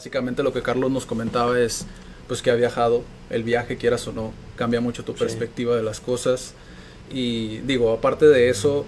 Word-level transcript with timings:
Básicamente 0.00 0.42
lo 0.42 0.50
que 0.50 0.62
Carlos 0.62 0.90
nos 0.90 1.04
comentaba 1.04 1.60
es 1.60 1.84
pues 2.26 2.40
que 2.40 2.50
ha 2.50 2.54
viajado, 2.54 3.02
el 3.28 3.42
viaje 3.42 3.76
quieras 3.76 4.08
o 4.08 4.12
no, 4.12 4.32
cambia 4.56 4.80
mucho 4.80 5.04
tu 5.04 5.12
Sí. 5.12 5.18
perspectiva 5.18 5.76
de 5.76 5.82
las 5.82 6.00
cosas. 6.00 6.54
Y 7.12 7.58
digo, 7.66 7.92
aparte 7.92 8.24
de 8.24 8.48
eso, 8.48 8.86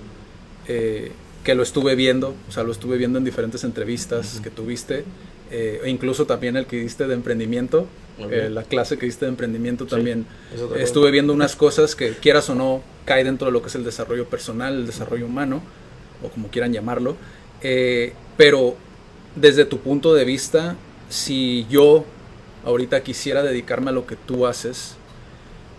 eh, 0.69 1.13
que 1.45 1.55
lo 1.55 1.63
estuve 1.63 1.97
viendo, 1.97 2.35
o 2.49 2.51
sea, 2.51 2.63
lo 2.63 2.73
estuve 2.73 2.97
viendo 2.97 3.19
en 3.19 3.27
diferentes 3.27 3.63
entrevistas 3.63 4.41
que 4.43 4.49
tuviste, 4.49 5.05
eh, 5.51 5.83
e 5.85 5.91
incluso 5.91 6.25
también 6.25 6.57
el 6.57 6.65
que 6.65 6.77
diste 6.81 7.07
de 7.07 7.13
emprendimiento, 7.13 7.87
eh, 8.31 8.49
la 8.51 8.63
clase 8.63 8.97
que 8.97 9.05
diste 9.05 9.27
de 9.27 9.33
emprendimiento 9.33 9.85
también, 9.85 10.25
estuve 10.79 11.11
viendo 11.11 11.35
unas 11.35 11.57
cosas 11.57 11.95
que 11.95 12.13
quieras 12.13 12.49
o 12.49 12.55
no, 12.55 12.83
cae 13.05 13.23
dentro 13.23 13.49
de 13.49 13.53
lo 13.53 13.61
que 13.61 13.69
es 13.69 13.75
el 13.75 13.85
desarrollo 13.85 14.25
personal, 14.31 14.73
el 14.77 14.87
desarrollo 14.87 15.27
humano, 15.27 15.61
o 16.23 16.31
como 16.31 16.49
quieran 16.49 16.73
llamarlo, 16.73 17.19
pero 18.39 18.77
desde 19.37 19.67
tu 19.67 19.79
punto 19.79 20.15
de 20.15 20.25
vista, 20.25 20.77
si 21.13 21.67
yo 21.69 22.05
ahorita 22.65 23.03
quisiera 23.03 23.43
dedicarme 23.43 23.91
a 23.91 23.93
lo 23.93 24.07
que 24.07 24.17
tú 24.17 24.47
haces, 24.47 24.97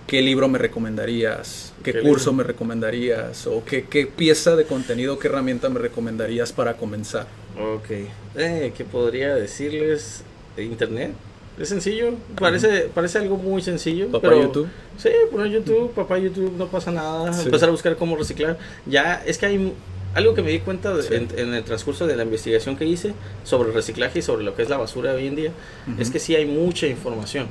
¿qué 0.08 0.22
libro 0.22 0.48
me 0.48 0.60
recomendarías? 0.60 1.74
¿Qué, 1.84 1.94
¿Qué 1.94 2.02
curso 2.02 2.32
libro? 2.32 2.34
me 2.34 2.44
recomendarías? 2.44 3.48
¿O 3.48 3.66
qué, 3.66 3.86
qué 3.86 4.06
pieza 4.06 4.56
de 4.56 4.66
contenido, 4.66 5.18
qué 5.20 5.28
herramienta 5.28 5.70
me 5.70 5.80
recomendarías 5.80 6.54
para 6.54 6.78
comenzar? 6.78 7.28
Ok. 7.60 7.90
Eh, 8.36 8.74
¿Qué 8.76 8.86
podría 8.86 9.36
decirles? 9.36 10.24
de 10.56 10.64
Internet. 10.64 11.12
Es 11.60 11.70
sencillo. 11.70 12.14
Parece, 12.40 12.90
parece 12.94 13.20
algo 13.20 13.38
muy 13.38 13.62
sencillo. 13.62 14.08
Papá 14.08 14.30
pero, 14.30 14.42
YouTube. 14.42 14.68
Sí, 14.98 15.10
poner 15.32 15.52
YouTube, 15.52 15.92
papá 15.94 16.18
YouTube, 16.18 16.54
no 16.58 16.68
pasa 16.68 16.92
nada. 16.92 17.32
Sí. 17.32 17.46
Empezar 17.46 17.70
a 17.70 17.72
buscar 17.72 17.96
cómo 17.96 18.16
reciclar. 18.16 18.58
Ya, 18.86 19.24
es 19.26 19.38
que 19.38 19.46
hay 19.46 19.74
algo 20.16 20.34
que 20.34 20.42
me 20.42 20.52
di 20.52 20.60
cuenta 20.60 20.94
de- 20.94 21.04
Sí. 21.04 21.14
en, 21.16 21.28
en 21.38 21.54
el 21.54 21.64
transcurso 21.64 22.06
de 22.08 22.16
la 22.16 22.24
investigación 22.24 22.76
que 22.78 22.86
hice 22.86 23.14
sobre 23.44 23.70
el 23.70 23.76
reciclaje 23.76 24.20
y 24.20 24.22
sobre 24.22 24.44
lo 24.44 24.56
que 24.56 24.62
es 24.64 24.70
la 24.70 24.78
basura 24.78 25.14
hoy 25.14 25.28
en 25.28 25.36
día. 25.36 25.52
Es 26.00 26.10
que 26.12 26.20
sí 26.20 26.36
hay 26.36 26.46
mucha 26.46 26.88
información. 26.88 27.48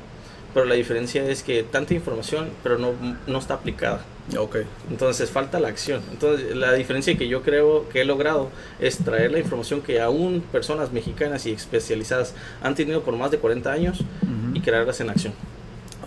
Pero 0.53 0.67
la 0.67 0.75
diferencia 0.75 1.27
es 1.27 1.41
que 1.41 1.63
tanta 1.63 1.95
información, 1.95 2.49
pero 2.61 2.77
no, 2.77 2.91
no 3.25 3.39
está 3.39 3.55
aplicada. 3.55 4.05
Ok, 4.37 4.57
Entonces 4.91 5.29
falta 5.31 5.59
la 5.59 5.67
acción. 5.67 6.01
Entonces 6.11 6.55
la 6.55 6.71
diferencia 6.73 7.17
que 7.17 7.27
yo 7.27 7.41
creo 7.41 7.89
que 7.89 8.01
he 8.01 8.05
logrado 8.05 8.49
es 8.79 8.97
traer 8.99 9.31
la 9.31 9.39
información 9.39 9.81
que 9.81 9.99
aún 9.99 10.41
personas 10.51 10.91
mexicanas 10.93 11.45
y 11.47 11.51
especializadas 11.51 12.33
han 12.61 12.75
tenido 12.75 13.01
por 13.01 13.15
más 13.17 13.31
de 13.31 13.39
40 13.39 13.71
años 13.71 13.99
Ujú. 14.01 14.55
y 14.55 14.61
crearlas 14.61 14.99
en 15.01 15.09
acción. 15.09 15.33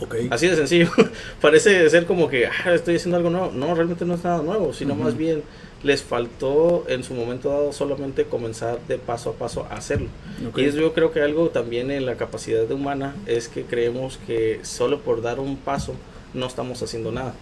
ok. 0.00 0.14
Así 0.30 0.46
de 0.46 0.54
sencillo. 0.56 0.90
Parece 1.42 1.90
ser 1.90 2.06
como 2.06 2.28
que 2.28 2.46
"Ah, 2.46 2.72
estoy 2.72 2.96
haciendo 2.96 3.16
algo 3.16 3.30
nuevo. 3.30 3.50
No, 3.52 3.74
realmente 3.74 4.04
no 4.04 4.14
es 4.14 4.22
nada 4.24 4.42
nuevo, 4.42 4.72
sino 4.72 4.94
Ujú. 4.94 5.02
más 5.02 5.16
bien 5.16 5.42
les 5.82 6.02
faltó 6.02 6.84
en 6.88 7.04
su 7.04 7.14
momento 7.14 7.50
dado 7.50 7.72
solamente 7.72 8.24
comenzar 8.24 8.78
de 8.88 8.98
paso 8.98 9.30
a 9.30 9.32
paso 9.34 9.66
a 9.70 9.74
hacerlo. 9.76 10.08
ok. 10.48 10.58
Y 10.58 10.64
eso 10.64 10.78
yo 10.78 10.92
creo 10.94 11.12
que 11.12 11.20
algo 11.22 11.50
también 11.50 11.90
en 11.90 12.06
la 12.06 12.16
capacidad 12.16 12.64
de 12.64 12.74
humana 12.74 13.14
es 13.26 13.48
que 13.48 13.62
creemos 13.64 14.18
que 14.26 14.60
solo 14.62 15.00
por 15.00 15.22
dar 15.22 15.38
un 15.38 15.56
paso 15.56 15.94
no 16.34 16.46
estamos 16.46 16.82
haciendo 16.82 17.12
nada 17.12 17.34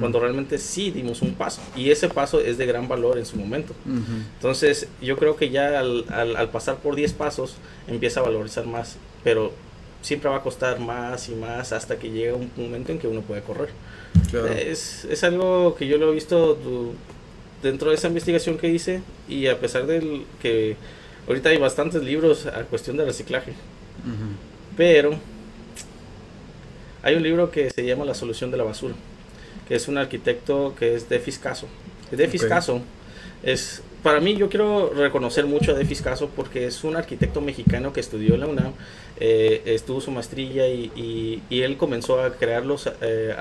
cuando 0.00 0.20
realmente 0.20 0.56
sí 0.56 0.90
dimos 0.90 1.20
un 1.20 1.34
paso. 1.34 1.60
Y 1.76 1.90
ese 1.90 2.08
paso 2.08 2.40
es 2.40 2.56
de 2.56 2.64
gran 2.64 2.88
valor 2.88 3.18
en 3.18 3.26
su 3.26 3.36
momento. 3.36 3.74
Entonces, 4.36 4.88
yo 5.02 5.16
creo 5.18 5.36
que 5.36 5.50
ya 5.50 5.78
al, 5.78 6.06
al- 6.08 6.36
al 6.36 6.48
pasar 6.48 6.76
por 6.76 6.94
10 6.96 7.12
pasos, 7.12 7.56
empieza 7.86 8.20
a 8.20 8.22
valorizar 8.22 8.66
más. 8.66 8.96
Pero 9.22 9.52
siempre 10.00 10.30
va 10.30 10.36
a 10.36 10.42
costar 10.42 10.80
más 10.80 11.28
y 11.28 11.34
más 11.34 11.72
hasta 11.72 11.98
que 11.98 12.10
llega 12.10 12.34
un 12.34 12.50
momento 12.56 12.90
en 12.92 12.98
que 12.98 13.06
uno 13.06 13.20
puede 13.20 13.42
correr. 13.42 13.68
Claro. 14.30 14.46
Es, 14.48 15.04
es 15.04 15.22
algo 15.24 15.74
que 15.74 15.86
yo 15.86 15.98
lo 15.98 16.10
he 16.10 16.14
visto 16.14 16.56
dentro 17.62 17.90
de 17.90 17.96
esa 17.96 18.08
investigación 18.08 18.58
que 18.58 18.68
hice. 18.68 19.02
Y 19.28 19.46
a 19.48 19.58
pesar 19.58 19.86
de 19.86 20.22
que 20.40 20.76
ahorita 21.26 21.48
hay 21.50 21.58
bastantes 21.58 22.02
libros 22.02 22.46
a 22.46 22.62
cuestión 22.64 22.96
de 22.96 23.04
reciclaje. 23.04 23.52
Pero 24.76 25.18
hay 27.02 27.14
un 27.14 27.22
libro 27.22 27.50
que 27.50 27.70
se 27.70 27.84
llama 27.84 28.04
La 28.04 28.14
solución 28.14 28.50
de 28.50 28.56
la 28.56 28.64
basura, 28.64 28.94
que 29.68 29.74
es 29.76 29.88
un 29.88 29.98
arquitecto 29.98 30.74
que 30.78 30.94
es 30.94 31.08
Defis 31.08 31.38
Caso. 31.38 31.66
Defis 32.10 32.42
Ok. 32.42 32.48
Caso 32.48 32.80
es, 33.42 33.82
para 34.02 34.20
mí 34.20 34.36
yo 34.36 34.48
quiero 34.48 34.92
reconocer 34.94 35.46
mucho 35.46 35.72
a 35.72 35.74
Defis 35.74 36.02
Caso 36.02 36.30
porque 36.34 36.66
es 36.66 36.84
un 36.84 36.96
arquitecto 36.96 37.40
mexicano 37.40 37.92
que 37.92 38.00
estudió 38.00 38.34
en 38.34 38.40
la 38.40 38.46
UNAM, 38.46 38.72
eh, 39.20 39.62
estuvo 39.66 40.00
su 40.00 40.10
maestría 40.10 40.68
y, 40.68 40.90
y- 40.96 41.42
y 41.50 41.62
él 41.62 41.76
comenzó 41.76 42.20
a 42.22 42.32
crear 42.34 42.64
los, 42.66 42.88
eh, 43.02 43.34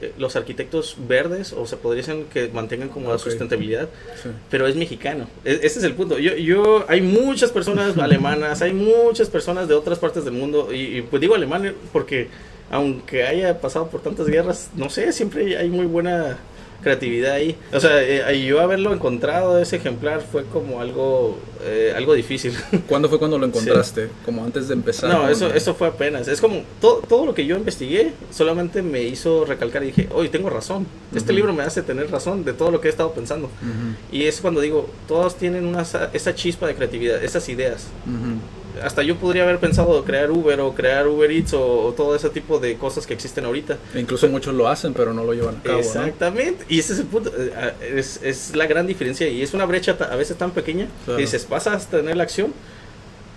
eh, 0.00 0.12
los 0.18 0.36
arquitectos 0.36 0.96
verdes, 1.08 1.52
o 1.52 1.66
se 1.66 1.76
podría 1.76 2.02
decir 2.04 2.24
que 2.32 2.48
mantengan 2.48 2.88
como 2.88 3.10
la 3.10 3.18
sustentabilidad 3.18 3.88
Sí. 4.22 4.28
pero 4.50 4.66
es 4.66 4.76
mexicano. 4.76 5.26
E- 5.44 5.60
Ese 5.62 5.78
es 5.78 5.84
el 5.84 5.94
punto. 5.94 6.18
Yo, 6.18 6.34
yo, 6.36 6.84
hay 6.88 7.00
muchas 7.00 7.50
personas 7.52 7.96
alemanas, 7.98 8.60
hay 8.62 8.72
muchas 8.72 9.28
personas 9.30 9.68
de 9.68 9.74
otras 9.74 9.98
partes 9.98 10.24
del 10.24 10.34
mundo, 10.34 10.72
y, 10.72 10.98
y, 10.98 11.02
pues 11.02 11.20
digo 11.20 11.34
alemán 11.34 11.74
porque 11.92 12.28
aunque 12.70 13.24
haya 13.24 13.60
pasado 13.60 13.88
por 13.88 14.02
tantas 14.02 14.26
guerras, 14.26 14.70
no 14.74 14.90
sé, 14.90 15.12
siempre 15.12 15.56
hay 15.56 15.68
muy 15.70 15.86
buena 15.86 16.38
creatividad 16.82 17.32
ahí. 17.34 17.56
O 17.72 17.80
sea, 17.80 18.02
eh, 18.02 18.44
yo 18.44 18.60
haberlo 18.60 18.92
encontrado, 18.92 19.58
ese 19.60 19.76
ejemplar, 19.76 20.20
fue 20.20 20.44
como 20.44 20.80
algo, 20.80 21.38
eh, 21.64 21.92
algo 21.96 22.14
difícil. 22.14 22.52
¿Cuándo 22.88 23.08
fue 23.08 23.18
cuando 23.18 23.38
lo 23.38 23.46
encontraste? 23.46 24.08
Como 24.24 24.44
antes 24.44 24.68
de 24.68 24.74
empezar. 24.74 25.10
No, 25.10 25.28
eso, 25.28 25.52
eso 25.52 25.74
fue 25.74 25.88
apenas. 25.88 26.28
Es 26.28 26.40
como 26.40 26.62
todo, 26.80 27.02
todo 27.08 27.26
lo 27.26 27.34
que 27.34 27.46
yo 27.46 27.56
investigué 27.56 28.12
solamente 28.30 28.82
me 28.82 29.02
hizo 29.02 29.44
recalcar 29.44 29.82
y 29.82 29.86
dije, 29.86 30.08
oye, 30.12 30.28
tengo 30.28 30.50
razón. 30.50 30.86
Este 31.14 31.32
Ujú. 31.32 31.36
libro 31.36 31.52
me 31.52 31.62
hace 31.62 31.82
tener 31.82 32.10
razón 32.10 32.44
de 32.44 32.52
todo 32.52 32.70
lo 32.70 32.80
que 32.80 32.88
he 32.88 32.90
estado 32.90 33.12
pensando. 33.12 33.46
Ujú. 33.46 33.96
Y 34.16 34.24
es 34.24 34.40
cuando 34.40 34.60
digo, 34.60 34.88
todos 35.08 35.36
tienen 35.36 35.64
una, 35.66 35.84
sa- 35.84 36.10
esa 36.12 36.34
chispa 36.34 36.66
de 36.66 36.74
creatividad, 36.74 37.22
esas 37.24 37.48
ideas. 37.48 37.88
Ujú. 38.06 38.38
Hasta 38.82 39.02
yo 39.02 39.16
podría 39.16 39.42
haber 39.44 39.58
pensado 39.58 40.04
crear 40.04 40.30
Uber 40.30 40.60
o 40.60 40.74
crear 40.74 41.06
Uber 41.08 41.30
Eats 41.30 41.54
o, 41.54 41.84
o 41.86 41.92
todo 41.92 42.14
ese 42.14 42.30
tipo 42.30 42.58
de 42.58 42.76
cosas 42.76 43.06
que 43.06 43.14
existen 43.14 43.44
ahorita. 43.44 43.78
E 43.94 44.00
incluso 44.00 44.28
muchos 44.28 44.54
lo 44.54 44.68
hacen, 44.68 44.92
pero 44.94 45.12
no 45.12 45.24
lo 45.24 45.32
llevan 45.34 45.56
a 45.56 45.62
cabo. 45.62 45.74
¿no? 45.76 45.80
Exactamente. 45.80 46.64
Y 46.68 46.78
ese 46.78 46.92
es 46.94 46.98
el 47.00 47.06
punto. 47.06 47.32
eh, 47.36 47.52
ah, 47.56 47.72
Es, 47.82 48.20
es 48.22 48.54
la 48.56 48.66
gran 48.66 48.86
diferencia 48.86 49.28
y 49.28 49.42
es 49.42 49.54
una 49.54 49.64
brecha 49.66 49.96
a 50.10 50.16
veces 50.16 50.36
tan 50.36 50.50
pequeña 50.50 50.88
Claro. 51.04 51.16
que 51.18 51.22
dices, 51.22 51.44
¿pasas 51.44 51.86
a 51.86 51.90
tener 51.90 52.16
la 52.16 52.22
acción 52.24 52.52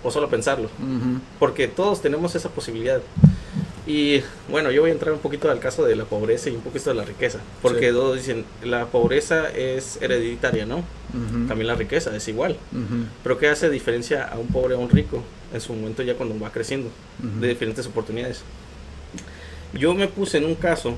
o 0.02 0.10
solo 0.10 0.28
pensarlo? 0.28 0.68
Porque 1.38 1.68
todos 1.68 2.00
tenemos 2.02 2.34
esa 2.34 2.48
posibilidad. 2.48 3.00
Y 3.92 4.22
bueno, 4.48 4.70
yo 4.70 4.82
voy 4.82 4.90
a 4.90 4.92
entrar 4.92 5.12
un 5.12 5.18
poquito 5.18 5.50
al 5.50 5.58
caso 5.58 5.84
de 5.84 5.96
la 5.96 6.04
pobreza 6.04 6.48
y 6.48 6.54
un 6.54 6.60
poquito 6.60 6.90
de 6.90 6.94
la 6.94 7.04
riqueza. 7.04 7.40
Porque 7.60 7.88
Sí. 7.88 7.92
todos 7.92 8.16
dicen, 8.18 8.44
la 8.62 8.86
pobreza 8.86 9.50
es 9.50 9.98
hereditaria, 10.00 10.64
¿no? 10.64 10.84
También 11.48 11.66
la 11.66 11.74
riqueza 11.74 12.14
es 12.16 12.28
igual. 12.28 12.56
Pero 13.24 13.36
¿qué 13.38 13.48
hace 13.48 13.68
diferencia 13.68 14.28
a 14.28 14.38
un 14.38 14.46
pobre 14.46 14.76
a 14.76 14.78
un 14.78 14.90
rico 14.90 15.24
en 15.52 15.60
su 15.60 15.72
momento 15.72 16.04
ya 16.04 16.14
cuando 16.14 16.38
va 16.38 16.52
creciendo? 16.52 16.88
De 17.40 17.48
diferentes 17.48 17.84
oportunidades. 17.86 18.42
Yo 19.72 19.92
me 19.94 20.06
puse 20.06 20.38
en 20.38 20.44
un 20.44 20.54
caso 20.54 20.94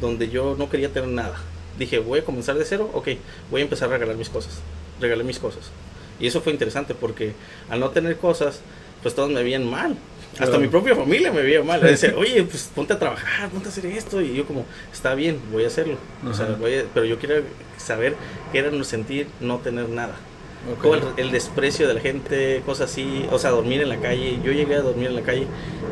donde 0.00 0.28
yo 0.28 0.56
no 0.58 0.68
quería 0.68 0.88
tener 0.92 1.10
nada. 1.10 1.36
Dije, 1.78 2.00
voy 2.00 2.18
a 2.18 2.24
comenzar 2.24 2.56
de 2.58 2.64
cero, 2.64 2.90
ok, 2.94 3.10
voy 3.52 3.60
a 3.60 3.64
empezar 3.64 3.88
a 3.90 3.92
regalar 3.92 4.16
mis 4.16 4.28
cosas. 4.28 4.58
Regalé 5.00 5.22
mis 5.22 5.38
cosas. 5.38 5.70
Y 6.18 6.26
eso 6.26 6.40
fue 6.40 6.52
interesante 6.52 6.94
porque 6.94 7.32
al 7.70 7.78
no 7.78 7.90
tener 7.90 8.16
cosas, 8.16 8.60
pues 9.02 9.14
todos 9.14 9.30
me 9.30 9.40
veían 9.44 9.70
mal. 9.70 9.96
Hasta 10.38 10.58
mi 10.58 10.68
propia 10.68 10.94
familia 10.96 11.32
me 11.32 11.42
veía 11.42 11.62
mal. 11.62 11.80
Decía, 11.82 12.14
oye, 12.16 12.42
pues 12.44 12.70
ponte 12.74 12.92
a 12.92 12.98
trabajar, 12.98 13.48
ponte 13.50 13.68
a 13.68 13.70
hacer 13.72 13.86
esto. 13.86 14.20
Y 14.20 14.34
yo 14.34 14.44
como, 14.46 14.64
está 14.92 15.14
bien, 15.14 15.38
voy 15.52 15.64
a 15.64 15.68
hacerlo. 15.68 15.96
O 16.28 16.34
sea, 16.34 16.46
voy 16.58 16.74
a- 16.74 16.84
pero 16.92 17.06
yo 17.06 17.18
quiero 17.18 17.36
saber 17.76 18.14
qué 18.52 18.58
era 18.58 18.84
sentir 18.84 19.26
no 19.40 19.58
tener 19.58 19.88
nada. 19.88 20.14
Ok. 20.72 20.80
Como 20.80 20.94
el, 20.94 21.02
el 21.18 21.30
desprecio 21.30 21.86
de 21.86 21.94
la 21.94 22.00
gente, 22.00 22.62
cosas 22.64 22.90
así, 22.90 23.26
o 23.30 23.38
sea, 23.38 23.50
dormir 23.50 23.82
en 23.82 23.88
la 23.90 23.98
calle. 24.00 24.38
Yo 24.42 24.50
llegué 24.52 24.74
a 24.76 24.80
dormir 24.80 25.08
en 25.08 25.14
la 25.16 25.22
calle, 25.22 25.46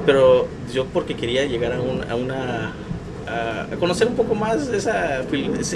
pero 0.07 0.49
yo 0.73 0.87
porque 0.87 1.15
quería 1.15 1.45
llegar 1.45 1.73
a, 1.73 1.81
un- 1.81 2.11
a 2.11 2.15
una. 2.17 2.73
A, 3.29 3.63
a 3.73 3.77
conocer 3.77 4.07
un 4.09 4.15
poco 4.15 4.35
más 4.35 4.69
esa, 4.69 5.23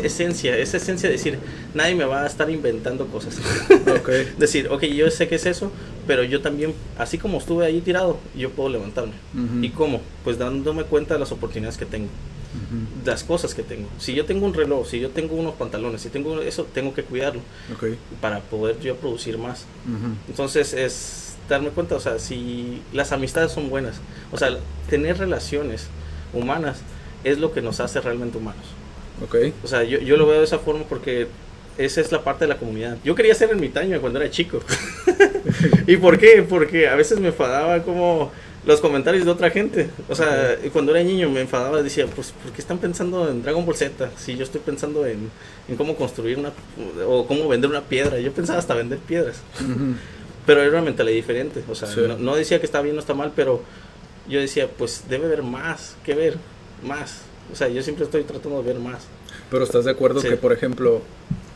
esencia, 0.02 0.56
esa 0.56 0.76
esencia 0.76 1.08
de 1.08 1.14
decir, 1.16 1.38
nadie 1.74 1.94
me 1.94 2.04
va 2.04 2.22
a 2.22 2.26
estar 2.26 2.48
inventando 2.50 3.06
cosas. 3.06 3.36
Ok. 3.86 4.08
decir, 4.38 4.68
ok, 4.70 4.82
yo 4.84 5.10
sé 5.10 5.28
que 5.28 5.36
es 5.36 5.46
eso, 5.46 5.70
pero 6.06 6.22
yo 6.24 6.40
también, 6.40 6.74
así 6.98 7.18
como 7.18 7.38
estuve 7.38 7.64
ahí 7.66 7.80
tirado, 7.80 8.18
yo 8.36 8.50
puedo 8.50 8.68
levantarme. 8.68 9.14
¿Y 9.62 9.70
cómo? 9.70 10.00
Pues 10.24 10.38
dándome 10.38 10.84
cuenta 10.84 11.14
de 11.14 11.20
las 11.20 11.32
oportunidades 11.32 11.76
que 11.78 11.86
tengo 11.86 12.06
Ujú. 12.06 13.06
las 13.06 13.22
cosas 13.24 13.54
que 13.54 13.62
tengo. 13.62 13.88
Si 13.98 14.14
yo 14.14 14.24
tengo 14.24 14.46
un 14.46 14.54
reloj, 14.54 14.86
si 14.88 14.98
yo 15.00 15.10
tengo 15.10 15.34
unos 15.36 15.54
pantalones, 15.54 16.00
si 16.00 16.08
tengo 16.08 16.40
eso, 16.40 16.64
tengo 16.72 16.94
que 16.94 17.02
cuidarlo 17.02 17.40
Ok. 17.74 17.96
para 18.20 18.40
poder 18.40 18.78
yo 18.80 18.96
producir 18.96 19.38
más. 19.38 19.64
Entonces 20.28 20.72
es 20.72 21.34
darme 21.48 21.70
cuenta, 21.70 21.94
o 21.96 22.00
sea, 22.00 22.18
si 22.18 22.82
las 22.92 23.12
amistades 23.12 23.52
son 23.52 23.68
buenas, 23.70 23.96
o 24.32 24.36
sea, 24.38 24.56
tener 24.90 25.18
relaciones 25.18 25.86
humanas 26.32 26.78
es 27.30 27.38
lo 27.38 27.52
que 27.52 27.60
nos 27.62 27.80
hace 27.80 28.00
realmente 28.00 28.38
humanos. 28.38 28.64
Ok. 29.24 29.36
O 29.64 29.66
sea, 29.68 29.82
yo, 29.84 29.98
yo 29.98 30.16
lo 30.16 30.26
veo 30.26 30.38
de 30.38 30.44
esa 30.44 30.58
forma 30.58 30.84
porque 30.88 31.26
esa 31.78 32.00
es 32.00 32.12
la 32.12 32.22
parte 32.22 32.44
de 32.44 32.48
la 32.48 32.56
comunidad. 32.58 32.96
Yo 33.04 33.14
quería 33.14 33.34
ser 33.34 33.50
ermitaño 33.50 34.00
cuando 34.00 34.20
era 34.20 34.30
chico. 34.30 34.60
¿Y 35.86 35.96
por 35.96 36.18
qué? 36.18 36.44
Porque 36.48 36.88
a 36.88 36.94
veces 36.94 37.18
me 37.20 37.28
enfadaba 37.28 37.82
como 37.82 38.30
los 38.64 38.80
comentarios 38.80 39.24
de 39.24 39.30
otra 39.30 39.50
gente. 39.50 39.88
O 40.08 40.14
sea, 40.14 40.56
cuando 40.72 40.94
era 40.94 41.02
niño 41.04 41.30
me 41.30 41.40
enfadaba, 41.40 41.82
decía, 41.82 42.06
pues, 42.06 42.32
¿por 42.42 42.52
qué 42.52 42.60
están 42.60 42.78
pensando 42.78 43.28
en 43.30 43.42
Dragon 43.42 43.64
Ball 43.64 43.76
Z? 43.76 44.10
Si 44.16 44.36
yo 44.36 44.44
estoy 44.44 44.60
pensando 44.60 45.06
en, 45.06 45.30
en 45.68 45.76
cómo 45.76 45.96
construir 45.96 46.38
una, 46.38 46.52
o 47.06 47.26
cómo 47.26 47.48
vender 47.48 47.70
una 47.70 47.82
piedra. 47.82 48.18
Yo 48.20 48.32
pensaba 48.32 48.58
hasta 48.58 48.74
vender 48.74 48.98
piedras. 48.98 49.36
Pero 50.46 50.60
era 50.62 50.70
una 50.70 50.82
mentalidad 50.82 51.16
diferente. 51.16 51.62
O 51.68 51.74
sea, 51.74 51.88
Sí. 51.88 52.00
no, 52.06 52.18
no 52.18 52.36
decía 52.36 52.58
que 52.60 52.66
está 52.66 52.80
bien 52.82 52.96
o 52.96 53.00
está 53.00 53.14
mal, 53.14 53.32
pero 53.36 53.62
yo 54.28 54.40
decía, 54.40 54.68
pues 54.68 55.04
debe 55.08 55.26
haber 55.26 55.42
más 55.42 55.96
que 56.04 56.14
ver, 56.14 56.36
más. 56.82 57.22
O 57.52 57.56
sea, 57.56 57.68
yo 57.68 57.82
siempre 57.82 58.04
estoy 58.04 58.24
tratando 58.24 58.62
de 58.62 58.72
ver 58.72 58.80
más. 58.80 59.04
Pero 59.50 59.64
estás 59.64 59.84
de 59.84 59.90
acuerdo 59.92 60.20
Sí. 60.20 60.28
que, 60.28 60.36
por 60.36 60.52
ejemplo, 60.52 61.00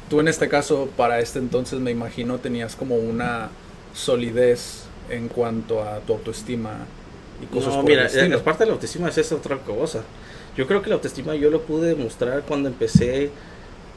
tú 0.08 0.20
en 0.20 0.28
este 0.28 0.48
caso, 0.48 0.88
para 0.96 1.18
este 1.20 1.38
entonces, 1.38 1.80
me 1.80 1.90
imagino, 1.90 2.38
tenías 2.38 2.76
como 2.76 2.96
una 2.96 3.50
solidez 3.94 4.84
en 5.08 5.28
cuanto 5.28 5.82
a 5.82 5.98
tu 6.00 6.12
autoestima 6.12 6.86
y 7.42 7.46
cosas 7.46 7.74
No, 7.74 7.80
por 7.80 7.90
mira, 7.90 8.06
el 8.06 8.30
la 8.30 8.38
parte 8.44 8.64
de 8.64 8.68
la 8.68 8.74
autoestima 8.74 9.08
es 9.08 9.18
esa 9.18 9.34
otra 9.34 9.58
cosa. 9.58 10.02
Yo 10.56 10.66
creo 10.66 10.82
que 10.82 10.88
la 10.90 10.96
autoestima 10.96 11.34
yo 11.34 11.50
lo 11.50 11.62
pude 11.62 11.88
demostrar 11.88 12.42
cuando 12.46 12.68
empecé. 12.68 13.30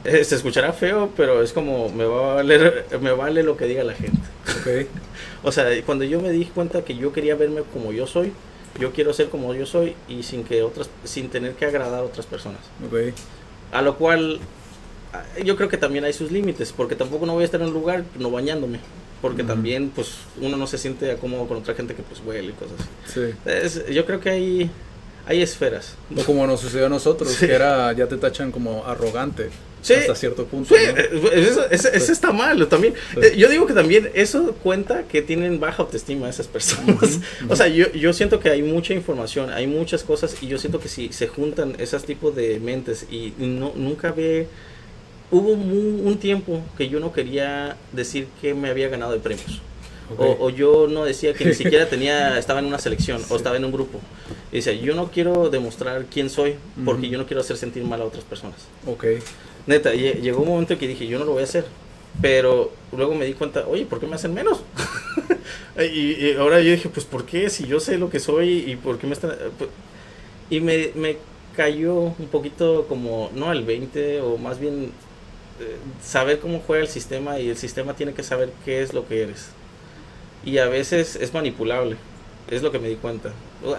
eh, 0.04 0.22
se 0.22 0.34
escuchará 0.34 0.72
feo, 0.74 1.10
pero 1.16 1.42
es 1.42 1.52
como 1.54 1.88
me 1.88 2.04
va 2.04 2.32
a 2.32 2.34
valer, 2.36 2.84
me 3.00 3.12
vale 3.12 3.42
lo 3.42 3.56
que 3.56 3.64
diga 3.66 3.84
la 3.84 3.94
gente. 3.94 4.18
Ok, 4.60 4.86
O 5.44 5.50
sea, 5.52 5.66
cuando 5.86 6.04
yo 6.04 6.20
me 6.20 6.30
di 6.30 6.44
cuenta 6.46 6.84
que 6.84 6.94
yo 6.96 7.12
quería 7.12 7.36
verme 7.36 7.62
como 7.72 7.90
yo 7.92 8.06
soy, 8.06 8.32
yo 8.80 8.92
quiero 8.92 9.12
ser 9.12 9.28
como 9.28 9.54
yo 9.54 9.66
soy 9.66 9.94
y 10.08 10.22
sin 10.22 10.44
que 10.44 10.62
otras, 10.62 10.88
sin 11.04 11.28
tener 11.28 11.54
que 11.54 11.64
agradar 11.66 12.00
a 12.00 12.02
otras 12.04 12.26
personas. 12.26 12.60
ok. 12.86 13.14
A 13.72 13.82
lo 13.82 13.96
cual 13.96 14.38
yo 15.44 15.56
creo 15.56 15.68
que 15.68 15.76
también 15.76 16.04
hay 16.04 16.12
sus 16.12 16.30
límites, 16.30 16.72
porque 16.72 16.94
tampoco 16.96 17.26
no 17.26 17.34
voy 17.34 17.42
a 17.42 17.44
estar 17.46 17.60
en 17.60 17.68
un 17.68 17.72
lugar 17.74 18.04
no 18.18 18.30
bañándome, 18.30 18.78
porque 19.22 19.42
también 19.44 19.90
pues 19.94 20.14
uno 20.40 20.56
no 20.56 20.66
se 20.66 20.76
siente 20.78 21.14
cómodo 21.16 21.46
con 21.46 21.58
otra 21.58 21.74
gente 21.74 21.94
que 21.94 22.02
pues 22.02 22.20
huele 22.24 22.48
y 22.48 22.52
cosas 22.52 22.74
así. 22.80 23.20
Sí. 23.20 23.34
Es- 23.44 23.86
yo 23.94 24.04
creo 24.06 24.20
que 24.20 24.30
hay, 24.30 24.70
hay 25.26 25.40
esferas. 25.42 25.94
O 26.16 26.22
como 26.24 26.46
nos 26.46 26.60
sucedió 26.60 26.86
a 26.86 26.88
nosotros, 26.88 27.30
Sí. 27.32 27.46
que 27.46 27.52
era, 27.54 27.92
ya 27.92 28.06
te 28.08 28.16
tachan 28.16 28.50
como 28.52 28.84
arrogante 28.84 29.50
Sí. 29.86 29.94
hasta 29.94 30.14
cierto 30.14 30.46
punto. 30.46 30.74
Sí, 30.74 30.80
¿no? 30.92 30.98
eh, 30.98 31.30
eso, 31.48 31.68
eso- 31.70 31.88
eso 31.88 32.12
está 32.12 32.32
mal 32.32 32.66
también. 32.68 32.94
Sí. 33.14 33.20
Eh, 33.22 33.36
Yo 33.36 33.48
digo 33.48 33.66
que 33.66 33.74
también 33.74 34.10
eso 34.14 34.54
cuenta 34.62 35.02
que 35.04 35.20
tienen 35.22 35.60
baja 35.60 35.82
autoestima 35.82 36.28
esas 36.28 36.46
personas. 36.48 37.20
O 37.48 37.54
sea, 37.56 37.68
yo, 37.68 37.92
yo 37.92 38.12
siento 38.12 38.40
que 38.40 38.48
hay 38.50 38.62
mucha 38.62 38.94
información, 38.94 39.50
hay 39.50 39.66
muchas 39.66 40.02
cosas 40.02 40.36
y 40.42 40.46
yo 40.48 40.58
siento 40.58 40.80
que 40.80 40.88
si 40.88 41.12
se 41.12 41.28
juntan 41.28 41.74
esos 41.78 42.04
tipos 42.04 42.34
de 42.34 42.58
mentes 42.60 43.06
y 43.10 43.32
no, 43.38 43.72
nunca 43.76 44.10
ve... 44.12 44.48
Hubo 45.30 45.56
mu- 45.56 46.06
un 46.06 46.18
tiempo 46.18 46.62
que 46.78 46.88
yo 46.88 47.00
no 47.00 47.12
quería 47.12 47.76
decir 47.92 48.28
que 48.40 48.54
me 48.54 48.68
había 48.68 48.88
ganado 48.88 49.12
de 49.12 49.18
premios. 49.18 49.60
O, 50.18 50.36
o 50.38 50.50
yo 50.50 50.86
no 50.88 51.04
decía 51.04 51.32
que 51.32 51.44
ni 51.46 51.54
siquiera 51.62 51.88
tenía, 51.88 52.38
estaba 52.38 52.60
en 52.60 52.66
una 52.66 52.78
selección 52.78 53.18
Sí. 53.20 53.26
o 53.30 53.36
estaba 53.36 53.56
en 53.56 53.64
un 53.64 53.72
grupo. 53.72 54.00
Y 54.52 54.56
decía, 54.56 54.74
yo 54.74 54.94
no 54.94 55.10
quiero 55.10 55.48
demostrar 55.50 56.04
quién 56.12 56.28
soy 56.30 56.54
porque 56.84 57.02
Ujú. 57.06 57.12
yo 57.12 57.18
no 57.18 57.26
quiero 57.26 57.40
hacer 57.40 57.56
sentir 57.56 57.82
mal 57.84 58.00
a 58.02 58.04
otras 58.04 58.22
personas. 58.22 58.56
Ok. 58.86 59.04
Neta, 59.66 59.94
lle- 59.94 60.20
llegó 60.20 60.42
un 60.42 60.48
momento 60.48 60.78
que 60.78 60.86
dije, 60.88 61.06
yo 61.06 61.18
no 61.18 61.24
lo 61.24 61.32
voy 61.32 61.42
a 61.42 61.44
hacer. 61.44 61.66
Pero 62.22 62.72
luego 62.96 63.14
me 63.14 63.24
di 63.26 63.34
cuenta, 63.34 63.66
oye, 63.66 63.86
¿por 63.86 63.98
qué 64.00 64.06
me 64.06 64.14
hacen 64.16 64.34
menos? 64.34 64.62
y, 65.78 66.32
ahora 66.34 66.60
yo 66.60 66.70
dije, 66.72 66.88
pues, 66.88 67.06
¿por 67.06 67.26
qué? 67.26 67.50
Si 67.50 67.66
yo 67.66 67.80
sé 67.80 67.98
lo 67.98 68.10
que 68.10 68.20
soy 68.20 68.70
y 68.70 68.76
por 68.76 68.98
qué 68.98 69.06
me 69.06 69.14
están... 69.14 69.32
pues, 69.58 69.70
Y 70.50 70.60
me, 70.60 70.90
me 70.94 71.18
cayó 71.56 71.94
un 71.96 72.28
poquito 72.30 72.86
como, 72.88 73.30
no 73.34 73.52
el 73.52 73.64
20, 73.64 74.20
o 74.22 74.38
más 74.38 74.58
bien 74.60 74.92
eh, 75.60 75.76
saber 76.02 76.40
cómo 76.40 76.60
juega 76.66 76.82
el 76.84 76.88
sistema 76.90 77.40
y 77.40 77.50
el 77.50 77.56
sistema 77.56 77.94
tiene 77.96 78.14
que 78.14 78.22
saber 78.24 78.52
qué 78.64 78.82
es 78.82 78.94
lo 78.94 79.06
que 79.08 79.22
eres. 79.22 79.48
Y 80.44 80.58
a 80.58 80.66
veces 80.68 81.16
es 81.16 81.34
manipulable. 81.34 81.96
Es 82.50 82.62
lo 82.62 82.70
que 82.70 82.78
me 82.78 82.88
di 82.88 82.96
cuenta. 82.96 83.30
Uf. 83.64 83.74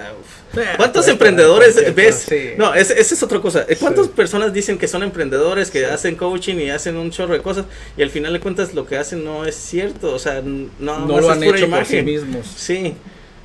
¿Cuántos 0.77 1.03
Pues, 1.03 1.07
emprendedores 1.09 1.75
pues, 1.75 1.95
ves? 1.95 2.25
sí. 2.27 2.49
No, 2.57 2.73
es- 2.73 2.89
esa 2.89 3.13
es 3.13 3.21
otra 3.23 3.39
cosa. 3.39 3.65
¿Cuántas 3.79 4.07
Sí. 4.07 4.11
personas 4.15 4.53
dicen 4.53 4.77
que 4.79 4.87
son 4.87 5.03
emprendedores, 5.03 5.69
que 5.69 5.79
Sí. 5.79 5.85
hacen 5.85 6.15
coaching 6.15 6.55
y 6.55 6.69
hacen 6.71 6.97
un 6.97 7.11
chorro 7.11 7.33
de 7.33 7.41
cosas 7.41 7.65
y 7.95 8.01
al 8.01 8.09
final 8.09 8.33
de 8.33 8.39
cuentas 8.39 8.73
lo 8.73 8.87
que 8.87 8.97
hacen 8.97 9.23
no 9.23 9.45
es 9.45 9.55
cierto? 9.55 10.13
O 10.13 10.19
sea, 10.19 10.41
no, 10.41 10.69
no 10.79 11.19
lo 11.21 11.29
han 11.29 11.43
hecho 11.43 11.51
por 11.51 11.57
sí 11.59 11.65
imagen. 11.65 12.05
mismos. 12.05 12.47
Sí. 12.55 12.95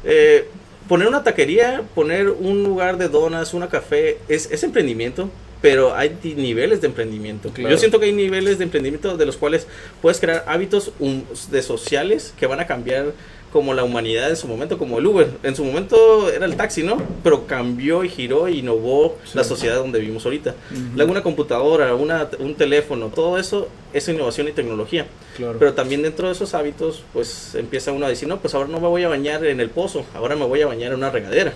Eh, 0.04 0.46
poner 0.88 1.06
una 1.06 1.22
taquería, 1.22 1.82
poner 1.94 2.30
un 2.30 2.62
lugar 2.64 2.96
de 2.96 3.08
donas, 3.08 3.52
una 3.52 3.68
café, 3.68 4.18
es, 4.28 4.50
es 4.50 4.62
emprendimiento, 4.64 5.28
pero 5.60 5.94
hay 5.94 6.16
niveles 6.36 6.80
de 6.80 6.86
emprendimiento. 6.86 7.50
Claro. 7.50 7.68
Yo 7.70 7.76
siento 7.76 8.00
que 8.00 8.06
hay 8.06 8.12
niveles 8.14 8.56
de 8.56 8.64
emprendimiento 8.64 9.18
de 9.18 9.26
los 9.26 9.36
cuales 9.36 9.66
puedes 10.00 10.18
crear 10.18 10.44
hábitos 10.48 10.92
um, 10.98 11.22
de 11.50 11.62
sociales 11.62 12.32
que 12.40 12.46
van 12.46 12.60
a 12.60 12.66
cambiar 12.66 13.12
como 13.52 13.74
la 13.74 13.82
humanidad 13.82 14.30
en 14.30 14.36
su 14.36 14.46
momento, 14.46 14.78
como 14.78 14.98
el 14.98 15.06
Uber. 15.06 15.28
En 15.42 15.56
su 15.56 15.64
momento 15.64 16.30
era 16.30 16.46
el 16.46 16.56
taxi, 16.56 16.82
¿no? 16.84 17.02
Pero 17.24 17.46
cambió 17.46 18.04
y 18.04 18.08
giró 18.08 18.48
y 18.48 18.60
innovó 18.60 19.16
Sí. 19.24 19.32
la 19.36 19.42
sociedad 19.44 19.76
donde 19.76 19.98
vivimos 19.98 20.24
ahorita. 20.24 20.54
Luego 20.94 21.10
una 21.10 21.22
computadora, 21.22 21.94
una, 21.94 22.28
un 22.38 22.54
teléfono, 22.54 23.08
todo 23.08 23.38
eso 23.38 23.68
es 23.92 24.08
innovación 24.08 24.46
y 24.48 24.52
tecnología. 24.52 25.06
Claro. 25.36 25.56
Pero 25.58 25.72
también 25.74 26.02
dentro 26.02 26.28
de 26.28 26.32
esos 26.34 26.54
hábitos, 26.54 27.02
pues 27.12 27.54
empieza 27.56 27.90
uno 27.92 28.06
a 28.06 28.08
decir, 28.08 28.28
no, 28.28 28.38
pues 28.38 28.54
ahora 28.54 28.68
no 28.68 28.78
me 28.80 28.86
voy 28.86 29.02
a 29.02 29.08
bañar 29.08 29.44
en 29.44 29.58
el 29.60 29.70
pozo, 29.70 30.04
ahora 30.14 30.36
me 30.36 30.44
voy 30.44 30.60
a 30.62 30.66
bañar 30.66 30.92
en 30.92 30.98
una 30.98 31.10
regadera. 31.10 31.52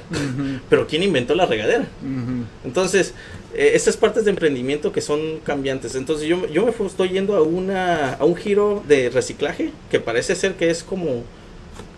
Pero 0.68 0.86
¿quién 0.88 1.02
inventó 1.04 1.34
la 1.36 1.46
regadera? 1.46 1.86
Entonces, 2.64 3.14
eh, 3.54 3.72
estas 3.74 3.96
partes 3.96 4.24
de 4.24 4.30
emprendimiento 4.30 4.90
que 4.92 5.00
son 5.00 5.38
cambiantes. 5.44 5.94
Entonces, 5.94 6.26
yo, 6.26 6.46
yo 6.48 6.64
me 6.66 6.86
estoy 6.86 7.10
yendo 7.10 7.36
a, 7.36 7.42
una, 7.42 8.14
a 8.14 8.24
un 8.24 8.34
giro 8.36 8.82
de 8.88 9.10
reciclaje 9.10 9.70
que 9.90 10.00
parece 10.00 10.34
ser 10.34 10.54
que 10.54 10.70
es 10.70 10.82
como 10.82 11.22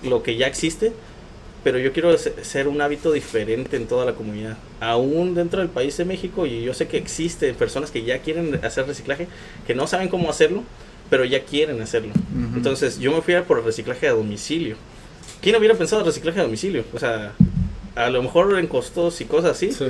lo 0.07 0.23
que 0.23 0.37
ya 0.37 0.47
existe, 0.47 0.93
pero 1.65 1.79
yo 1.79 1.93
quiero 1.93 2.17
se- 2.17 2.45
ser 2.45 2.69
un 2.69 2.81
hábito 2.81 3.13
diferente 3.13 3.77
en 3.77 3.87
toda 3.87 4.05
la 4.05 4.13
comunidad. 4.15 4.57
Aún 4.81 5.35
dentro 5.35 5.61
del 5.61 5.69
país 5.69 5.97
de 5.97 6.05
México, 6.05 6.47
y 6.47 6.63
yo 6.63 6.75
sé 6.75 6.87
que 6.89 6.97
existe 6.97 7.53
personas 7.55 7.91
que 7.91 8.03
ya 8.05 8.19
quieren 8.21 8.61
hacer 8.65 8.87
reciclaje, 8.87 9.27
que 9.67 9.75
no 9.75 9.87
saben 9.87 10.09
cómo 10.09 10.31
hacerlo, 10.31 10.63
pero 11.11 11.25
ya 11.25 11.45
quieren 11.45 11.81
hacerlo. 11.83 12.13
Entonces, 12.55 12.99
yo 12.99 13.13
me 13.13 13.21
fui 13.23 13.35
a 13.35 13.45
por 13.45 13.59
el 13.59 13.65
reciclaje 13.65 14.09
a 14.09 14.13
domicilio. 14.13 14.77
¿Quién 15.41 15.55
hubiera 15.57 15.75
pensado 15.75 16.01
en 16.03 16.07
reciclaje 16.07 16.41
a 16.41 16.45
domicilio? 16.45 16.85
O 16.93 16.99
sea, 16.99 17.33
a 17.95 18.11
lo 18.11 18.23
mejor 18.23 18.59
en 18.59 18.67
costos 18.67 19.21
y 19.21 19.25
cosas 19.25 19.53
así. 19.53 19.71
Sí. 19.73 19.85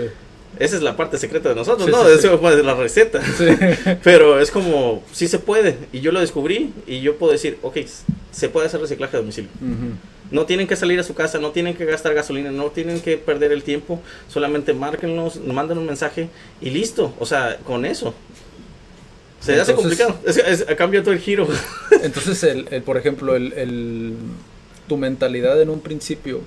Esa 0.59 0.77
es 0.77 0.83
la 0.83 0.97
parte 0.97 1.19
secreta 1.19 1.49
de 1.51 1.55
nosotros, 1.55 1.87
Sí, 1.87 1.93
¿no? 1.93 2.05
sí, 2.05 2.13
Eso 2.27 2.39
de 2.39 2.63
la 2.63 2.75
receta. 2.75 3.21
Sí. 3.37 3.45
Pero 4.03 4.41
es 4.41 4.51
como, 4.51 5.03
sí 5.13 5.29
se 5.29 5.39
puede. 5.39 5.77
Y 5.93 6.01
yo 6.01 6.13
lo 6.13 6.21
descubrí 6.21 6.73
y 6.87 7.01
yo 7.01 7.17
puedo 7.17 7.33
decir, 7.33 7.59
ok, 7.63 7.79
se 8.33 8.49
puede 8.49 8.67
hacer 8.67 8.81
reciclaje 8.81 9.17
a 9.17 9.21
domicilio. 9.21 9.51
No 10.31 10.45
tienen 10.47 10.67
que 10.67 10.75
salir 10.77 10.99
a 10.99 11.03
su 11.05 11.15
casa, 11.15 11.39
no 11.39 11.51
tienen 11.53 11.75
que 11.77 11.85
gastar 11.85 12.13
gasolina, 12.15 12.51
no 12.51 12.67
tienen 12.71 13.01
que 13.01 13.17
perder 13.17 13.53
el 13.53 13.63
tiempo. 13.63 14.01
Solamente 14.29 14.73
márquenlos, 14.73 15.37
manden 15.45 15.79
un 15.79 15.87
mensaje 15.87 16.29
y 16.61 16.71
listo. 16.71 17.15
O 17.21 17.27
sea, 17.27 17.59
con 17.65 17.85
eso. 17.85 18.13
Se 19.41 19.61
hace 19.61 19.75
complicado. 19.75 20.17
Es, 20.27 20.39
es- 20.39 20.65
cambia 20.77 21.03
todo 21.03 21.13
el 21.13 21.21
giro. 21.21 21.47
Entonces, 22.03 22.43
el, 22.43 22.67
el, 22.71 22.83
por 22.83 22.97
ejemplo, 22.97 23.37
el, 23.37 23.53
el- 23.53 24.15
tu 24.89 24.97
mentalidad 24.97 25.61
en 25.61 25.71
un 25.71 25.81
principio 25.81 26.41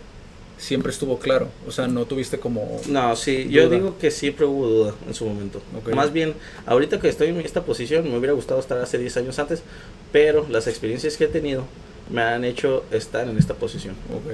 siempre 0.59 0.91
estuvo 0.91 1.17
claro. 1.17 1.47
O 1.67 1.71
sea, 1.71 1.87
no 1.87 2.05
tuviste 2.05 2.37
como... 2.37 2.79
No, 2.87 3.15
sí, 3.15 3.47
yo 3.49 3.65
Duda. 3.65 3.75
digo 3.77 3.97
que 3.97 4.11
siempre 4.11 4.45
hubo 4.45 4.67
duda 4.67 4.93
en 5.07 5.13
su 5.15 5.25
momento. 5.25 5.61
Ok. 5.77 5.93
Más 5.95 6.13
bien, 6.13 6.33
ahorita 6.67 6.99
que 6.99 7.09
estoy 7.09 7.29
en 7.29 7.39
esta 7.39 7.63
posición, 7.63 8.03
me 8.11 8.17
hubiera 8.17 8.33
gustado 8.33 8.59
estar 8.59 8.77
hace 8.77 8.97
10 8.97 9.17
años 9.17 9.39
antes, 9.39 9.63
pero 10.11 10.45
las 10.49 10.67
experiencias 10.67 11.17
que 11.17 11.23
he 11.23 11.27
tenido 11.27 11.63
me 12.11 12.21
han 12.21 12.43
hecho 12.43 12.83
estar 12.91 13.27
en 13.27 13.37
esta 13.37 13.53
posición. 13.55 13.95
Ok. 14.13 14.33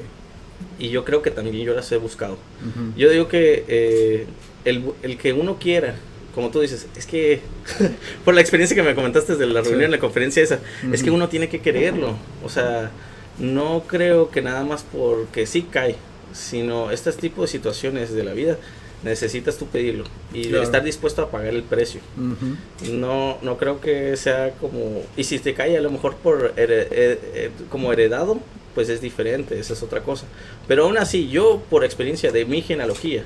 Y 0.79 0.89
yo 0.89 1.05
creo 1.05 1.21
que 1.21 1.31
también 1.31 1.55
yo 1.65 1.73
las 1.73 1.91
he 1.91 1.97
buscado. 1.97 2.33
Ujú. 2.33 2.97
Yo 2.97 3.09
digo 3.09 3.27
que 3.27 3.63
eh, 3.67 4.25
el, 4.65 4.83
el 5.03 5.17
que 5.17 5.31
uno 5.31 5.57
quiera, 5.59 5.95
como 6.33 6.49
tú 6.49 6.59
dices, 6.61 6.87
es 6.97 7.05
que 7.05 7.39
por 8.25 8.33
la 8.33 8.41
experiencia 8.41 8.75
que 8.75 8.83
me 8.83 8.95
comentaste 8.95 9.35
de 9.35 9.45
la 9.45 9.63
Sí. 9.63 9.69
reunión, 9.69 9.91
la 9.91 9.99
conferencia 9.99 10.41
esa, 10.43 10.59
es 10.91 11.03
que 11.03 11.11
uno 11.11 11.29
tiene 11.29 11.49
que 11.49 11.59
quererlo. 11.61 12.15
O 12.43 12.49
sea, 12.49 12.89
no 13.37 13.83
creo 13.87 14.31
que 14.31 14.41
nada 14.41 14.63
más 14.63 14.83
porque 14.91 15.45
sí 15.45 15.61
cae, 15.69 15.95
sino 16.33 16.91
este 16.91 17.11
tipo 17.13 17.41
de 17.43 17.47
situaciones 17.47 18.13
de 18.13 18.23
la 18.23 18.33
vida 18.33 18.57
necesitas 19.03 19.57
tú 19.57 19.67
pedirlo 19.67 20.05
y 20.33 20.45
Claro. 20.47 20.63
estar 20.63 20.83
dispuesto 20.83 21.21
a 21.21 21.29
pagar 21.29 21.53
el 21.53 21.63
precio. 21.63 22.01
Ujú. 22.17 22.91
No, 22.93 23.37
no 23.43 23.57
creo 23.57 23.79
que 23.79 24.17
sea 24.17 24.51
como 24.59 25.03
y 25.15 25.23
si 25.25 25.37
te 25.39 25.53
cae 25.53 25.77
a 25.77 25.81
lo 25.81 25.91
mejor 25.91 26.15
por 26.15 26.53
eh, 26.57 27.19
eh, 27.37 27.51
como 27.69 27.93
heredado, 27.93 28.39
pues 28.73 28.89
es 28.89 29.01
diferente, 29.01 29.59
esa 29.59 29.73
es 29.73 29.83
otra 29.83 30.01
cosa. 30.01 30.25
Pero 30.67 30.85
aún 30.85 30.97
así, 30.97 31.29
yo 31.29 31.61
por 31.69 31.85
experiencia 31.85 32.31
de 32.31 32.45
mi 32.45 32.61
genealogía, 32.61 33.23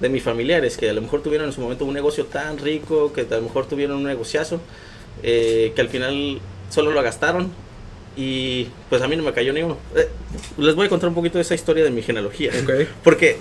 de 0.00 0.08
mis 0.08 0.22
familiares 0.22 0.76
que 0.76 0.90
a 0.90 0.92
lo 0.92 1.00
mejor 1.00 1.22
tuvieron 1.22 1.46
en 1.46 1.52
su 1.52 1.60
momento 1.60 1.84
un 1.84 1.94
negocio 1.94 2.26
tan 2.26 2.58
rico, 2.58 3.12
que 3.12 3.22
a 3.22 3.36
lo 3.36 3.42
mejor 3.42 3.66
tuvieron 3.66 3.96
un 3.96 4.04
negociazo, 4.04 4.60
eh, 5.22 5.72
que 5.74 5.80
al 5.80 5.88
final 5.88 6.38
solo 6.70 6.90
lo 6.90 7.02
gastaron 7.02 7.50
y 8.16 8.68
pues 8.88 9.02
a 9.02 9.08
mí 9.08 9.16
no 9.16 9.22
me 9.22 9.32
cayó 9.32 9.52
ni 9.52 9.62
uno. 9.62 9.76
Eh, 9.96 10.08
les 10.58 10.74
voy 10.74 10.86
a 10.86 10.88
contar 10.88 11.08
un 11.08 11.14
poquito 11.14 11.38
de 11.38 11.42
esa 11.42 11.54
historia 11.54 11.82
de 11.82 11.90
mi 11.90 12.02
genealogía. 12.02 12.52
Ok. 12.62 12.88
Porque 13.02 13.38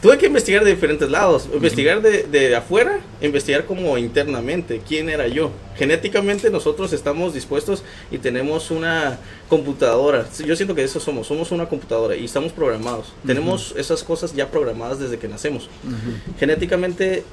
tuve 0.00 0.16
que 0.18 0.26
investigar 0.26 0.64
de 0.64 0.70
diferentes 0.70 1.10
lados, 1.10 1.48
investigar 1.52 2.00
de, 2.00 2.22
de 2.24 2.56
afuera, 2.56 3.00
investigar 3.20 3.66
como 3.66 3.98
internamente, 3.98 4.80
quién 4.86 5.08
era 5.10 5.28
yo. 5.28 5.50
Genéticamente 5.76 6.50
nosotros 6.50 6.92
estamos 6.92 7.34
dispuestos 7.34 7.82
y 8.10 8.18
tenemos 8.18 8.70
una 8.70 9.18
computadora. 9.48 10.26
Yo 10.44 10.56
siento 10.56 10.74
que 10.74 10.84
eso 10.84 11.00
somos, 11.00 11.26
somos 11.26 11.52
una 11.52 11.68
computadora 11.68 12.16
y 12.16 12.24
estamos 12.24 12.52
programados. 12.52 13.12
Tenemos 13.26 13.74
esas 13.76 14.02
cosas 14.02 14.34
ya 14.34 14.50
programadas 14.50 14.98
desde 14.98 15.18
que 15.18 15.28
nacemos. 15.28 15.64
Ujú. 15.84 16.38
Genéticamente 16.38 17.24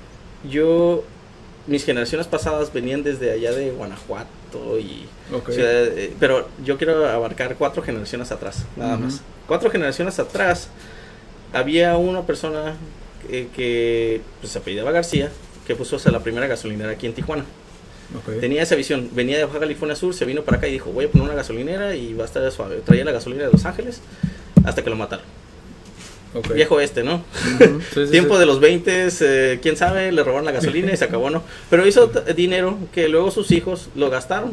yo 0.50 1.03
mis 1.68 1.86
generaciones 1.86 2.27
pasadas 2.27 2.74
venían 2.74 3.03
desde 3.03 3.32
allá 3.32 3.51
de 3.51 3.72
Guanajuato 3.72 4.80
y 4.80 5.06
ciudad- 5.56 5.98
eh, 5.98 6.13
pero 6.20 6.48
yo 6.63 6.77
quiero 6.77 7.08
abarcar 7.08 7.56
cuatro 7.58 7.82
generaciones 7.84 8.32
atrás, 8.32 8.65
nada 8.75 8.98
más. 8.98 9.22
Cuatro 9.48 9.70
generaciones 9.70 10.18
atrás 10.20 10.70
había 11.53 11.98
una 11.98 12.24
persona 12.25 12.74
que, 13.27 13.48
que, 13.56 14.22
pues, 14.39 14.51
se 14.53 14.60
apellidaba 14.60 14.91
García 14.91 15.30
que 15.68 15.75
puso 15.75 15.98
la 16.10 16.20
primera 16.22 16.48
gasolinera 16.48 16.91
aquí 16.91 17.06
en 17.08 17.13
Tijuana. 17.13 17.46
Tenía 18.41 18.62
esa 18.63 18.75
visión, 18.75 19.10
venía 19.13 19.38
de 19.38 19.46
Baja 19.46 19.60
California 19.60 19.96
Sur, 19.96 20.13
se 20.13 20.25
vino 20.25 20.41
para 20.44 20.58
acá 20.58 20.68
y 20.68 20.72
dijo, 20.74 20.91
voy 20.91 21.06
a 21.06 21.10
poner 21.10 21.27
una 21.27 21.36
gasolinera 21.36 21.96
y 21.96 22.13
va 22.13 22.24
a 22.24 22.25
estar 22.25 22.51
suave. 22.51 22.82
Traía 22.84 23.06
la 23.06 23.12
gasolina 23.12 23.44
de 23.46 23.51
Los 23.51 23.63
Ángeles 23.65 24.01
hasta 24.65 24.84
que 24.84 24.89
lo 24.89 24.96
mataron. 24.98 25.25
Viejo 26.53 26.79
este, 26.79 27.03
¿no? 27.03 27.15
Ujú. 27.15 27.81
Sí, 27.93 28.05
sí, 28.05 28.11
Tiempo 28.11 28.35
sí. 28.35 28.39
de 28.39 28.45
los 28.45 28.59
20, 28.59 29.59
quién 29.61 29.75
sabe, 29.75 30.11
le 30.11 30.23
robaron 30.23 30.45
la 30.45 30.51
gasolina 30.51 30.91
y 30.93 30.97
se 30.97 31.05
acabó, 31.05 31.29
¿no? 31.29 31.43
Pero 31.69 31.85
hizo 31.85 32.07
dinero 32.35 32.77
que 32.93 33.09
luego 33.09 33.31
sus 33.31 33.51
hijos 33.51 33.89
lo 33.95 34.09
gastaron. 34.09 34.51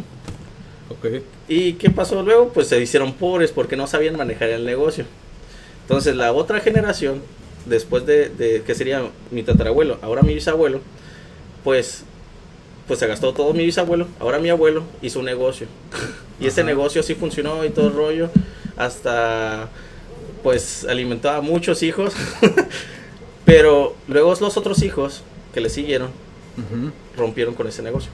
Ok. 0.90 1.22
¿Y 1.48 1.74
qué 1.74 1.90
pasó 1.90 2.22
luego? 2.22 2.48
Pues 2.52 2.68
se 2.68 2.80
hicieron 2.80 3.12
pobres 3.12 3.52
porque 3.52 3.76
no 3.76 3.86
sabían 3.86 4.16
manejar 4.16 4.48
el 4.48 4.64
negocio. 4.64 5.04
Entonces 5.82 6.16
la 6.16 6.32
otra 6.32 6.60
generación, 6.60 7.22
después 7.66 8.06
de, 8.06 8.28
de 8.28 8.62
que 8.62 8.74
sería 8.74 9.02
mi 9.30 9.42
tatarabuelo, 9.42 9.98
ahora 10.02 10.22
mi 10.22 10.34
bisabuelo, 10.34 10.80
pues, 11.64 12.02
pues 12.86 12.98
se 12.98 13.06
gastó 13.06 13.32
todo 13.34 13.52
mi 13.52 13.64
bisabuelo, 13.64 14.08
ahora 14.18 14.38
mi 14.38 14.48
abuelo 14.48 14.82
hizo 15.02 15.20
un 15.20 15.26
negocio. 15.26 15.66
Y 16.40 16.46
ese 16.46 16.62
negocio 16.62 17.02
sí 17.02 17.16
funcionó 17.16 17.64
y 17.64 17.70
todo 17.70 17.88
el 17.88 17.94
rollo, 17.94 18.30
hasta 18.76 19.68
pues 20.48 20.86
alimentó 20.88 21.28
a 21.28 21.42
muchos 21.42 21.82
hijos. 21.82 22.14
Pero 23.44 23.94
luego 24.08 24.34
los 24.40 24.56
otros 24.56 24.82
hijos 24.82 25.20
que 25.52 25.60
le 25.60 25.68
siguieron 25.68 26.08
Ujú. 26.56 26.90
rompieron 27.18 27.52
con 27.52 27.66
ese 27.66 27.82
negocio. 27.82 28.10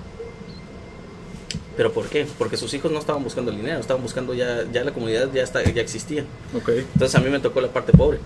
¿Pero 1.76 1.92
por 1.92 2.06
qué? 2.06 2.26
Porque 2.36 2.56
sus 2.56 2.74
hijos 2.74 2.90
no 2.90 2.98
estaban 2.98 3.22
buscando 3.22 3.52
el 3.52 3.56
dinero, 3.58 3.78
estaban 3.78 4.02
buscando 4.02 4.34
ya, 4.34 4.64
ya 4.72 4.82
la 4.82 4.90
comunidad 4.92 5.30
ya, 5.32 5.44
está, 5.44 5.62
ya 5.62 5.80
existía. 5.80 6.24
Ok. 6.56 6.70
Entonces 6.70 7.14
a 7.14 7.20
mí 7.20 7.30
me 7.30 7.38
tocó 7.38 7.60
la 7.60 7.68
parte 7.68 7.92
pobre. 7.92 8.18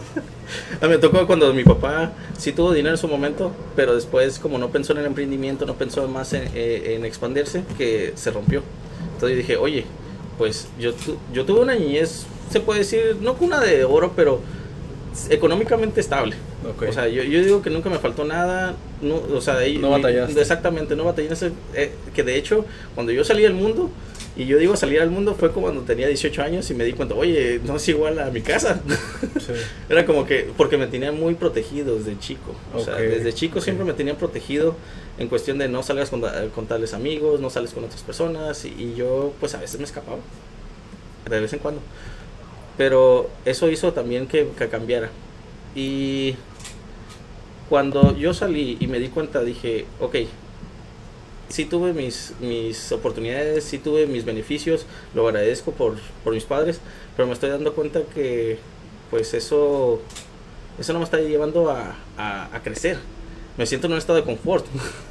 a 0.80 0.84
mí 0.86 0.90
me 0.92 0.98
tocó 0.98 1.26
cuando 1.26 1.52
mi 1.52 1.62
papá 1.64 2.12
sí 2.38 2.52
tuvo 2.52 2.72
dinero 2.72 2.94
en 2.94 2.98
su 2.98 3.06
momento, 3.08 3.52
pero 3.76 3.94
después 3.94 4.38
como 4.38 4.56
no 4.56 4.70
pensó 4.70 4.94
en 4.94 5.00
el 5.00 5.04
emprendimiento, 5.06 5.66
no 5.66 5.74
pensó 5.74 6.08
más 6.08 6.32
en, 6.32 6.44
eh, 6.54 6.94
en 6.96 7.04
expandirse, 7.04 7.64
que 7.76 8.14
se 8.16 8.30
rompió. 8.30 8.62
Entonces 9.12 9.36
yo 9.36 9.42
dije, 9.42 9.56
oye, 9.58 9.84
pues 10.38 10.68
yo, 10.78 10.94
tu- 10.94 11.18
yo 11.34 11.44
tuve 11.44 11.60
una 11.60 11.74
niñez, 11.74 12.24
se 12.50 12.60
puede 12.60 12.80
decir, 12.80 13.16
no 13.20 13.34
cuna 13.34 13.60
de 13.60 13.84
oro, 13.84 14.12
pero 14.16 14.40
económicamente 15.30 16.00
estable. 16.00 16.34
Ok. 16.68 16.88
O 16.88 16.92
sea, 16.92 17.08
yo, 17.08 17.22
yo 17.22 17.42
digo 17.42 17.62
que 17.62 17.70
nunca 17.70 17.88
me 17.88 17.98
faltó 17.98 18.24
nada, 18.24 18.74
no, 19.00 19.16
o 19.34 19.40
sea, 19.40 19.56
ahí- 19.58 19.78
No 19.78 19.90
batallaste. 19.90 20.40
Exactamente, 20.40 20.94
no 20.96 21.04
batallé 21.04 21.28
en 21.28 21.32
ese, 21.32 21.52
eh, 21.74 21.92
que 22.14 22.22
de 22.22 22.36
hecho, 22.36 22.64
cuando 22.94 23.12
yo 23.12 23.24
salí 23.24 23.44
al 23.46 23.54
mundo, 23.54 23.90
y 24.38 24.44
yo 24.44 24.58
digo 24.58 24.76
salir 24.76 25.00
al 25.00 25.10
mundo 25.10 25.34
fue 25.34 25.50
como 25.50 25.66
cuando 25.68 25.80
tenía 25.84 26.08
18 26.08 26.42
años 26.42 26.70
y 26.70 26.74
me 26.74 26.84
di 26.84 26.92
cuenta, 26.92 27.14
oye, 27.14 27.58
no 27.64 27.76
es 27.76 27.88
igual 27.88 28.18
a 28.18 28.30
mi 28.30 28.42
casa. 28.42 28.80
Sí. 29.40 29.52
Era 29.88 30.04
como 30.04 30.26
que, 30.26 30.50
porque 30.56 30.76
me 30.76 30.86
tenían 30.88 31.18
muy 31.18 31.34
protegido 31.34 31.96
desde 31.96 32.18
chico. 32.18 32.54
O 32.74 32.80
sea, 32.80 32.94
Ok, 32.94 33.00
desde 33.00 33.32
chico 33.32 33.58
ok. 33.58 33.64
siempre 33.64 33.84
me 33.86 33.92
tenían 33.92 34.16
protegido 34.16 34.74
en 35.18 35.28
cuestión 35.28 35.56
de 35.58 35.68
no 35.68 35.82
salgas 35.84 36.10
con, 36.10 36.22
con 36.54 36.66
tales 36.66 36.92
amigos, 36.94 37.38
no 37.40 37.48
sales 37.48 37.70
con 37.72 37.84
otras 37.84 38.02
personas. 38.02 38.64
Y, 38.64 38.68
y 38.70 38.94
yo, 38.96 39.32
pues 39.40 39.54
a 39.54 39.58
veces 39.60 39.78
me 39.78 39.84
escapaba. 39.84 40.18
De 41.30 41.40
vez 41.40 41.52
en 41.52 41.60
cuando. 41.60 41.80
Pero 42.76 43.30
eso 43.44 43.70
hizo 43.70 43.92
también 43.92 44.26
que, 44.26 44.48
que 44.58 44.68
cambiara. 44.68 45.10
Y 45.74 46.36
cuando 47.68 48.16
yo 48.16 48.34
salí 48.34 48.76
y 48.80 48.86
me 48.86 48.98
di 48.98 49.08
cuenta, 49.08 49.42
dije, 49.42 49.86
ok, 50.00 50.16
sí 51.48 51.64
tuve 51.64 51.92
mis, 51.92 52.32
mis 52.40 52.92
oportunidades, 52.92 53.64
sí 53.64 53.78
tuve 53.78 54.06
mis 54.06 54.24
beneficios, 54.24 54.86
lo 55.14 55.26
agradezco 55.26 55.72
por, 55.72 55.96
por 56.24 56.34
mis 56.34 56.44
padres, 56.44 56.80
pero 57.16 57.26
me 57.26 57.34
estoy 57.34 57.50
dando 57.50 57.74
cuenta 57.74 58.02
que 58.14 58.58
pues 59.10 59.34
eso, 59.34 60.00
eso 60.78 60.92
no 60.92 60.98
me 60.98 61.04
está 61.04 61.18
llevando 61.18 61.70
a, 61.70 61.96
a, 62.16 62.54
a 62.54 62.62
crecer. 62.62 62.98
Me 63.56 63.66
siento 63.66 63.86
en 63.86 63.94
un 63.94 63.98
estado 63.98 64.18
de 64.18 64.24
confort. 64.24 64.66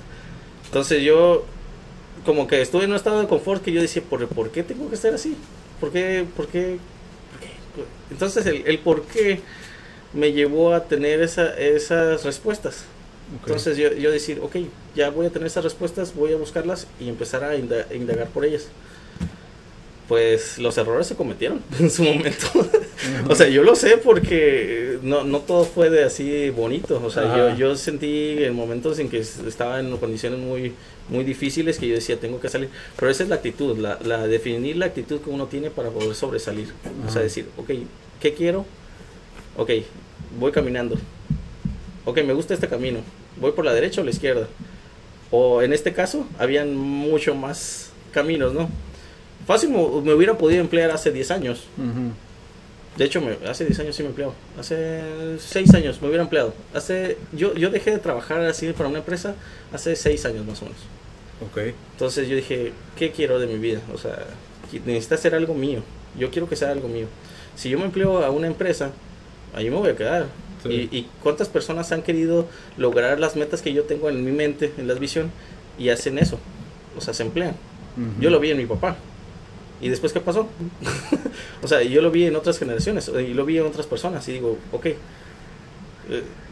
Entonces 0.66 1.02
yo 1.04 1.46
como 2.26 2.48
que 2.48 2.62
estuve 2.62 2.84
en 2.84 2.90
un 2.92 2.96
estado 2.96 3.20
de 3.22 3.28
confort 3.28 3.64
que 3.64 3.72
yo 3.72 3.82
decía, 3.82 4.02
¿por, 4.02 4.28
¿por 4.28 4.50
qué 4.50 4.64
tengo 4.64 4.90
que 4.90 4.96
estar 4.96 5.14
así? 5.14 5.36
¿Por 5.80 5.92
qué? 5.92 6.26
¿Por 6.36 6.48
qué? 6.48 6.78
Entonces 8.12 8.46
el, 8.46 8.64
el 8.66 8.80
por 8.80 9.04
qué 9.04 9.40
me 10.14 10.32
llevó 10.32 10.74
a 10.74 10.86
tener 10.86 11.22
esa, 11.22 11.58
esas 11.58 12.24
respuestas. 12.24 12.86
Entonces 13.42 13.78
yo, 13.78 13.92
yo 13.94 14.12
decir, 14.12 14.40
ok, 14.42 14.58
ya 14.96 15.10
voy 15.10 15.26
a 15.26 15.30
tener 15.32 15.48
esas 15.48 15.64
respuestas, 15.64 16.14
voy 16.16 16.34
a 16.34 16.38
buscarlas 16.38 16.88
y 17.00 17.10
empezar 17.10 17.44
a 17.44 17.56
inda- 17.56 17.88
indagar 17.94 18.28
por 18.28 18.46
ellas. 18.46 18.68
Pues 20.08 20.60
los 20.60 20.78
errores 20.78 21.08
se 21.08 21.16
cometieron 21.16 21.62
en 21.80 21.90
su 21.90 22.04
momento. 22.04 22.48
O 23.30 23.36
sea, 23.36 23.48
yo 23.50 23.64
lo 23.64 23.76
sé 23.76 23.98
porque 23.98 24.98
no, 25.04 25.26
no 25.26 25.40
todo 25.40 25.64
fue 25.66 25.90
de 25.90 26.06
así 26.06 26.50
bonito. 26.50 27.02
O 27.06 27.10
sea, 27.12 27.36
yo, 27.38 27.56
yo 27.56 27.76
sentí 27.76 28.44
en 28.44 28.56
momentos 28.56 28.98
en 29.00 29.10
que 29.10 29.20
es- 29.20 29.40
estaba 29.40 29.80
en 29.80 29.96
condiciones 29.98 30.40
muy, 30.40 30.74
muy 31.10 31.24
difíciles 31.24 31.78
que 31.78 31.88
yo 31.88 31.96
decía, 31.96 32.18
tengo 32.20 32.40
que 32.40 32.50
salir. 32.50 32.70
Pero 32.98 33.12
esa 33.12 33.24
es 33.24 33.30
la 33.30 33.36
actitud, 33.36 33.78
la, 33.78 34.00
la 34.04 34.26
definir 34.28 34.78
la 34.78 34.86
actitud 34.88 35.20
que 35.20 35.30
uno 35.30 35.46
tiene 35.48 35.70
para 35.70 35.90
poder 35.90 36.16
sobresalir. 36.16 36.70
O 37.06 37.12
sea, 37.12 37.22
decir, 37.22 37.48
ok, 37.58 37.72
¿qué 38.22 38.34
quiero? 38.34 38.66
Ok, 39.58 39.72
voy 40.40 40.52
caminando. 40.52 40.96
Ok, 42.06 42.24
me 42.24 42.34
gusta 42.34 42.54
este 42.54 42.68
camino. 42.70 43.00
¿Voy 43.40 43.52
por 43.52 43.66
la 43.66 43.74
derecha 43.74 44.02
o 44.02 44.04
la 44.06 44.12
izquierda? 44.12 44.48
O 45.32 45.62
en 45.62 45.74
este 45.74 45.94
caso, 45.94 46.26
habían 46.40 46.76
mucho 46.76 47.36
más 47.36 47.92
caminos, 48.14 48.54
¿no? 48.54 48.70
Fácil 49.48 49.70
me, 49.70 49.78
me 50.02 50.14
hubiera 50.14 50.38
podido 50.38 50.62
emplear 50.62 50.92
hace 50.92 51.12
10 51.12 51.32
años. 51.32 51.66
Ujú. 51.78 52.12
De 52.98 53.06
hecho, 53.06 53.22
me- 53.22 53.38
hace 53.48 53.66
10 53.66 53.80
años 53.80 53.96
sí 53.96 54.04
me 54.04 54.10
empleado. 54.10 54.34
Hace 54.60 55.02
6 55.40 55.74
años 55.74 56.02
me 56.02 56.08
hubiera 56.08 56.24
empleado. 56.24 56.54
Hace, 56.74 57.18
yo, 57.34 57.54
yo 57.56 57.70
dejé 57.70 57.92
de 57.92 58.00
trabajar 58.00 58.42
así 58.42 58.72
para 58.74 58.90
una 58.90 59.00
empresa 59.00 59.36
hace 59.74 59.96
6 59.96 60.26
años 60.26 60.46
más 60.46 60.62
o 60.62 60.66
menos. 60.66 60.80
Ok. 61.52 61.74
Entonces 61.94 62.28
yo 62.30 62.36
dije, 62.36 62.72
¿qué 62.98 63.12
quiero 63.12 63.38
de 63.40 63.48
mi 63.48 63.58
vida? 63.58 63.82
O 63.94 63.98
sea, 63.98 64.18
necesita 64.86 65.18
ser 65.18 65.36
algo 65.36 65.54
mío. 65.54 65.80
Yo 66.18 66.32
quiero 66.32 66.48
que 66.48 66.56
sea 66.56 66.72
algo 66.72 66.88
mío. 66.88 67.08
Si 67.58 67.70
yo 67.70 67.78
me 67.78 67.86
empleo 67.86 68.24
a 68.24 68.30
una 68.30 68.48
empresa, 68.48 68.92
ahí 69.54 69.70
me 69.70 69.76
voy 69.76 69.90
a 69.90 69.96
quedar. 69.98 70.28
Sí. 70.64 70.90
Y, 70.92 70.98
y 70.98 71.08
cuántas 71.22 71.50
personas 71.50 71.92
han 71.92 72.02
querido 72.02 72.48
lograr 72.78 73.20
las 73.20 73.36
metas 73.36 73.62
que 73.62 73.74
yo 73.74 73.84
tengo 73.84 74.10
en 74.10 74.24
mi 74.24 74.32
mente, 74.32 74.72
en 74.78 74.88
la 74.88 74.94
visión, 74.96 75.30
y 75.78 75.90
hacen 75.90 76.18
eso? 76.18 76.40
O 76.98 77.02
sea, 77.02 77.14
se 77.14 77.24
emplean. 77.24 77.52
Ujú. 77.98 78.22
Yo 78.22 78.30
lo 78.30 78.40
vi 78.40 78.52
en 78.52 78.58
mi 78.58 78.66
papá. 78.66 78.96
¿Y 79.86 79.90
después 79.90 80.12
qué 80.14 80.20
pasó? 80.20 80.48
o 81.62 81.68
sea, 81.68 81.84
yo 81.84 82.02
lo 82.02 82.10
vi 82.10 82.26
en 82.26 82.36
otras 82.36 82.58
generaciones 82.58 83.08
y 83.08 83.36
lo 83.36 83.46
vi 83.46 83.60
en 83.60 83.68
otras 83.68 83.86
personas 83.86 84.28
y 84.28 84.32
digo, 84.32 84.58
ok, 84.72 84.86
eh, 84.88 84.98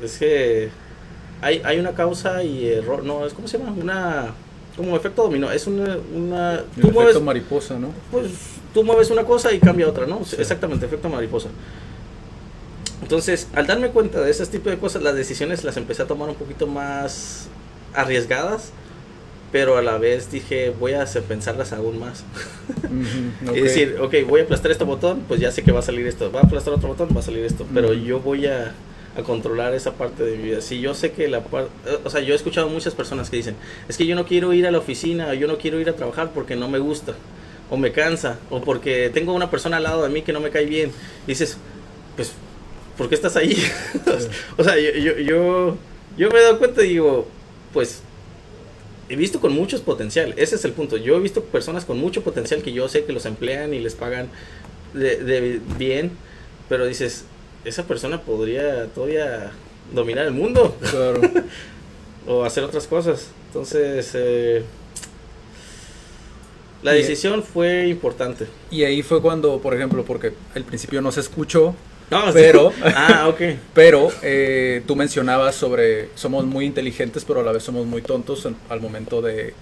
es 0.04 0.20
que 0.20 0.70
hay, 1.42 1.60
hay 1.66 1.80
una 1.80 1.94
causa 1.94 2.44
y 2.44 2.68
error, 2.68 3.04
no, 3.04 3.26
es 3.26 3.34
como 3.34 3.48
se 3.48 3.58
llama, 3.58 3.72
una, 3.72 4.36
como 4.78 4.96
efecto 4.96 5.24
dominó, 5.24 5.50
es 5.50 5.66
una, 5.66 5.98
una 6.14 6.54
El 6.58 6.66
tú 6.76 6.82
efecto 6.82 6.94
mueves, 6.94 7.22
mariposa, 7.24 7.80
¿no? 7.80 7.88
pues, 8.12 8.34
tú 8.72 8.84
mueves 8.84 9.10
una 9.10 9.24
cosa 9.24 9.52
y 9.52 9.60
cambia 9.60 9.88
otra, 9.88 10.06
¿no? 10.06 10.22
Exactamente, 10.38 10.86
efecto 10.86 11.10
mariposa. 11.10 11.50
Entonces, 13.02 13.48
al 13.56 13.66
darme 13.66 13.90
cuenta 13.90 14.22
de 14.22 14.30
ese 14.30 14.46
tipo 14.46 14.70
de 14.70 14.78
cosas, 14.78 15.02
las 15.02 15.16
decisiones 15.16 15.64
las 15.64 15.76
empecé 15.78 16.04
a 16.04 16.06
tomar 16.06 16.30
un 16.30 16.36
poquito 16.36 16.68
más 16.68 17.48
arriesgadas, 17.96 18.74
pero 19.54 19.78
a 19.78 19.84
la 19.84 20.00
vez 20.00 20.32
dije, 20.32 20.74
voy 20.78 20.94
a 20.94 21.04
hacer 21.04 21.22
pensarlas 21.22 21.74
aún 21.74 22.00
más. 22.00 22.26
Ujú, 22.84 23.52
ok. 23.52 23.56
Y 23.56 23.62
decir, 23.62 23.98
ok, 24.02 24.16
voy 24.28 24.42
a 24.42 24.44
aplastar 24.46 24.72
este 24.72 24.84
botón, 24.84 25.26
pues 25.28 25.40
ya 25.40 25.52
sé 25.52 25.62
que 25.62 25.72
va 25.72 25.80
a 25.80 25.84
salir 25.84 26.08
esto. 26.08 26.32
Va 26.32 26.40
a 26.40 26.44
aplastar 26.44 26.74
otro 26.74 26.90
botón, 26.90 27.10
va 27.16 27.20
a 27.20 27.24
salir 27.24 27.46
esto. 27.46 27.68
Pero 27.72 27.94
yo 27.94 28.20
voy 28.20 28.48
a, 28.48 28.74
a 29.16 29.22
controlar 29.22 29.76
esa 29.76 29.94
parte 29.94 30.24
de 30.24 30.38
mi 30.38 30.46
vida. 30.46 30.62
Si 30.62 30.82
yo 30.82 30.96
sé 30.96 31.12
que 31.12 31.28
la 31.28 31.44
parte... 31.44 31.70
O 32.04 32.10
sea, 32.10 32.22
yo 32.22 32.34
he 32.34 32.36
escuchado 32.36 32.68
muchas 32.68 32.96
personas 32.96 33.30
que 33.30 33.38
dicen, 33.38 33.56
es 33.88 33.96
que 33.96 34.08
yo 34.08 34.16
no 34.16 34.26
quiero 34.26 34.54
ir 34.54 34.66
a 34.66 34.72
la 34.72 34.80
oficina, 34.80 35.28
o 35.28 35.34
yo 35.36 35.46
no 35.48 35.60
quiero 35.60 35.80
ir 35.80 35.88
a 35.88 35.94
trabajar 35.94 36.32
porque 36.34 36.56
no 36.56 36.68
me 36.68 36.80
gusta, 36.80 37.14
o 37.70 37.78
me 37.78 37.92
cansa, 37.92 38.40
o 38.50 38.60
porque 38.60 39.12
tengo 39.14 39.34
una 39.34 39.52
persona 39.52 39.78
al 39.78 39.84
lado 39.84 40.02
de 40.02 40.10
mí 40.10 40.24
que 40.24 40.34
no 40.34 40.40
me 40.40 40.50
cae 40.50 40.66
bien. 40.66 40.92
dices, 41.28 41.58
pues, 42.16 42.32
¿por 42.98 43.08
qué 43.08 43.14
estás 43.14 43.36
ahí? 43.36 43.56
o 44.58 44.64
sea, 44.64 44.80
yo, 44.80 44.90
yo, 44.94 45.20
yo, 45.20 45.78
yo 46.18 46.32
me 46.32 46.40
he 46.40 46.42
dado 46.42 46.58
cuenta 46.58 46.84
y 46.84 46.90
digo, 46.90 47.28
pues 47.72 48.02
he 49.10 49.16
visto 49.16 49.40
con 49.42 49.54
muchos 49.54 49.82
potencial. 49.82 50.34
Ese 50.38 50.56
es 50.56 50.66
el 50.66 50.72
punto. 50.74 50.98
Yo 50.98 51.16
he 51.18 51.20
visto 51.20 51.44
personas 51.44 51.86
con 51.86 51.98
mucho 52.00 52.24
potencial 52.24 52.62
que 52.62 52.72
yo 52.74 52.88
sé 52.90 53.04
que 53.06 53.14
los 53.14 53.26
emplean 53.26 53.74
y 53.74 53.80
les 53.80 53.96
pagan 53.96 54.28
de, 54.94 55.18
de 55.24 55.60
bien, 55.78 56.12
pero 56.70 56.86
dices, 56.86 57.26
esa 57.66 57.84
persona 57.86 58.22
podría 58.22 58.88
todavía 58.88 59.52
dominar 59.94 60.26
el 60.26 60.32
mundo 60.34 60.76
Claro. 60.90 61.22
o 62.28 62.44
hacer 62.44 62.64
otras 62.64 62.88
cosas. 62.88 63.28
Entonces, 63.48 64.12
eh, 64.14 64.64
la 66.82 66.96
Y- 66.96 67.00
decisión 67.00 67.44
fue 67.44 67.88
importante. 67.88 68.48
Y 68.72 68.84
ahí 68.84 69.04
fue 69.04 69.22
cuando, 69.22 69.60
por 69.60 69.74
ejemplo, 69.74 70.04
porque 70.04 70.34
al 70.56 70.64
principio 70.64 71.02
no 71.02 71.12
se 71.12 71.20
escuchó, 71.22 71.76
No, 72.12 72.28
sí. 72.28 72.34
Pero, 72.34 72.72
Ah, 72.84 73.28
ok. 73.30 73.42
pero 73.74 74.10
eh, 74.22 74.84
tú 74.88 74.96
mencionabas 74.96 75.56
sobre 75.56 76.10
somos 76.16 76.46
muy 76.46 76.66
inteligentes, 76.66 77.26
pero 77.26 77.40
a 77.42 77.44
la 77.44 77.52
vez 77.52 77.64
somos 77.64 77.86
muy 77.86 78.02
tontos 78.02 78.46
en- 78.46 78.56
al 78.70 78.80
momento 78.82 79.22
de, 79.22 79.54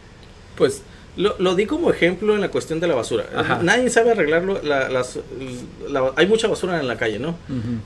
pues, 0.58 0.82
Lo, 1.18 1.36
lo 1.40 1.56
di 1.56 1.66
como 1.66 1.92
ejemplo 1.92 2.36
en 2.36 2.40
la 2.40 2.48
cuestión 2.50 2.80
de 2.80 2.88
la 2.88 2.96
basura. 2.96 3.26
Ajá. 3.36 3.60
Nadie 3.62 3.90
sabe 3.90 4.12
arreglarlo. 4.12 4.62
la- 4.64 4.88
las- 4.88 5.20
la- 5.90 6.14
hay 6.16 6.26
mucha 6.26 6.48
basura 6.48 6.80
en 6.80 6.88
la 6.88 6.96
calle, 6.96 7.20
¿no? 7.20 7.36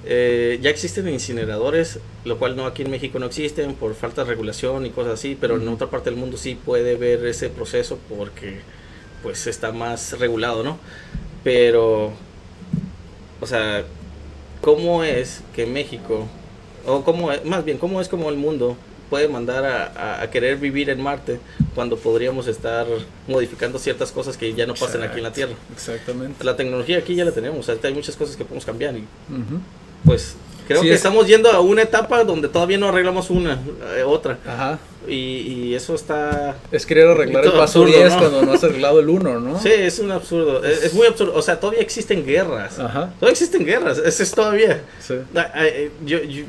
Eh, 0.05 0.59
ya 0.62 0.69
existen 0.69 1.09
incineradores, 1.09 1.97
lo 2.24 2.38
cual 2.38 2.55
no 2.55 2.67
aquí 2.67 2.83
en 2.83 2.91
México 2.91 3.17
no 3.17 3.25
existen 3.25 3.74
por 3.74 3.95
falta 3.95 4.24
de 4.24 4.29
regulación 4.29 4.85
y 4.85 4.91
cosas 4.91 5.13
así, 5.13 5.35
pero 5.41 5.55
en 5.57 5.67
otra 5.67 5.88
parte 5.89 6.12
del 6.12 6.19
mundo 6.19 6.38
sí 6.38 6.53
puede 6.53 6.97
ver 6.97 7.25
ese 7.25 7.50
proceso 7.50 7.97
porque 8.15 8.59
pues 9.24 9.47
está 9.47 9.71
más 9.71 10.19
regulado, 10.19 10.63
¿no? 10.63 10.77
Pero, 11.43 12.13
o 13.41 13.47
sea, 13.47 13.83
¿cómo 14.65 15.03
es 15.03 15.41
que 15.55 15.67
México, 15.67 16.25
o 16.88 17.03
cómo 17.03 17.31
es- 17.31 17.45
más 17.45 17.63
bien, 17.63 17.77
cómo 17.77 18.01
es 18.01 18.07
como 18.10 18.29
el 18.31 18.36
mundo 18.36 18.75
puede 19.12 19.27
mandar 19.27 19.63
a, 19.63 20.27
querer 20.31 20.57
vivir 20.57 20.89
en 20.89 21.00
Marte 21.00 21.39
cuando 21.75 21.95
podríamos 21.98 22.48
estar 22.48 22.88
modificando 23.27 23.77
ciertas 23.77 24.12
cosas 24.12 24.36
que 24.36 24.51
ya 24.55 24.65
no 24.65 24.74
pasan 24.74 25.03
aquí 25.03 25.17
en 25.17 25.24
la 25.24 25.31
Tierra? 25.31 25.53
Exactamente. 25.72 26.43
La 26.43 26.55
tecnología 26.57 26.98
aquí 26.98 27.13
ya 27.13 27.24
la 27.24 27.31
tenemos, 27.31 27.69
ahorita 27.69 27.88
hay 27.88 27.93
muchas 27.93 28.15
cosas 28.15 28.36
que 28.36 28.43
podemos 28.43 28.65
cambiar 28.65 28.98
y 28.98 29.05
pues 30.03 30.36
creo 30.67 30.81
Sí, 30.81 30.88
que 30.88 30.93
es- 30.93 30.98
estamos 30.98 31.27
yendo 31.27 31.50
a 31.51 31.60
una 31.62 31.81
etapa 31.84 32.24
donde 32.24 32.48
todavía 32.48 32.77
no 32.77 32.88
arreglamos 32.89 33.29
una, 33.29 33.60
eh, 33.98 34.03
otra. 34.03 34.38
Ajá. 34.45 34.79
Y, 35.07 35.13
y 35.13 35.75
eso 35.75 35.93
está... 35.93 36.55
Es 36.72 36.86
querer 36.86 37.07
arreglar 37.07 37.45
el 37.45 37.51
paso 37.51 37.84
absurdo, 37.84 37.95
10 37.95 38.13
¿no? 38.13 38.19
cuando 38.19 38.41
no 38.41 38.53
has 38.53 38.63
arreglado 38.63 39.00
el 39.00 39.07
1, 39.10 39.39
¿no? 39.39 39.60
Sí, 39.62 39.69
es 39.72 40.00
un 40.00 40.12
absurdo, 40.12 40.63
es, 40.63 40.84
es 40.86 40.93
muy 40.95 41.05
absurdo. 41.05 41.34
O 41.36 41.41
sea, 41.43 41.60
todavía 41.60 41.81
existen 41.81 42.25
guerras. 42.25 42.79
Ajá. 42.79 43.12
Todavía 43.19 43.31
existen 43.34 43.65
guerras, 43.65 44.00
eso 44.00 44.24
es 44.24 44.31
todavía. 44.31 44.81
Sí. 45.00 45.13
Ah, 45.36 45.51
ah, 45.53 45.65
eh, 45.67 45.91
Yo, 46.05 46.24
yo- 46.24 46.45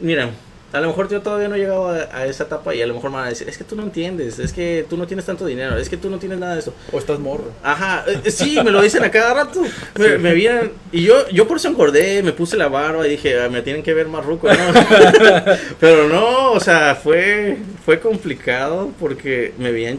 mira, 0.00 0.30
a 0.72 0.80
lo 0.80 0.88
mejor 0.88 1.08
yo 1.08 1.22
todavía 1.22 1.48
no 1.48 1.54
he 1.54 1.58
llegado 1.58 1.88
a, 1.88 1.96
a 2.14 2.26
esa 2.26 2.44
etapa 2.44 2.74
y 2.74 2.82
a 2.82 2.86
lo 2.86 2.94
mejor 2.94 3.10
me 3.10 3.16
van 3.16 3.26
a 3.26 3.28
decir, 3.30 3.48
es 3.48 3.56
que 3.56 3.64
tú 3.64 3.74
no 3.74 3.82
entiendes, 3.82 4.38
es 4.38 4.52
que 4.52 4.84
tú 4.88 4.96
no 4.98 5.06
tienes 5.06 5.24
tanto 5.24 5.46
dinero, 5.46 5.76
es 5.78 5.88
que 5.88 5.96
tú 5.96 6.10
no 6.10 6.18
tienes 6.18 6.38
nada 6.38 6.54
de 6.54 6.60
eso. 6.60 6.74
O 6.92 6.98
estás 6.98 7.18
morro. 7.18 7.50
Ajá, 7.62 8.04
eh, 8.06 8.30
sí, 8.30 8.58
me 8.62 8.70
lo 8.70 8.82
dicen 8.82 9.02
a 9.02 9.10
cada 9.10 9.32
rato. 9.34 9.62
Me, 9.98 10.08
Sí. 10.08 10.18
me 10.18 10.34
vienen, 10.34 10.72
y 10.92 11.02
yo, 11.04 11.26
yo 11.30 11.48
por 11.48 11.56
eso 11.56 11.68
engordé, 11.68 12.22
me 12.22 12.32
puse 12.32 12.56
la 12.56 12.68
barba 12.68 13.06
y 13.06 13.10
dije, 13.10 13.40
"Ah, 13.40 13.48
me 13.48 13.62
tienen 13.62 13.82
que 13.82 13.94
ver 13.94 14.08
más 14.08 14.24
ruco, 14.26 14.48
¿no? 14.48 14.54
Pero 15.80 16.08
no, 16.08 16.52
o 16.52 16.60
sea, 16.60 16.94
fue, 16.94 17.56
fue 17.84 18.00
complicado 18.00 18.92
porque 19.00 19.54
me 19.58 19.72
veían, 19.72 19.98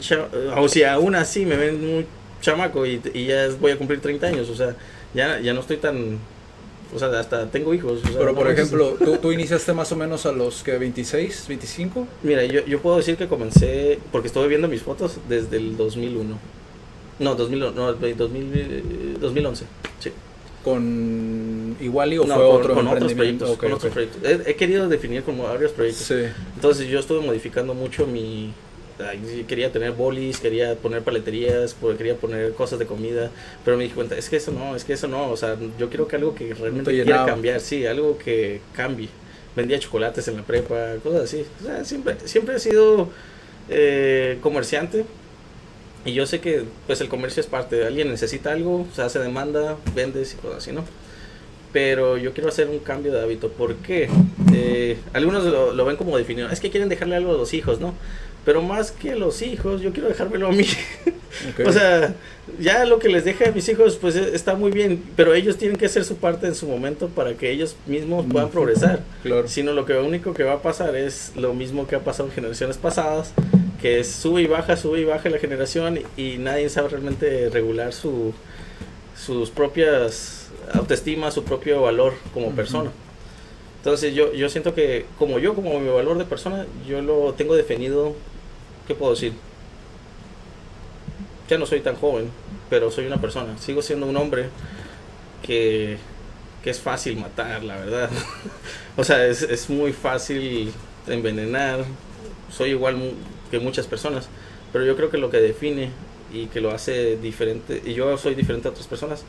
o 0.56 0.68
sea, 0.70 0.94
aún 0.94 1.16
así 1.16 1.46
me 1.46 1.56
ven 1.58 1.96
muy 1.96 2.06
chamaco 2.42 2.86
y, 2.86 3.02
y 3.14 3.26
ya 3.26 3.48
voy 3.60 3.72
a 3.72 3.78
cumplir 3.78 4.00
30 4.02 4.28
años, 4.28 4.50
o 4.50 4.56
sea, 4.56 4.76
ya, 5.14 5.40
ya 5.40 5.54
no 5.54 5.62
estoy 5.62 5.78
tan, 5.78 6.20
o 6.94 7.00
sea, 7.00 7.08
hasta 7.20 7.46
tengo 7.52 7.74
hijos. 7.74 8.00
o 8.04 8.08
sea, 8.08 8.18
Pero 8.18 8.32
no 8.32 8.38
por 8.38 8.50
ejemplo, 8.50 8.96
¿tú, 8.98 9.18
tú 9.18 9.32
iniciaste 9.32 9.74
más 9.74 9.92
o 9.92 9.96
menos 9.96 10.26
a 10.26 10.32
los 10.32 10.64
que 10.64 10.78
26, 10.78 11.46
25 11.48 12.08
Mira, 12.24 12.44
yo, 12.46 12.66
yo 12.66 12.82
puedo 12.82 12.98
decir 12.98 13.18
que 13.18 13.28
comencé, 13.28 14.00
porque 14.12 14.28
estuve 14.28 14.48
viendo 14.48 14.68
mis 14.68 14.82
fotos 14.82 15.18
desde 15.28 15.58
el 15.58 15.78
2001. 15.78 16.38
No, 17.20 17.36
2001, 17.36 17.72
no, 17.74 17.94
2000, 17.94 18.52
eh, 18.56 18.84
2011, 19.20 19.66
sí. 20.00 20.12
con 20.64 21.76
Iguali 21.82 22.18
o 22.18 22.26
No, 22.26 22.36
fue 22.36 22.46
con, 22.46 22.56
otro 22.56 22.74
con 22.76 22.88
otros 22.88 23.14
proyectos. 23.14 23.50
Ok, 23.50 23.60
con 23.60 23.74
otros 23.74 23.94
proyectos. 23.94 24.24
He, 24.24 24.52
he 24.52 24.56
querido 24.56 24.88
definir 24.88 25.24
como 25.24 25.44
varios 25.44 25.72
proyectos. 25.74 26.08
Sí. 26.08 26.24
Entonces 26.56 26.88
yo 26.88 27.00
estuve 27.00 27.22
modificando 27.26 27.74
mucho 27.74 28.08
mi... 28.08 28.54
Quería 29.48 29.72
tener 29.72 29.94
bolis, 29.94 30.40
quería 30.40 30.76
poner 30.76 31.04
paleterías, 31.04 31.76
pues, 31.80 31.98
quería 31.98 32.16
poner 32.16 32.54
cosas 32.54 32.80
de 32.80 32.86
comida, 32.86 33.32
pero 33.64 33.78
me 33.78 33.86
di 33.86 33.90
cuenta, 33.92 34.18
es 34.18 34.30
que 34.30 34.36
eso 34.36 34.52
no, 34.52 34.76
es 34.76 34.84
que 34.84 34.94
eso 34.94 35.08
no, 35.08 35.32
o 35.32 35.38
sea, 35.38 35.58
yo 35.78 35.88
quiero 35.90 36.08
que 36.08 36.18
algo 36.18 36.36
que 36.36 36.54
realmente 36.54 36.92
quiera 36.92 37.26
cambiar, 37.26 37.62
sí, 37.62 37.86
algo 37.86 38.18
que 38.18 38.62
cambie. 38.74 39.10
Vendía 39.56 39.80
chocolates 39.80 40.28
en 40.28 40.38
la 40.38 40.44
prepa, 40.44 40.96
cosas 41.04 41.24
así. 41.24 41.46
O 41.62 41.66
sea, 41.66 41.84
siempre, 41.84 42.18
siempre 42.26 42.56
he 42.56 42.60
sido 42.60 43.10
eh, 43.70 44.38
comerciante 44.42 45.06
y 46.06 46.14
yo 46.14 46.26
sé 46.26 46.40
que 46.40 46.64
pues 46.88 47.02
el 47.02 47.10
comercio 47.10 47.42
es 47.42 47.48
parte, 47.48 47.86
alguien 47.86 48.10
necesita 48.10 48.52
algo, 48.52 48.88
se 48.94 49.02
hace 49.02 49.20
demanda, 49.20 49.78
vendes 49.96 50.34
y 50.34 50.38
cosas 50.38 50.58
así, 50.60 50.72
¿no? 50.72 50.84
Pero 51.72 52.18
yo 52.18 52.34
quiero 52.34 52.50
hacer 52.50 52.68
un 52.68 52.80
cambio 52.80 53.12
de 53.12 53.22
hábito. 53.22 53.50
¿Por 53.50 53.76
qué? 53.76 54.10
Eh, 54.54 54.98
algunos 55.14 55.44
lo, 55.44 55.72
lo 55.74 55.86
ven 55.86 55.98
como 55.98 56.18
definido. 56.18 56.50
Es 56.50 56.60
que 56.60 56.72
quieren 56.72 56.90
dejarle 56.90 57.16
algo 57.16 57.32
a 57.32 57.38
los 57.38 57.54
hijos, 57.54 57.80
¿no? 57.80 57.94
Pero 58.50 58.64
más 58.64 58.90
que 58.90 59.16
los 59.16 59.44
hijos, 59.44 59.80
yo 59.80 59.94
quiero 59.94 60.10
dejármelo 60.10 60.48
a 60.48 60.52
mí. 60.52 60.66
Ok. 61.54 61.68
O 61.68 61.72
sea, 61.72 62.16
ya 62.60 62.84
lo 62.86 62.98
que 62.98 63.08
les 63.08 63.24
deje 63.24 63.48
a 63.48 63.52
mis 63.52 63.70
hijos, 63.70 63.96
pues 64.02 64.16
eh, 64.16 64.32
está 64.34 64.56
muy 64.56 64.72
bien. 64.72 65.04
Pero 65.16 65.36
ellos 65.36 65.58
tienen 65.58 65.78
que 65.78 65.86
hacer 65.86 66.04
su 66.04 66.16
parte 66.18 66.48
en 66.48 66.56
su 66.56 66.68
momento 66.68 67.08
para 67.10 67.36
que 67.36 67.52
ellos 67.52 67.76
mismos 67.86 68.26
puedan 68.26 68.48
Ujú. 68.48 68.54
progresar. 68.54 69.02
claro. 69.22 69.48
Sino 69.48 69.74
lo 69.74 69.86
que 69.86 69.94
único 69.94 70.34
que 70.34 70.44
va 70.44 70.54
a 70.54 70.62
pasar 70.64 70.96
es 70.96 71.32
lo 71.36 71.54
mismo 71.54 71.86
que 71.88 71.96
ha 71.96 72.00
pasado 72.00 72.28
en 72.30 72.34
generaciones 72.36 72.78
pasadas, 72.78 73.32
que 73.80 74.00
es 74.00 74.08
sube 74.12 74.42
y 74.42 74.48
baja, 74.48 74.76
sube 74.76 75.00
y 75.02 75.06
baja 75.06 75.30
la 75.30 75.38
generación 75.38 76.00
y 76.18 76.38
nadie 76.40 76.68
sabe 76.70 76.90
realmente 76.90 77.50
regular 77.52 77.94
su, 77.94 78.34
sus 79.16 79.52
propias 79.52 80.48
autoestima, 80.74 81.30
su 81.30 81.44
propio 81.44 81.82
valor 81.84 82.14
como 82.34 82.48
Ujú. 82.48 82.56
persona. 82.56 82.90
Entonces 83.78 84.14
yo, 84.14 84.34
yo 84.34 84.50
siento 84.50 84.74
que 84.74 85.06
como 85.18 85.40
yo, 85.40 85.54
como 85.54 85.80
mi 85.80 85.90
valor 85.90 86.18
de 86.18 86.26
persona, 86.26 86.66
yo 86.88 87.02
lo 87.02 87.34
tengo 87.34 87.56
definido, 87.56 88.14
¿qué 88.90 88.96
puedo 88.96 89.14
decir? 89.14 89.34
Ya 91.48 91.58
no 91.60 91.66
soy 91.68 91.82
tan 91.82 91.96
joven, 91.96 92.30
pero 92.72 92.90
soy 92.90 93.06
una 93.06 93.22
persona, 93.22 93.56
sigo 93.60 93.82
siendo 93.84 94.08
un 94.08 94.18
hombre 94.18 94.50
que, 95.44 95.98
que 96.64 96.72
es 96.72 96.80
fácil 96.80 97.18
matar, 97.18 97.64
la 97.64 97.78
verdad. 97.78 98.10
o 98.98 99.04
sea, 99.04 99.26
es, 99.28 99.44
es 99.44 99.70
muy 99.70 99.94
fácil 99.94 100.74
envenenar, 101.08 101.86
soy 102.52 102.72
igual 102.72 103.14
que 103.52 103.60
muchas 103.60 103.86
personas, 103.86 104.28
pero 104.74 104.86
yo 104.86 104.96
creo 104.96 105.12
que 105.12 105.20
lo 105.20 105.30
que 105.30 105.38
define 105.38 105.92
y 106.34 106.48
que 106.48 106.62
lo 106.62 106.72
hace 106.72 107.18
diferente, 107.18 107.84
y 107.86 107.94
yo 107.94 108.18
soy 108.18 108.34
diferente 108.34 108.68
a 108.68 108.72
otras 108.72 108.88
personas, 108.88 109.24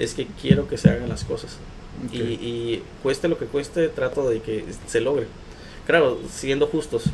es 0.00 0.14
que 0.14 0.26
quiero 0.26 0.66
que 0.68 0.76
se 0.76 0.90
hagan 0.90 1.08
las 1.08 1.24
cosas. 1.24 1.58
Ok. 2.04 2.14
Y, 2.14 2.18
y 2.18 2.82
cueste 3.04 3.28
lo 3.28 3.38
que 3.38 3.46
cueste, 3.46 3.88
trato 3.88 4.28
de 4.28 4.40
que 4.40 4.64
se 4.88 5.00
logre. 5.00 5.28
Claro, 5.86 6.18
siendo 6.28 6.66
justos. 6.66 7.04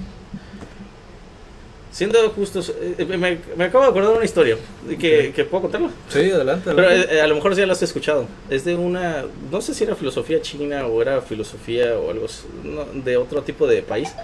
Siendo 1.93 2.31
justos, 2.31 2.73
eh, 2.81 3.05
me, 3.05 3.39
me 3.57 3.65
acabo 3.65 3.83
de 3.83 3.91
acordar 3.91 4.11
de 4.13 4.17
una 4.19 4.25
historia 4.25 4.57
que, 4.99 5.33
que 5.35 5.45
puedo 5.45 5.63
contarla. 5.63 5.91
Sí, 6.09 6.31
adelante. 6.31 6.71
Pero 6.73 6.89
eh, 6.89 7.21
a 7.21 7.27
lo 7.27 7.35
mejor 7.35 7.55
ya 7.57 7.67
la 7.67 7.73
has 7.73 7.83
escuchado. 7.83 8.27
Es 8.49 8.65
de 8.65 8.77
una, 8.77 9.25
no 9.51 9.61
sé 9.61 9.75
si 9.75 9.83
era 9.83 9.97
filosofía 9.97 10.41
china 10.41 10.87
o 10.87 11.03
era 11.03 11.21
filosofía 11.21 11.99
o 11.99 12.11
algo 12.11 12.27
no, 12.63 12.85
de 13.03 13.17
otro 13.17 13.43
tipo 13.43 13.67
de 13.67 13.83
país. 13.83 14.15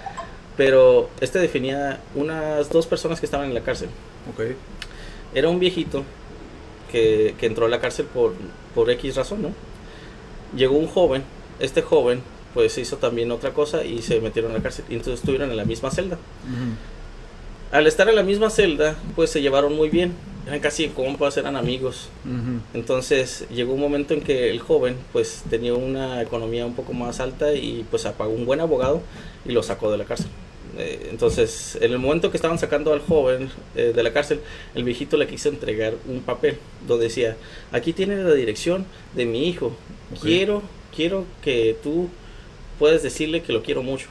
Pero 0.57 1.11
este 1.21 1.39
definía 1.41 2.01
unas 2.15 2.71
dos 2.71 2.87
personas 2.87 3.19
que 3.21 3.27
estaban 3.27 3.49
en 3.49 3.55
la 3.55 3.63
cárcel. 3.63 3.89
ok. 4.33 4.45
Era 5.35 5.49
un 5.49 5.59
viejito 5.59 6.05
que, 6.91 7.35
que 7.39 7.47
entró 7.47 7.67
a 7.67 7.69
la 7.69 7.81
cárcel 7.81 8.07
por, 8.07 8.33
por 8.75 8.89
X 8.91 9.17
razón, 9.17 9.43
¿no? 9.43 9.51
Llegó 10.57 10.77
un 10.77 10.87
joven, 10.87 11.25
este 11.59 11.83
joven 11.83 12.23
pues 12.55 12.79
hizo 12.79 12.97
también 12.97 13.31
otra 13.33 13.51
cosa 13.51 13.85
y 13.85 14.01
se 14.01 14.21
metieron 14.21 14.53
a 14.53 14.55
la 14.55 14.63
cárcel. 14.63 14.85
Y 14.89 14.95
entonces 14.95 15.21
estuvieron 15.21 15.51
en 15.51 15.57
la 15.59 15.65
misma 15.67 15.91
celda. 15.91 16.17
Ujú. 16.17 16.77
Al 17.73 17.87
estar 17.87 18.09
en 18.09 18.17
la 18.17 18.23
misma 18.23 18.51
celda, 18.51 18.97
pues 19.15 19.31
se 19.31 19.43
llevaron 19.43 19.75
muy 19.75 19.89
bien. 19.89 20.15
Eran 20.47 20.61
casi 20.61 20.87
compas, 20.89 21.37
eran 21.37 21.57
amigos. 21.57 22.09
Entonces 22.73 23.47
llegó 23.51 23.75
un 23.75 23.81
momento 23.81 24.15
en 24.15 24.21
que 24.21 24.49
el 24.49 24.61
joven 24.61 24.97
pues 25.13 25.43
tenía 25.51 25.75
una 25.75 26.23
economía 26.23 26.65
un 26.65 26.75
poco 26.75 26.93
más 26.93 27.19
alta 27.19 27.53
y 27.53 27.85
pues 27.91 28.07
apagó 28.07 28.33
un 28.33 28.47
buen 28.47 28.61
abogado 28.61 29.03
y 29.45 29.51
lo 29.51 29.65
sacó 29.65 29.91
de 29.91 29.99
la 29.99 30.05
cárcel. 30.05 30.29
Eh, 30.79 31.09
entonces 31.11 31.77
en 31.81 31.91
el 31.93 31.99
momento 31.99 32.31
que 32.31 32.37
estaban 32.37 32.59
sacando 32.59 32.93
al 32.93 33.01
joven 33.01 33.51
eh, 33.75 33.93
de 33.95 34.03
la 34.05 34.13
cárcel, 34.13 34.41
el 34.77 34.85
viejito 34.85 35.17
le 35.17 35.27
quiso 35.27 35.49
entregar 35.49 35.95
un 36.07 36.21
papel 36.21 36.59
donde 36.87 37.05
decía, 37.07 37.37
aquí 37.73 37.93
tiene 37.93 38.17
la 38.17 38.35
dirección 38.35 38.87
de 39.15 39.27
mi 39.27 39.49
hijo, 39.49 39.73
quiero, 40.23 40.63
quiero 40.95 41.25
que 41.43 41.77
tú 41.83 42.09
puedes 42.79 43.03
decirle 43.03 43.43
que 43.43 43.53
lo 43.53 43.63
quiero 43.63 43.83
mucho. 43.83 44.07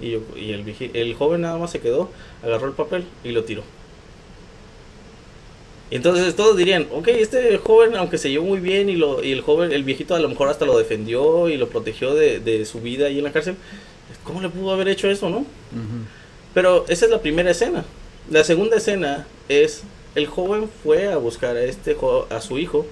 Y, 0.00 0.10
yo- 0.12 0.22
y 0.36 0.52
el, 0.52 0.64
el 0.94 1.14
joven 1.14 1.42
nada 1.42 1.58
más 1.58 1.70
se 1.72 1.80
quedó, 1.80 2.10
agarró 2.42 2.66
el 2.68 2.74
papel 2.74 3.04
y 3.24 3.30
lo 3.32 3.44
tiró. 3.44 3.64
Entonces 5.90 6.34
todos 6.34 6.56
dirían, 6.56 6.88
ok, 6.90 7.08
este 7.08 7.56
joven, 7.58 7.94
aunque 7.96 8.18
se 8.18 8.30
llevó 8.30 8.46
muy 8.46 8.58
bien 8.60 8.88
y, 8.88 8.96
lo, 8.96 9.22
y 9.22 9.32
el 9.32 9.42
joven, 9.42 9.70
el 9.72 9.84
viejito 9.84 10.14
a 10.14 10.18
lo 10.18 10.28
mejor 10.28 10.48
hasta 10.48 10.64
lo 10.64 10.78
defendió 10.78 11.48
y 11.48 11.56
lo 11.56 11.68
protegió 11.68 12.14
de, 12.14 12.40
de 12.40 12.64
su 12.64 12.80
vida 12.80 13.06
ahí 13.06 13.18
en 13.18 13.24
la 13.24 13.32
cárcel, 13.32 13.56
¿cómo 14.24 14.40
le 14.40 14.48
pudo 14.48 14.72
haber 14.72 14.88
hecho 14.88 15.10
eso, 15.10 15.30
no? 15.30 15.46
Pero 16.52 16.84
esa 16.88 17.04
es 17.06 17.10
la 17.10 17.20
primera 17.20 17.50
escena. 17.50 17.84
La 18.30 18.44
segunda 18.44 18.76
escena 18.76 19.26
es 19.48 19.82
el 20.14 20.26
joven 20.26 20.70
fue 20.82 21.08
a 21.12 21.16
buscar 21.16 21.56
a 21.56 21.64
este 21.64 21.96
a 22.30 22.40
su 22.40 22.58
hijo, 22.58 22.86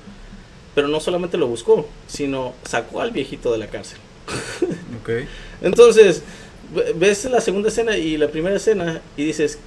pero 0.75 0.89
no 0.89 1.01
solamente 1.01 1.39
lo 1.39 1.47
buscó, 1.49 1.87
sino 2.07 2.55
sacó 2.65 3.01
al 3.01 3.13
viejito 3.13 3.53
de 3.53 3.59
la 3.59 3.69
cárcel. 3.69 3.99
Ok. 5.01 5.11
Entonces, 5.63 6.23
ves 6.95 7.25
la 7.27 7.41
segunda 7.41 7.69
escena 7.69 7.97
y 7.97 8.17
la 8.17 8.29
primera 8.29 8.57
escena 8.57 9.01
y 9.17 9.25
dices, 9.25 9.59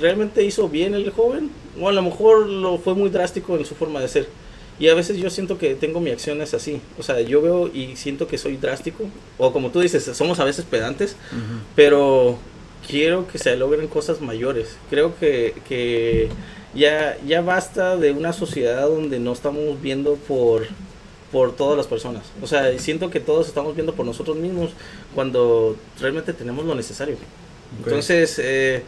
¿realmente 0.00 0.44
hizo 0.44 0.68
bien 0.68 0.94
el 0.94 1.10
joven? 1.10 1.50
O 1.80 1.88
a 1.88 1.92
lo 1.92 2.02
mejor 2.02 2.48
lo 2.48 2.78
fue 2.78 2.94
muy 2.94 3.10
drástico 3.10 3.56
en 3.56 3.64
su 3.64 3.74
forma 3.74 4.00
de 4.00 4.08
ser. 4.08 4.28
Y 4.80 4.88
a 4.88 4.94
veces 4.94 5.16
yo 5.16 5.28
siento 5.28 5.58
que 5.58 5.74
tengo 5.74 6.00
mis 6.00 6.12
acciones 6.12 6.54
así. 6.54 6.80
O 6.98 7.02
sea, 7.02 7.20
yo 7.20 7.42
veo 7.42 7.68
y 7.68 7.96
siento 7.96 8.28
que 8.28 8.38
soy 8.38 8.56
drástico. 8.56 9.04
O 9.36 9.52
como 9.52 9.70
tú 9.70 9.80
dices, 9.80 10.04
somos 10.16 10.38
a 10.38 10.44
veces 10.44 10.64
pedantes. 10.64 11.16
Pero 11.74 12.38
quiero 12.86 13.26
que 13.26 13.38
se 13.38 13.56
logren 13.56 13.88
cosas 13.88 14.20
mayores. 14.20 14.76
Creo 14.88 15.18
que, 15.18 15.54
que 15.68 16.28
ya, 16.74 17.18
ya 17.26 17.40
basta 17.40 17.96
de 17.96 18.12
una 18.12 18.32
sociedad 18.32 18.86
donde 18.88 19.18
no 19.18 19.32
estamos 19.32 19.82
viendo 19.82 20.14
por, 20.14 20.68
por 21.32 21.54
todas 21.54 21.76
las 21.76 21.86
personas. 21.86 22.24
O 22.42 22.46
sea, 22.46 22.76
siento 22.78 23.10
que 23.10 23.20
todos 23.20 23.48
estamos 23.48 23.74
viendo 23.74 23.94
por 23.94 24.06
nosotros 24.06 24.36
mismos 24.36 24.70
cuando 25.14 25.76
realmente 26.00 26.32
tenemos 26.32 26.64
lo 26.64 26.74
necesario. 26.74 27.16
Entonces, 27.84 28.40
eh, 28.42 28.82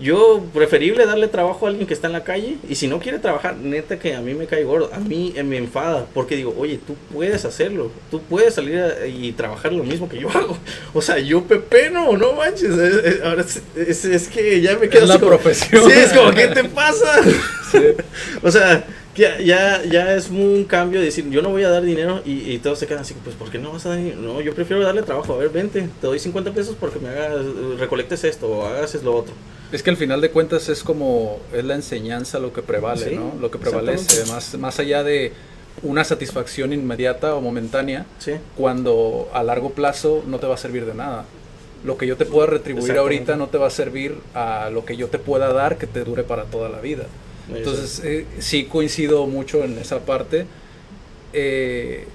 yo 0.00 0.44
preferible 0.52 1.06
darle 1.06 1.28
trabajo 1.28 1.66
a 1.66 1.68
alguien 1.68 1.86
que 1.86 1.94
está 1.94 2.08
en 2.08 2.14
la 2.14 2.24
calle 2.24 2.56
y 2.68 2.74
si 2.74 2.88
no 2.88 2.98
quiere 2.98 3.20
trabajar, 3.20 3.56
neta 3.56 3.96
que 3.96 4.14
a 4.14 4.20
mí 4.20 4.34
me 4.34 4.46
cae 4.46 4.64
gordo, 4.64 4.90
a 4.92 4.98
mí 4.98 5.32
eh, 5.36 5.44
me 5.44 5.56
enfada 5.56 6.06
porque 6.12 6.34
digo, 6.34 6.52
oye, 6.58 6.80
tú 6.84 6.96
puedes 7.12 7.44
hacerlo, 7.44 7.92
tú 8.10 8.20
puedes 8.22 8.54
salir 8.54 8.82
y 9.06 9.30
trabajar 9.32 9.72
lo 9.72 9.84
mismo 9.84 10.08
que 10.08 10.18
yo 10.18 10.28
hago. 10.30 10.58
O 10.94 11.02
sea, 11.02 11.18
yo 11.18 11.42
pepeno, 11.44 12.16
no 12.16 12.34
manches. 12.34 12.70
ahora 13.22 13.44
es, 13.76 14.28
que 14.28 14.60
ya 14.60 14.76
me 14.78 14.88
quedo... 14.88 15.04
Es 15.04 15.08
la 15.08 15.18
profesión. 15.18 15.90
Sí, 15.90 15.92
es 15.92 16.12
como, 16.12 16.30
¿qué 16.30 16.48
te 16.48 16.64
pasa? 16.68 17.20
o 18.42 18.50
sea, 18.50 18.84
ya, 19.14 19.40
ya, 19.40 19.84
ya 19.84 20.14
es 20.14 20.30
un 20.30 20.64
cambio 20.64 21.00
de 21.00 21.06
decir, 21.06 21.28
yo 21.30 21.42
no 21.42 21.50
voy 21.50 21.64
a 21.64 21.68
dar 21.68 21.82
dinero 21.82 22.22
y, 22.24 22.50
y, 22.50 22.58
todos 22.58 22.78
se 22.78 22.86
quedan 22.86 23.02
así, 23.02 23.14
pues 23.22 23.36
¿por 23.36 23.50
qué 23.50 23.58
no 23.58 23.72
vas 23.72 23.86
a 23.86 23.90
dar 23.90 23.98
dinero? 23.98 24.20
No, 24.20 24.40
yo 24.40 24.54
prefiero 24.54 24.82
darle 24.82 25.02
trabajo, 25.02 25.34
a 25.34 25.38
ver, 25.38 25.50
vente, 25.50 25.88
te 26.00 26.06
doy 26.06 26.18
50 26.18 26.52
pesos 26.52 26.76
porque 26.78 26.98
me 26.98 27.08
hagas, 27.08 27.44
recolectes 27.78 28.24
esto 28.24 28.48
o 28.48 28.66
hagas 28.66 28.94
lo 29.02 29.14
otro. 29.14 29.34
Es 29.72 29.82
que 29.82 29.90
al 29.90 29.96
final 29.96 30.20
de 30.20 30.30
cuentas 30.30 30.68
es 30.68 30.84
como, 30.84 31.40
es 31.52 31.64
la 31.64 31.74
enseñanza 31.74 32.38
lo 32.38 32.52
que 32.52 32.62
prevale, 32.62 33.16
¿no? 33.16 33.34
Lo 33.40 33.50
que 33.50 33.58
prevalece, 33.58 34.24
más, 34.26 34.56
más 34.56 34.78
allá 34.78 35.02
de 35.02 35.32
una 35.82 36.04
satisfacción 36.04 36.72
inmediata 36.72 37.34
o 37.34 37.40
momentánea, 37.40 38.06
cuando 38.56 39.28
a 39.32 39.42
largo 39.42 39.70
plazo 39.70 40.22
no 40.26 40.38
te 40.38 40.46
va 40.46 40.54
a 40.54 40.58
servir 40.58 40.86
de 40.86 40.94
nada. 40.94 41.24
Lo 41.84 41.98
que 41.98 42.06
yo 42.06 42.16
te 42.16 42.24
pueda 42.24 42.46
retribuir 42.46 42.96
ahorita 42.96 43.36
no 43.36 43.48
te 43.48 43.58
va 43.58 43.66
a 43.66 43.70
servir 43.70 44.16
a 44.34 44.70
lo 44.70 44.84
que 44.84 44.96
yo 44.96 45.08
te 45.08 45.18
pueda 45.18 45.52
dar 45.52 45.76
que 45.76 45.86
te 45.86 46.04
dure 46.04 46.22
para 46.22 46.44
toda 46.44 46.68
la 46.68 46.80
vida. 46.80 47.06
Entonces, 47.52 48.00
eh, 48.04 48.26
sí 48.38 48.64
coincido 48.64 49.26
mucho 49.26 49.64
en 49.64 49.78
esa 49.78 50.00
parte. 50.00 50.46
Eh, 51.32 52.06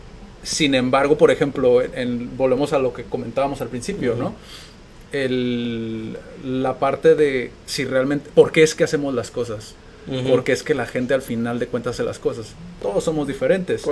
sin 0.44 0.74
embargo, 0.74 1.18
por 1.18 1.32
ejemplo, 1.32 1.82
en, 1.82 2.36
volvemos 2.38 2.74
a 2.74 2.80
lo 2.80 2.94
que 2.94 3.04
comentábamos 3.04 3.62
al 3.62 3.68
principio, 3.68 4.16
¿no? 4.16 4.34
el, 5.12 6.18
la 6.44 6.80
parte 6.80 7.16
de 7.16 7.52
si 7.66 7.86
realmente, 7.86 8.30
¿por 8.34 8.52
qué 8.52 8.64
es 8.64 8.76
que 8.76 8.84
hacemos 8.84 9.14
las 9.14 9.32
cosas? 9.32 9.76
Porque 10.28 10.54
es 10.54 10.64
que 10.64 10.74
la 10.74 10.88
gente 10.88 11.14
al 11.14 11.22
final 11.22 11.60
de 11.60 11.68
cuentas 11.68 11.96
hace 11.96 12.04
las 12.04 12.18
cosas. 12.18 12.56
Todos 12.82 13.04
somos 13.04 13.28
diferentes. 13.28 13.84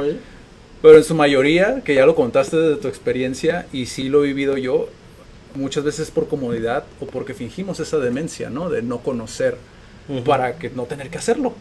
Pero 0.82 0.98
en 0.98 1.04
su 1.04 1.14
mayoría, 1.14 1.84
que 1.84 1.94
ya 1.94 2.08
lo 2.08 2.16
contaste 2.16 2.58
de 2.58 2.76
tu 2.78 2.88
experiencia 2.88 3.68
y 3.72 3.86
sí 3.86 4.10
lo 4.10 4.24
he 4.24 4.28
vivido 4.28 4.58
yo, 4.58 4.90
muchas 5.54 5.84
veces 5.84 6.10
por 6.10 6.28
comodidad 6.28 6.86
o 7.00 7.06
porque 7.06 7.36
fingimos 7.36 7.80
esa 7.80 8.00
demencia, 8.00 8.50
¿no? 8.50 8.70
De 8.70 8.82
no 8.82 9.00
conocer 9.00 9.58
para 10.26 10.58
que 10.58 10.70
no 10.70 10.84
tener 10.84 11.10
que 11.10 11.18
hacerlo. 11.18 11.54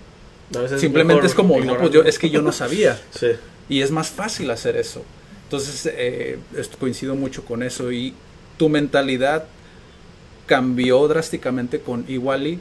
Simplemente 0.78 1.26
es 1.26 1.34
como, 1.34 1.58
no, 1.60 1.76
pues 1.76 1.90
yo, 1.90 2.02
es 2.02 2.18
que 2.18 2.30
yo 2.30 2.42
no 2.42 2.52
sabía. 2.52 3.00
Y 3.68 3.82
es 3.82 3.90
más 3.90 4.10
fácil 4.10 4.48
hacer 4.52 4.76
eso. 4.76 5.02
Entonces, 5.42 5.92
eh, 5.92 6.38
coincido 6.78 7.16
mucho 7.16 7.44
con 7.44 7.64
eso 7.64 7.90
y 7.90 8.14
¿Tu 8.56 8.68
mentalidad 8.70 9.44
cambió 10.46 11.06
drásticamente 11.08 11.80
con 11.80 12.04
Iwali 12.08 12.58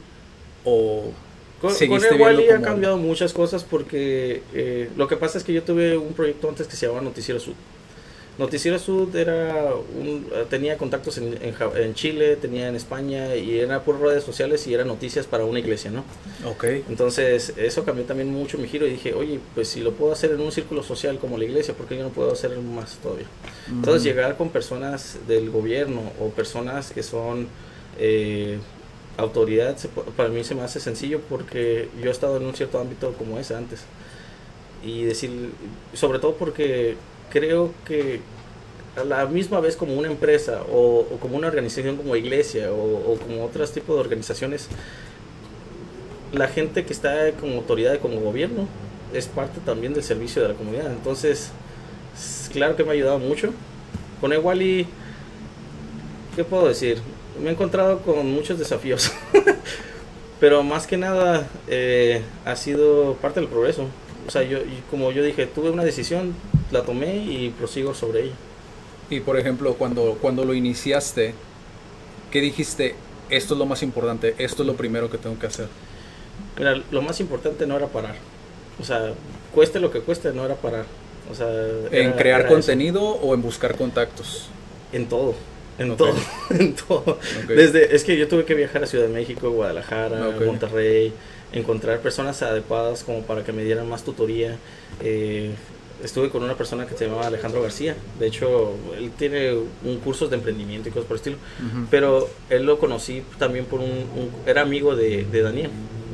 o 0.64 1.12
con, 1.60 1.72
con 1.72 2.02
Iwali 2.14 2.50
ha 2.50 2.60
cambiado 2.60 2.98
muchas 2.98 3.32
cosas 3.32 3.64
porque 3.64 4.42
eh, 4.52 4.90
lo 4.96 5.08
que 5.08 5.16
pasa 5.16 5.38
es 5.38 5.44
que 5.44 5.54
yo 5.54 5.62
tuve 5.62 5.96
un 5.96 6.12
proyecto 6.12 6.48
antes 6.48 6.66
que 6.66 6.76
se 6.76 6.86
llamaba 6.86 7.02
Noticiero 7.02 7.40
Sud. 7.40 7.54
Noticiero 8.38 8.78
Sud 8.78 9.16
era 9.16 9.74
un, 9.74 10.26
tenía 10.50 10.76
contactos 10.76 11.16
en, 11.16 11.38
en, 11.42 11.94
Chile, 11.94 12.36
tenía 12.36 12.68
en 12.68 12.76
España 12.76 13.34
y 13.34 13.58
era 13.58 13.82
por 13.82 13.98
redes 13.98 14.24
sociales 14.24 14.66
y 14.66 14.74
era 14.74 14.84
noticias 14.84 15.26
para 15.26 15.46
una 15.46 15.58
iglesia, 15.58 15.90
¿no? 15.90 16.04
Ok. 16.46 16.64
Entonces 16.88 17.54
eso 17.56 17.84
cambió 17.84 18.04
también 18.04 18.30
mucho 18.30 18.58
mi 18.58 18.68
giro 18.68 18.86
y 18.86 18.90
dije, 18.90 19.14
oye, 19.14 19.40
pues 19.54 19.68
si 19.68 19.80
lo 19.80 19.92
puedo 19.92 20.12
hacer 20.12 20.32
en 20.32 20.40
un 20.40 20.52
círculo 20.52 20.82
social 20.82 21.18
como 21.18 21.38
la 21.38 21.44
iglesia, 21.44 21.72
¿por 21.72 21.86
qué 21.86 21.96
yo 21.96 22.02
no 22.02 22.10
puedo 22.10 22.30
hacer 22.30 22.56
más 22.58 22.98
todavía? 23.02 23.26
Entonces 23.68 24.02
llegar 24.02 24.36
con 24.36 24.50
personas 24.50 25.16
del 25.26 25.50
gobierno 25.50 26.02
o 26.20 26.28
personas 26.28 26.90
que 26.90 27.02
son 27.02 27.48
eh, 27.98 28.58
autoridad, 29.16 29.78
para 30.14 30.28
mí 30.28 30.44
se 30.44 30.54
me 30.54 30.60
hace 30.60 30.78
sencillo 30.78 31.20
porque 31.28 31.88
yo 32.02 32.08
he 32.08 32.12
estado 32.12 32.36
en 32.36 32.44
un 32.44 32.54
cierto 32.54 32.78
ámbito 32.78 33.14
como 33.14 33.38
ese 33.38 33.54
antes. 33.54 33.80
Y 34.84 35.04
decir, 35.04 35.52
sobre 35.94 36.18
todo 36.18 36.34
porque 36.34 36.96
creo 37.30 37.72
que 37.84 38.20
a 38.96 39.04
la 39.04 39.26
misma 39.26 39.60
vez 39.60 39.76
como 39.76 39.94
una 39.94 40.08
empresa 40.08 40.62
o, 40.72 41.04
como 41.20 41.36
una 41.36 41.48
organización 41.48 41.96
como 41.96 42.16
iglesia 42.16 42.72
o, 42.72 43.16
como 43.18 43.44
otros 43.44 43.72
tipos 43.72 43.96
de 43.96 44.00
organizaciones, 44.00 44.68
la 46.32 46.48
gente 46.48 46.84
que 46.84 46.92
está 46.92 47.32
como 47.32 47.56
autoridad 47.56 47.94
y 47.94 47.98
como 47.98 48.20
gobierno 48.20 48.66
es 49.12 49.26
parte 49.26 49.60
también 49.64 49.94
del 49.94 50.02
servicio 50.02 50.42
de 50.42 50.48
la 50.48 50.54
comunidad. 50.54 50.90
Entonces, 50.90 51.50
claro 52.52 52.76
que 52.76 52.84
me 52.84 52.90
ha 52.90 52.92
ayudado 52.92 53.18
mucho. 53.18 53.52
Con 54.20 54.32
Ewali, 54.32 54.86
¿qué 56.34 56.44
puedo 56.44 56.66
decir? 56.66 57.00
Me 57.40 57.50
he 57.50 57.52
encontrado 57.52 58.00
con 58.00 58.30
muchos 58.32 58.58
desafíos. 58.58 59.12
Pero 60.40 60.62
más 60.62 60.86
que 60.86 60.96
nada 60.96 61.46
eh, 61.68 62.22
ha 62.44 62.56
sido 62.56 63.14
parte 63.14 63.40
del 63.40 63.48
progreso. 63.48 63.86
O 64.26 64.30
sea, 64.30 64.42
yo, 64.42 64.58
como 64.90 65.12
yo 65.12 65.22
dije, 65.22 65.46
tuve 65.46 65.70
una 65.70 65.84
decisión, 65.84 66.34
la 66.70 66.82
tomé 66.82 67.16
y 67.16 67.50
prosigo 67.50 67.94
sobre 67.94 68.24
ella. 68.24 68.34
Y 69.08 69.20
por 69.20 69.38
ejemplo, 69.38 69.74
cuando, 69.74 70.18
cuando 70.20 70.44
lo 70.44 70.54
iniciaste, 70.54 71.34
¿qué 72.30 72.40
dijiste? 72.40 72.94
Esto 73.30 73.54
es 73.54 73.58
lo 73.58 73.66
más 73.66 73.82
importante, 73.82 74.34
esto 74.38 74.62
es 74.62 74.66
lo 74.66 74.74
primero 74.74 75.10
que 75.10 75.18
tengo 75.18 75.38
que 75.38 75.46
hacer. 75.46 75.68
Mira, 76.58 76.80
lo 76.90 77.02
más 77.02 77.20
importante 77.20 77.66
no 77.66 77.76
era 77.76 77.86
parar. 77.86 78.16
O 78.80 78.84
sea, 78.84 79.12
cueste 79.54 79.80
lo 79.80 79.90
que 79.90 80.00
cueste, 80.00 80.32
no 80.32 80.44
era 80.44 80.54
parar. 80.54 80.84
O 81.30 81.34
sea, 81.34 81.48
¿En 81.90 82.12
crear 82.12 82.46
contenido 82.46 83.02
o 83.02 83.34
en 83.34 83.42
buscar 83.42 83.76
contactos? 83.76 84.48
En 84.92 85.06
todo. 85.06 85.34
En 85.78 85.96
todo, 85.96 86.14
en 86.50 86.74
todo. 86.74 87.18
Desde, 87.48 87.94
es 87.94 88.04
que 88.04 88.16
yo 88.16 88.28
tuve 88.28 88.44
que 88.44 88.54
viajar 88.54 88.82
a 88.82 88.86
Ciudad 88.86 89.06
de 89.06 89.12
México, 89.12 89.50
Guadalajara, 89.50 90.30
Monterrey, 90.44 91.12
encontrar 91.56 92.00
personas 92.00 92.42
adecuadas 92.42 93.04
como 93.04 93.22
para 93.22 93.44
que 93.44 93.52
me 93.52 93.64
dieran 93.64 93.88
más 93.88 94.04
tutoría. 94.04 94.56
Eh, 95.00 95.54
estuve 96.02 96.30
con 96.30 96.42
una 96.42 96.54
persona 96.54 96.86
que 96.86 96.96
se 96.96 97.06
llamaba 97.06 97.26
Alejandro 97.26 97.62
García. 97.62 97.96
De 98.18 98.26
hecho, 98.26 98.74
él 98.96 99.10
tiene 99.16 99.54
un 99.84 99.98
cursos 99.98 100.30
de 100.30 100.36
emprendimiento 100.36 100.88
y 100.88 100.92
cosas 100.92 101.06
por 101.06 101.14
el 101.16 101.20
estilo. 101.20 101.36
Pero 101.90 102.28
él 102.50 102.64
lo 102.64 102.78
conocí 102.78 103.22
también 103.38 103.64
por 103.64 103.80
un... 103.80 104.06
era 104.46 104.62
amigo 104.62 104.94
de, 104.94 105.24
Daniel. 105.24 105.70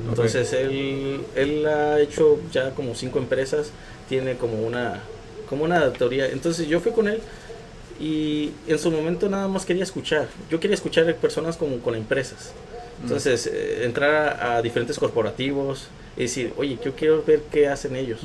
Entonces, 0.08 0.52
él, 0.52 1.20
él 1.34 1.66
ha 1.66 2.00
hecho 2.00 2.38
ya 2.52 2.70
como 2.70 2.94
cinco 2.94 3.18
empresas. 3.18 3.70
Tiene 4.08 4.36
como 4.36 4.62
una, 4.62 5.00
como 5.48 5.64
una 5.64 5.92
teoría. 5.92 6.26
Entonces, 6.26 6.68
yo 6.68 6.80
fui 6.80 6.92
con 6.92 7.08
él 7.08 7.20
y 8.02 8.50
en 8.66 8.78
su 8.78 8.90
momento 8.90 9.28
nada 9.28 9.48
más 9.48 9.64
quería 9.64 9.84
escuchar. 9.84 10.28
Yo 10.50 10.58
quería 10.58 10.74
escuchar 10.74 11.14
personas 11.16 11.56
como 11.56 11.78
con 11.78 11.94
empresas. 11.94 12.52
Entonces, 13.02 13.46
eh, 13.46 13.84
entrar 13.84 14.42
a, 14.42 14.62
diferentes 14.62 14.98
corporativos 14.98 15.88
y 16.16 16.22
decir, 16.22 16.52
oye, 16.56 16.78
yo 16.84 16.94
quiero 16.94 17.22
ver 17.24 17.42
qué 17.50 17.68
hacen 17.68 17.96
ellos. 17.96 18.20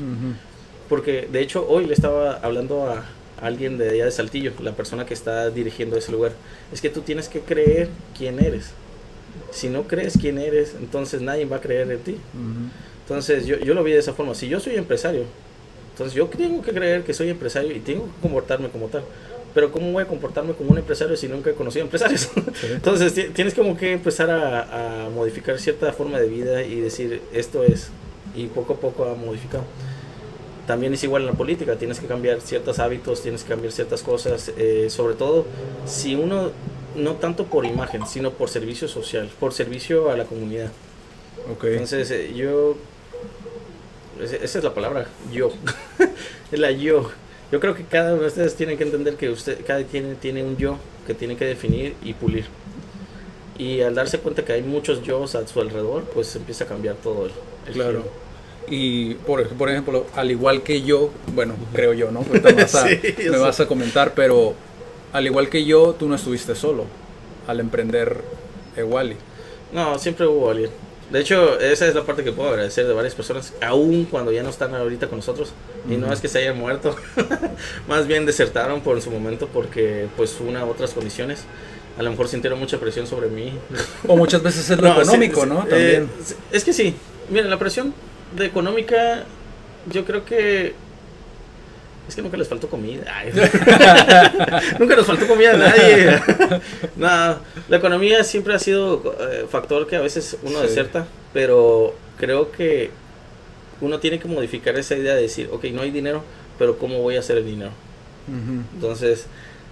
Porque 0.89 1.27
de 1.31 1.41
hecho 1.41 1.67
hoy 1.67 1.85
le 1.85 1.93
estaba 1.93 2.37
hablando 2.37 2.87
a 2.87 3.05
alguien 3.41 3.77
de 3.77 3.89
allá 3.89 4.05
de 4.05 4.11
Saltillo, 4.11 4.53
la 4.61 4.73
persona 4.73 5.05
que 5.05 5.13
está 5.13 5.49
dirigiendo 5.49 5.97
ese 5.97 6.11
lugar. 6.11 6.31
Es 6.71 6.81
que 6.81 6.89
tú 6.89 7.01
tienes 7.01 7.29
que 7.29 7.41
creer 7.41 7.89
quién 8.17 8.39
eres. 8.39 8.71
Si 9.51 9.69
no 9.69 9.83
crees 9.83 10.17
quién 10.19 10.37
eres, 10.37 10.75
entonces 10.79 11.21
nadie 11.21 11.45
va 11.45 11.57
a 11.57 11.61
creer 11.61 11.91
en 11.91 11.99
ti. 11.99 12.17
Entonces 13.03 13.45
yo, 13.45 13.57
yo 13.57 13.73
lo 13.73 13.83
vi 13.83 13.91
de 13.91 13.99
esa 13.99 14.13
forma. 14.13 14.33
Si 14.35 14.47
yo 14.47 14.59
soy 14.59 14.75
empresario, 14.75 15.25
entonces 15.91 16.13
yo 16.13 16.27
tengo 16.27 16.61
que 16.61 16.71
creer 16.71 17.03
que 17.03 17.13
soy 17.13 17.29
empresario 17.29 17.75
y 17.75 17.79
tengo 17.79 18.05
que 18.05 18.21
comportarme 18.21 18.69
como 18.69 18.87
tal. 18.87 19.03
Pero 19.57 19.71
¿cómo 19.71 19.91
voy 19.91 20.03
a 20.03 20.07
comportarme 20.07 20.53
como 20.53 20.69
un 20.69 20.77
empresario 20.77 21.17
si 21.17 21.27
nunca 21.27 21.49
he 21.49 21.55
conocido 21.55 21.83
empresarios? 21.83 22.29
Entonces 22.71 23.33
tienes 23.33 23.55
como 23.55 23.75
que 23.75 23.93
empezar 23.93 24.29
a, 24.29 25.05
a, 25.05 25.09
modificar 25.09 25.57
cierta 25.57 25.91
forma 25.93 26.19
de 26.19 26.29
vida 26.29 26.61
y 26.61 26.79
decir 26.79 27.23
esto 27.33 27.63
es. 27.63 27.89
Y 28.35 28.45
poco 28.45 28.73
a 28.73 28.77
poco 28.77 29.05
ha 29.05 29.15
modificado 29.15 29.63
también 30.67 30.93
es 30.93 31.03
igual 31.03 31.23
en 31.23 31.29
la 31.29 31.33
política, 31.33 31.75
tienes 31.75 31.99
que 31.99 32.05
cambiar 32.05 32.39
ciertos 32.41 32.77
hábitos, 32.77 33.23
tienes 33.23 33.41
que 33.41 33.49
cambiar 33.49 33.73
ciertas 33.73 34.03
cosas, 34.03 34.51
eh, 34.57 34.91
sobre 34.91 35.15
todo 35.15 35.47
si 35.87 36.13
uno, 36.13 36.51
no 36.95 37.13
tanto 37.13 37.45
por 37.45 37.65
imagen, 37.65 38.05
sino 38.05 38.33
por 38.33 38.49
servicio 38.49 38.87
social, 38.87 39.27
por 39.39 39.53
servicio 39.53 40.11
a 40.11 40.17
la 40.17 40.25
comunidad. 40.25 40.71
Okay. 41.55 41.71
Entonces 41.71 42.11
eh, 42.11 42.31
yo, 42.35 42.77
esa 44.21 44.59
es 44.59 44.63
la 44.63 44.75
palabra, 44.75 45.07
yo, 45.31 45.51
es 46.51 46.59
la 46.59 46.69
yo. 46.69 47.09
Yo 47.51 47.59
creo 47.59 47.75
que 47.75 47.83
cada 47.83 48.13
uno 48.13 48.23
de 48.23 48.27
ustedes 48.27 48.55
tiene 48.55 48.77
que 48.77 48.83
entender 48.83 49.15
que 49.15 49.29
usted, 49.29 49.65
cada 49.65 49.83
quien 49.83 50.17
tiene 50.17 50.43
un 50.43 50.57
yo 50.57 50.77
que 51.05 51.13
tiene 51.13 51.37
que 51.37 51.45
definir 51.45 51.95
y 52.03 52.13
pulir. 52.13 52.45
Y 53.57 53.81
al 53.81 53.95
darse 53.95 54.19
cuenta 54.19 54.43
que 54.43 54.53
hay 54.53 54.61
muchos 54.61 55.01
yo 55.01 55.23
a 55.23 55.27
su 55.27 55.61
alrededor, 55.61 56.03
pues 56.13 56.35
empieza 56.35 56.65
a 56.65 56.67
cambiar 56.67 56.95
todo 56.95 57.25
el, 57.25 57.73
Claro. 57.73 58.03
Y 58.69 59.13
por, 59.13 59.47
por 59.49 59.69
ejemplo, 59.69 60.05
al 60.13 60.29
igual 60.29 60.61
que 60.61 60.81
yo, 60.81 61.09
bueno, 61.33 61.55
creo 61.73 61.93
yo, 61.93 62.11
¿no? 62.11 62.23
Vas 62.43 62.75
a, 62.75 62.87
Sí, 62.87 62.99
me 63.29 63.37
vas 63.37 63.59
a 63.61 63.65
comentar, 63.65 64.13
pero 64.13 64.53
al 65.13 65.25
igual 65.25 65.49
que 65.49 65.63
yo, 65.63 65.95
tú 65.97 66.07
no 66.09 66.15
estuviste 66.15 66.53
solo 66.53 66.85
al 67.47 67.61
emprender 67.61 68.21
Ewali. 68.75 69.15
No, 69.71 69.97
siempre 69.97 70.27
hubo 70.27 70.51
alguien. 70.51 70.69
De 71.11 71.21
hecho, 71.21 71.57
esa 71.59 71.87
es 71.87 71.95
la 71.95 72.03
parte 72.03 72.23
que 72.23 72.33
puedo 72.33 72.49
agradecer 72.49 72.85
de 72.85 72.93
varias 72.93 73.15
personas, 73.15 73.53
aún 73.61 74.05
cuando 74.05 74.31
ya 74.33 74.43
no 74.43 74.49
están 74.49 74.75
ahorita 74.75 75.07
con 75.07 75.19
nosotros. 75.19 75.53
Y 75.89 75.95
no 75.95 76.11
es 76.11 76.19
que 76.19 76.27
se 76.27 76.39
hayan 76.39 76.57
muerto, 76.57 76.95
más 77.87 78.07
bien 78.07 78.25
desertaron 78.25 78.81
por 78.81 79.01
su 79.01 79.09
momento 79.09 79.47
porque, 79.53 80.07
pues, 80.17 80.37
una 80.41 80.65
u 80.65 80.69
otras 80.69 80.91
condiciones. 80.91 81.45
A 81.97 82.03
lo 82.03 82.11
mejor 82.11 82.27
sintieron 82.27 82.59
mucha 82.59 82.77
presión 82.77 83.07
sobre 83.07 83.27
mí. 83.29 83.53
O 84.07 84.17
muchas 84.17 84.43
veces 84.43 84.69
es 84.69 84.77
lo 84.77 84.89
No, 84.93 85.01
económico, 85.01 85.43
sí, 85.43 85.49
¿no? 85.49 85.61
eh, 85.61 85.69
También. 85.69 86.09
es 86.51 86.63
que 86.63 86.73
sí. 86.73 86.93
Miren, 87.29 87.49
la 87.49 87.57
presión 87.57 87.93
de 88.35 88.45
económica, 88.45 89.23
yo 89.91 90.05
creo 90.05 90.25
que. 90.25 90.75
Es 92.07 92.15
que 92.15 92.21
nunca 92.21 92.37
les 92.37 92.47
faltó 92.47 92.69
comida. 92.69 93.03
Ay. 93.13 93.31
nunca 94.79 94.95
nos 94.95 95.05
faltó 95.05 95.27
comida 95.27 95.51
a 95.53 95.57
nadie. 95.57 96.19
Nada, 96.95 97.41
la 97.67 97.77
economía 97.77 98.23
siempre 98.23 98.53
ha 98.53 98.59
sido 98.59 99.15
eh, 99.19 99.45
factor 99.49 99.87
que 99.87 99.95
a 99.97 100.01
veces 100.01 100.37
uno 100.43 100.61
Sí. 100.61 100.67
deserta, 100.67 101.05
pero 101.33 101.93
creo 102.17 102.51
que 102.51 102.91
uno 103.81 103.99
tiene 103.99 104.19
que 104.19 104.27
modificar 104.27 104.77
esa 104.77 104.95
idea 104.95 105.15
de 105.15 105.21
decir, 105.23 105.49
ok, 105.51 105.65
no 105.65 105.81
hay 105.81 105.91
dinero, 105.91 106.23
pero 106.57 106.77
¿cómo 106.77 107.01
voy 107.01 107.15
a 107.15 107.19
hacer 107.19 107.37
el 107.37 107.45
dinero? 107.45 107.71
Entonces, 108.73 109.25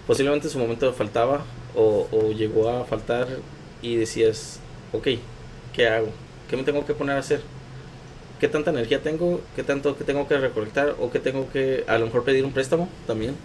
posiblemente 0.07 0.47
en 0.47 0.53
su 0.53 0.59
momento 0.59 0.91
faltaba 0.93 1.43
o, 1.75 2.07
o 2.11 2.31
llegó 2.31 2.69
a 2.69 2.85
faltar 2.85 3.27
y 3.81 3.95
decías, 3.97 4.59
ok, 4.93 5.07
¿qué 5.73 5.87
hago? 5.87 6.09
¿Qué 6.49 6.55
me 6.55 6.63
tengo 6.63 6.85
que 6.85 6.93
poner 6.93 7.15
a 7.15 7.19
hacer? 7.19 7.41
¿Qué 8.39 8.47
tanta 8.47 8.71
energía 8.71 9.01
tengo? 9.01 9.41
¿Qué 9.55 9.63
tanto 9.63 9.97
que 9.97 10.03
tengo 10.03 10.27
que 10.27 10.37
recolectar? 10.37 10.95
¿O 10.99 11.11
qué 11.11 11.19
tengo 11.19 11.49
que 11.51 11.83
a 11.87 11.97
lo 11.97 12.05
mejor 12.05 12.23
pedir 12.23 12.43
un 12.45 12.51
préstamo 12.51 12.89
también? 13.07 13.35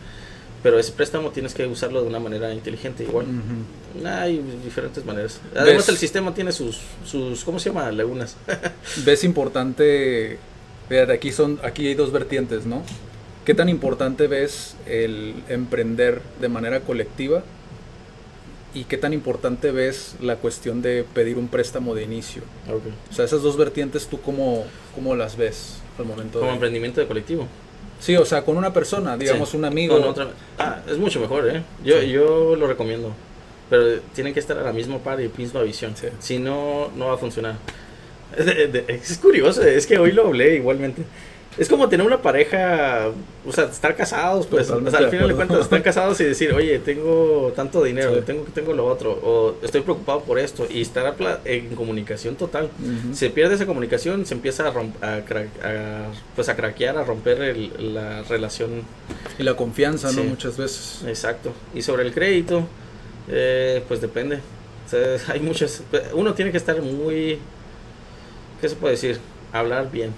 Pero 0.62 0.78
ese 0.78 0.92
préstamo 0.92 1.30
tienes 1.30 1.54
que 1.54 1.66
usarlo 1.66 2.02
de 2.02 2.08
una 2.08 2.18
manera 2.18 2.52
inteligente 2.52 3.04
igual. 3.04 3.26
Ujú. 3.26 4.06
Hay 4.06 4.42
diferentes 4.62 5.04
maneras. 5.04 5.40
Además 5.54 5.86
¿Ves? 5.86 5.88
el 5.88 5.96
sistema 5.96 6.34
tiene 6.34 6.52
sus, 6.52 6.78
sus 7.06 7.44
¿cómo 7.44 7.58
se 7.58 7.70
llama? 7.70 7.90
Lagunas. 7.92 8.36
ves 9.04 9.24
importante, 9.24 10.38
fíjate, 10.88 11.12
aquí 11.12 11.32
son, 11.32 11.58
aquí 11.62 11.86
hay 11.86 11.94
dos 11.94 12.12
vertientes, 12.12 12.66
¿no? 12.66 12.82
¿Qué 13.44 13.54
tan 13.54 13.68
importante 13.68 14.26
ves 14.26 14.76
el 14.86 15.34
emprender 15.48 16.20
de 16.40 16.48
manera 16.48 16.80
colectiva? 16.80 17.42
¿Y 18.72 18.84
qué 18.84 18.96
tan 18.96 19.12
importante 19.12 19.72
ves 19.72 20.14
la 20.20 20.36
cuestión 20.36 20.80
de 20.80 21.04
pedir 21.14 21.36
un 21.38 21.48
préstamo 21.48 21.94
de 21.94 22.04
inicio? 22.04 22.42
O 23.10 23.12
sea, 23.14 23.24
esas 23.24 23.42
dos 23.42 23.56
vertientes, 23.56 24.06
¿tú 24.06 24.20
cómo, 24.20 24.64
cómo 24.94 25.16
las 25.16 25.36
ves 25.36 25.78
al 25.98 26.04
momento 26.06 26.38
Como 26.38 26.50
de...? 26.50 26.54
emprendimiento 26.54 27.00
de 27.00 27.06
colectivo. 27.08 27.48
Sí, 27.98 28.16
o 28.16 28.24
sea, 28.24 28.42
con 28.44 28.56
una 28.56 28.72
persona, 28.72 29.16
digamos 29.16 29.50
Sí. 29.50 29.56
un 29.56 29.64
amigo. 29.64 29.98
Con 29.98 30.08
otra- 30.08 30.30
Ah, 30.58 30.80
es 30.88 30.96
mucho 30.98 31.18
mejor, 31.20 31.48
¿eh? 31.48 31.62
Yo, 31.84 32.00
Sí. 32.00 32.10
yo 32.10 32.54
lo 32.56 32.66
recomiendo. 32.66 33.12
Pero 33.68 34.00
tienen 34.14 34.32
que 34.34 34.40
estar 34.40 34.56
a 34.56 34.62
la 34.62 34.72
misma 34.72 34.98
par 34.98 35.20
y 35.20 35.30
misma 35.36 35.62
visión. 35.62 35.94
Sí. 35.96 36.06
Si 36.20 36.38
no, 36.38 36.90
no 36.96 37.06
va 37.08 37.14
a 37.14 37.18
funcionar. 37.18 37.56
Es, 38.36 38.46
de- 38.46 38.66
de- 38.68 38.84
es 38.88 39.18
curioso, 39.18 39.62
es 39.62 39.86
que 39.86 39.98
hoy 39.98 40.12
lo 40.12 40.28
hablé 40.28 40.54
igualmente. 40.56 41.02
Es 41.60 41.68
como 41.68 41.90
tener 41.90 42.06
una 42.06 42.22
pareja, 42.22 43.10
o 43.46 43.52
sea, 43.52 43.64
estar 43.66 43.94
casados, 43.94 44.46
pues, 44.46 44.62
o 44.70 44.78
Totalmente 44.78 44.96
sea, 44.96 45.06
al 45.06 45.10
final 45.12 45.28
de 45.28 45.34
cuentas, 45.34 45.60
estar 45.60 45.82
casados 45.82 46.18
y 46.22 46.24
decir, 46.24 46.54
oye, 46.54 46.78
tengo 46.78 47.52
tanto 47.54 47.82
dinero, 47.84 48.14
Sí. 48.14 48.22
tengo, 48.24 48.44
tengo 48.54 48.72
lo 48.72 48.86
otro, 48.86 49.12
o 49.12 49.54
estoy 49.62 49.82
preocupado 49.82 50.20
por 50.22 50.38
esto, 50.38 50.66
y 50.70 50.80
estar 50.80 51.14
en 51.44 51.74
comunicación 51.76 52.36
total. 52.36 52.70
Ujú. 52.80 53.14
Se 53.14 53.28
pierde 53.28 53.56
esa 53.56 53.66
comunicación, 53.66 54.24
se 54.24 54.32
empieza 54.32 54.66
a, 54.68 54.72
romp- 54.72 55.02
a, 55.02 56.08
pues 56.34 56.48
a 56.48 56.56
craquear, 56.56 56.96
a 56.96 57.04
romper 57.04 57.42
el- 57.42 57.94
la 57.94 58.22
relación 58.22 58.82
Y 59.38 59.42
la 59.42 59.54
confianza, 59.54 60.10
¿no? 60.12 60.24
Muchas 60.24 60.56
veces. 60.56 61.02
Exacto. 61.06 61.52
Y 61.74 61.82
sobre 61.82 62.04
el 62.04 62.12
crédito, 62.14 62.62
eh, 63.28 63.84
pues 63.86 64.00
depende. 64.00 64.36
O 64.86 64.88
sea, 64.88 65.00
hay 65.34 65.40
muchas. 65.40 65.82
Uno 66.14 66.32
tiene 66.32 66.50
que 66.52 66.56
estar 66.56 66.80
muy. 66.80 67.38
¿Qué 68.62 68.68
se 68.68 68.76
puede 68.76 68.94
decir? 68.94 69.18
Hablar 69.52 69.90
bien. 69.90 70.14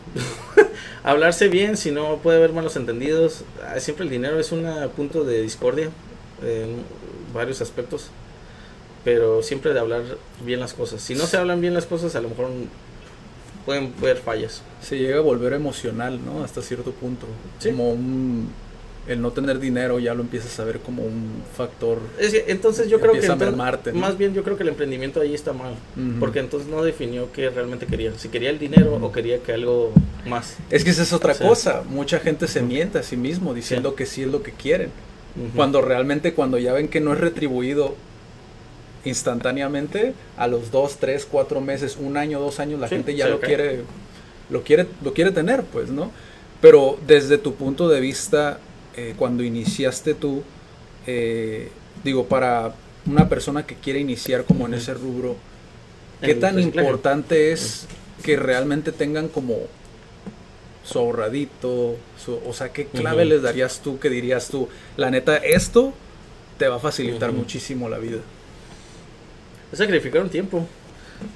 Hablarse 1.03 1.49
bien, 1.49 1.77
si 1.77 1.91
no 1.91 2.19
puede 2.19 2.39
haber 2.39 2.53
malos 2.53 2.77
entendidos. 2.77 3.45
Ah, 3.67 3.81
Siempre 3.81 4.05
el 4.05 4.11
dinero 4.11 4.39
es 4.39 4.53
un 4.53 4.67
punto 4.95 5.25
de 5.25 5.43
discordia 5.43 5.91
en 6.43 6.85
varios 7.35 7.61
aspectos. 7.61 8.11
Pero 9.05 9.43
siempre 9.43 9.75
de 9.75 9.81
hablar 9.81 10.03
bien 10.45 10.61
las 10.61 10.75
cosas. 10.75 11.03
Si 11.03 11.15
no 11.15 11.27
se 11.27 11.37
hablan 11.37 11.61
bien 11.61 11.75
las 11.75 11.87
cosas, 11.87 12.15
a 12.15 12.21
lo 12.21 12.29
mejor 12.29 12.51
pueden 13.67 13.93
haber 13.99 14.19
fallas. 14.19 14.63
Se 14.81 14.97
llega 14.99 15.19
a 15.19 15.23
volver 15.23 15.55
emocional, 15.55 16.21
¿no? 16.25 16.45
Hasta 16.45 16.63
cierto 16.63 16.93
punto. 16.93 17.27
Sí. 17.59 17.71
Como 17.71 17.91
un... 17.91 18.53
El 19.09 19.21
no 19.21 19.33
tener 19.33 19.59
dinero 19.59 19.99
ya 19.99 20.15
lo 20.15 20.21
empiezas 20.23 20.61
a 20.61 20.65
ver 20.65 20.79
como 20.79 21.03
un 21.03 21.43
factor... 21.57 21.99
Es 22.21 22.31
que, 22.31 22.45
entonces 22.47 22.89
yo 22.89 23.01
creo 23.01 23.13
que 23.13 23.19
Empieza 23.19 23.33
a 23.33 23.35
entonces- 23.35 23.57
mermarte, 23.57 23.93
¿no? 23.93 23.99
más 23.99 24.17
bien 24.17 24.33
yo 24.33 24.45
creo 24.45 24.57
que 24.57 24.63
el 24.63 24.69
emprendimiento 24.69 25.21
ahí 25.21 25.35
está 25.35 25.53
mal. 25.53 25.75
Porque 26.21 26.39
entonces 26.39 26.69
no 26.69 26.85
definió 26.85 27.33
qué 27.33 27.51
realmente 27.51 27.87
quería. 27.87 28.13
Si 28.17 28.29
quería 28.29 28.51
el 28.51 28.61
dinero 28.61 28.95
o 29.03 29.11
quería 29.11 29.41
que 29.43 29.53
algo 29.53 29.93
más. 30.27 30.57
Es 30.71 30.85
que 30.85 30.91
esa 30.91 31.03
es 31.03 31.13
otra 31.13 31.35
cosa. 31.35 31.83
Mucha 31.89 32.21
gente 32.21 32.47
se 32.47 32.63
miente 32.63 32.99
a 32.99 33.03
sí 33.03 33.17
mismo 33.17 33.55
diciendo 33.55 33.97
que 33.97 34.07
sí 34.07 34.23
es 34.23 34.29
lo 34.29 34.43
que 34.45 34.53
quieren. 34.53 34.91
Cuando 35.57 35.83
realmente, 35.83 36.33
cuando 36.35 36.59
ya 36.59 36.73
ven 36.73 36.87
que 36.89 37.01
no 37.01 37.13
es 37.13 37.19
retribuido 37.19 37.97
instantáneamente, 39.05 40.15
a 40.37 40.47
los 40.47 40.71
dos, 40.71 40.97
tres, 40.99 41.27
cuatro 41.29 41.61
meses, 41.61 41.97
un 42.01 42.17
año, 42.17 42.39
dos 42.39 42.61
años, 42.61 42.81
la 42.81 42.89
Sí, 42.89 42.97
gente 42.97 43.17
ya 43.17 43.29
lo 43.29 43.41
quiere, 43.41 43.81
lo 44.51 44.63
quiere, 44.63 44.87
lo 45.03 45.13
quiere 45.13 45.33
tener, 45.33 45.63
pues, 45.65 45.91
¿no? 45.91 46.13
Pero 46.61 46.99
desde 47.07 47.39
tu 47.39 47.55
punto 47.55 47.89
de 47.89 48.01
vista, 48.01 48.59
eh, 48.97 49.15
cuando 49.17 49.43
iniciaste 49.43 50.15
tú, 50.15 50.43
eh, 51.07 51.71
digo, 52.05 52.27
para 52.27 52.75
una 53.07 53.29
persona 53.29 53.67
que 53.67 53.75
quiere 53.77 53.99
iniciar 54.01 54.45
como 54.45 54.67
en 54.67 54.75
ese 54.75 54.95
rubro, 54.95 55.37
¿qué 56.21 56.35
tan 56.35 56.57
importante 56.61 57.53
es 57.53 57.87
que 58.23 58.37
realmente 58.37 58.93
tengan 58.93 59.29
como 59.29 59.57
su 60.85 60.99
ahorradito, 60.99 61.97
su- 62.25 62.41
o 62.47 62.53
sea, 62.53 62.73
¿qué 62.73 62.87
clave 62.87 63.25
les 63.25 63.43
darías 63.43 63.81
tú 63.83 63.99
que 63.99 64.11
dirías 64.11 64.49
tú, 64.49 64.69
la 64.97 65.11
neta, 65.11 65.37
esto 65.37 65.93
te 66.59 66.69
va 66.69 66.77
a 66.77 66.81
facilitar 66.81 67.33
muchísimo 67.33 67.89
la 67.89 67.99
vida? 67.99 68.19
Es 69.73 69.79
sacrificar 69.79 70.23
un 70.23 70.29
tiempo. 70.31 70.67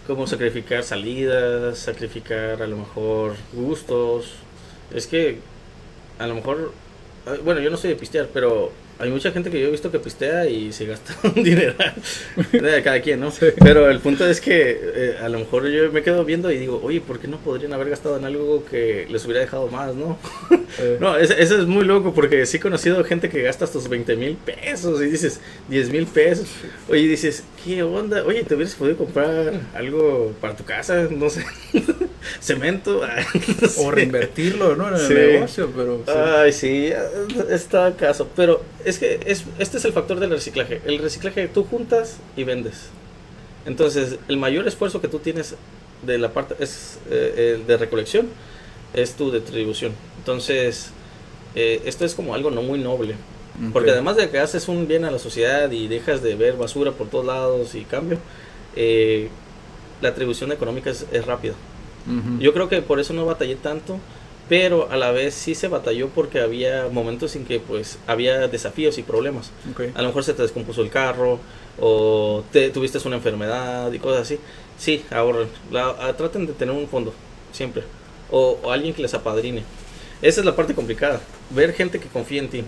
Como 0.06 0.26
sacrificar 0.26 0.82
salidas, 0.82 1.78
sacrificar 1.78 2.60
a 2.60 2.66
lo 2.66 2.76
mejor 2.76 3.36
gustos. 3.52 4.32
Es 4.92 5.06
que 5.06 5.38
a 6.18 6.26
lo 6.26 6.34
mejor, 6.34 6.72
bueno, 7.44 7.60
yo 7.60 7.70
no 7.70 7.76
soy 7.76 7.90
de 7.90 7.96
pistear, 7.96 8.28
pero 8.32 8.70
hay 8.98 9.10
mucha 9.10 9.30
gente 9.30 9.50
que 9.50 9.60
yo 9.60 9.68
he 9.68 9.70
visto 9.70 9.90
que 9.90 9.98
pistea 9.98 10.46
y 10.46 10.72
se 10.72 10.86
gasta 10.86 11.14
un 11.36 11.42
dinero. 11.42 11.74
de 12.52 12.82
cada 12.82 13.00
quien, 13.02 13.20
¿no? 13.20 13.30
Sí. 13.30 13.46
Pero 13.58 13.90
el 13.90 14.00
punto 14.00 14.26
es 14.26 14.40
que 14.40 14.78
eh, 14.82 15.16
a 15.22 15.28
lo 15.28 15.38
mejor 15.38 15.66
yo 15.68 15.90
me 15.92 16.02
quedo 16.02 16.24
viendo 16.24 16.50
y 16.50 16.58
digo, 16.58 16.80
oye, 16.82 17.00
¿por 17.00 17.18
qué 17.18 17.28
no 17.28 17.38
podrían 17.38 17.72
haber 17.72 17.90
gastado 17.90 18.16
en 18.16 18.24
algo 18.24 18.64
que 18.64 19.06
les 19.10 19.24
hubiera 19.24 19.40
dejado 19.40 19.68
más, 19.68 19.94
no? 19.94 20.18
Eh, 20.78 20.96
No, 21.00 21.16
es- 21.16 21.30
eso 21.30 21.58
es 21.58 21.66
muy 21.66 21.84
loco 21.84 22.14
porque 22.14 22.46
sí 22.46 22.56
he 22.56 22.60
conocido 22.60 23.02
gente 23.04 23.28
que 23.28 23.42
gasta 23.42 23.66
sus 23.66 23.88
20 23.88 24.16
mil 24.16 24.36
pesos 24.36 25.00
y 25.02 25.06
dices 25.06 25.40
10 25.68 25.90
mil 25.90 26.06
pesos. 26.06 26.46
Oye, 26.88 27.02
dices, 27.08 27.44
¿qué 27.64 27.82
onda? 27.82 28.22
Oye, 28.24 28.44
te 28.44 28.54
hubieras 28.54 28.74
podido 28.74 28.96
comprar 28.96 29.52
algo 29.74 30.32
para 30.40 30.56
tu 30.56 30.64
casa, 30.64 31.08
no 31.10 31.28
sé, 31.30 31.44
cemento. 32.40 33.02
no 33.60 33.68
sé. 33.68 33.80
O 33.80 33.90
reinvertirlo, 33.90 34.76
¿no? 34.76 34.88
En 34.88 34.94
el 34.94 35.00
Sí. 35.00 35.14
negocio, 35.14 35.70
pero... 35.74 36.02
sí. 36.06 36.12
Ay, 36.12 36.52
sí, 36.52 36.92
está 37.50 37.94
caso. 37.96 38.28
Pero 38.36 38.62
es 38.86 38.98
que 38.98 39.20
es, 39.26 39.44
este 39.58 39.78
es 39.78 39.84
el 39.84 39.92
factor 39.92 40.20
del 40.20 40.30
reciclaje. 40.30 40.80
El 40.86 40.98
reciclaje 40.98 41.48
tú 41.48 41.64
juntas 41.64 42.18
y 42.36 42.44
vendes. 42.44 42.88
Entonces, 43.66 44.18
el 44.28 44.36
mayor 44.36 44.66
esfuerzo 44.68 45.00
que 45.00 45.08
tú 45.08 45.18
tienes 45.18 45.56
de 46.02 46.18
la 46.18 46.32
parte 46.32 46.54
es 46.60 46.98
eh, 47.10 47.56
el 47.56 47.66
de 47.66 47.76
recolección 47.76 48.28
es 48.94 49.14
tu 49.14 49.32
distribución. 49.32 49.92
Entonces, 50.18 50.90
eh, 51.56 51.82
esto 51.84 52.04
es 52.04 52.14
como 52.14 52.34
algo 52.34 52.50
no 52.50 52.62
muy 52.62 52.78
noble. 52.78 53.16
Porque 53.72 53.90
además 53.90 54.16
de 54.16 54.28
que 54.28 54.38
haces 54.38 54.68
un 54.68 54.86
bien 54.86 55.06
a 55.06 55.10
la 55.10 55.18
sociedad 55.18 55.70
y 55.70 55.88
dejas 55.88 56.22
de 56.22 56.34
ver 56.34 56.58
basura 56.58 56.92
por 56.92 57.08
todos 57.08 57.24
lados 57.24 57.74
y 57.74 57.84
cambio, 57.84 58.18
eh, 58.76 59.28
la 60.02 60.10
atribución 60.10 60.52
económica 60.52 60.90
es, 60.90 61.06
es 61.10 61.24
rápida. 61.24 61.54
Yo 62.38 62.52
creo 62.52 62.68
que 62.68 62.82
por 62.82 63.00
eso 63.00 63.14
no 63.14 63.26
batallé 63.26 63.56
tanto, 63.56 63.98
pero 64.48 64.90
a 64.90 64.96
la 64.96 65.10
vez 65.10 65.34
sí 65.34 65.54
se 65.54 65.68
batalló 65.68 66.08
porque 66.08 66.40
había 66.40 66.88
momentos 66.90 67.34
en 67.36 67.44
que 67.44 67.58
pues 67.60 67.98
había 68.06 68.46
desafíos 68.48 68.96
y 68.98 69.02
problemas. 69.02 69.50
Ok. 69.72 69.82
A 69.94 70.02
lo 70.02 70.08
mejor 70.08 70.22
se 70.24 70.34
te 70.34 70.42
descompuso 70.42 70.82
el 70.82 70.90
carro 70.90 71.40
o 71.80 72.44
te, 72.52 72.70
tuviste 72.70 72.98
una 73.06 73.16
enfermedad 73.16 73.92
y 73.92 73.98
cosas 73.98 74.22
así. 74.22 74.38
Sí, 74.78 75.04
ahorren. 75.10 75.48
La- 75.70 75.88
a- 75.90 76.16
traten 76.16 76.46
de 76.46 76.52
tener 76.52 76.74
un 76.74 76.86
fondo, 76.88 77.12
siempre. 77.52 77.82
O, 78.30 78.58
o 78.62 78.70
alguien 78.70 78.94
que 78.94 79.02
les 79.02 79.14
apadrine. 79.14 79.62
Esa 80.22 80.40
es 80.40 80.46
la 80.46 80.54
parte 80.56 80.74
complicada. 80.74 81.20
Ver 81.50 81.72
gente 81.74 81.98
que 81.98 82.08
confía 82.08 82.40
en 82.40 82.48
ti. 82.48 82.64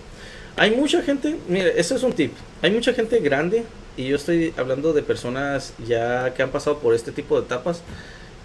Hay 0.57 0.71
mucha 0.71 1.01
gente, 1.01 1.37
mire, 1.47 1.79
eso 1.79 1.95
es 1.95 2.03
un 2.03 2.11
tip. 2.13 2.33
Hay 2.61 2.71
mucha 2.71 2.93
gente 2.93 3.19
grande 3.19 3.63
y 3.95 4.07
yo 4.07 4.15
estoy 4.17 4.53
hablando 4.57 4.91
de 4.93 5.01
personas 5.01 5.73
ya 5.87 6.33
que 6.33 6.43
han 6.43 6.49
pasado 6.51 6.79
por 6.79 6.93
este 6.93 7.11
tipo 7.13 7.39
de 7.39 7.45
etapas 7.45 7.81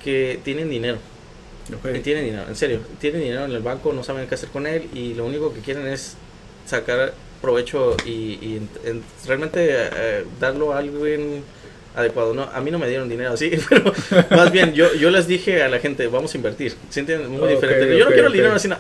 que 0.05 0.38
tienen 0.44 0.70
dinero. 0.70 0.99
Y 1.94 2.00
tienen 2.00 2.24
dinero, 2.24 2.44
en 2.48 2.57
serio, 2.57 2.81
tienen 3.00 3.22
dinero 3.22 3.44
en 3.44 3.53
el 3.53 3.62
banco, 3.62 3.92
no 3.92 4.05
saben 4.05 4.27
qué 4.29 4.35
hacer 4.35 4.50
con 4.50 4.66
él 4.66 4.88
y 4.92 5.14
lo 5.14 5.24
único 5.24 5.53
que 5.53 5.61
quieren 5.61 5.87
es 5.87 6.16
sacar 6.66 7.14
provecho 7.40 7.96
y, 8.07 8.61
realmente 9.27 9.68
eh, 9.70 10.24
darlo 10.40 10.72
a 10.72 10.79
alguien 10.79 11.42
adecuado. 11.94 12.35
No, 12.35 12.42
a 12.42 12.61
mí 12.61 12.70
no 12.70 12.79
me 12.79 12.88
dieron 12.88 13.09
dinero 13.09 13.33
así, 13.33 13.53
pero 13.68 13.92
más 14.31 14.50
bien 14.50 14.74
yo, 14.74 14.94
yo 14.94 15.11
les 15.11 15.27
dije 15.27 15.62
a 15.62 15.68
la 15.68 15.79
gente, 15.79 16.07
vamos 16.07 16.35
a 16.35 16.37
invertir. 16.37 16.74
¿Se 16.90 17.03
Muy 17.03 17.48
diferente. 17.48 17.98
Yo 17.98 18.05
no 18.05 18.11
quiero 18.11 18.27
el 18.29 18.33
dinero 18.33 18.55
así, 18.55 18.68
no, 18.68 18.77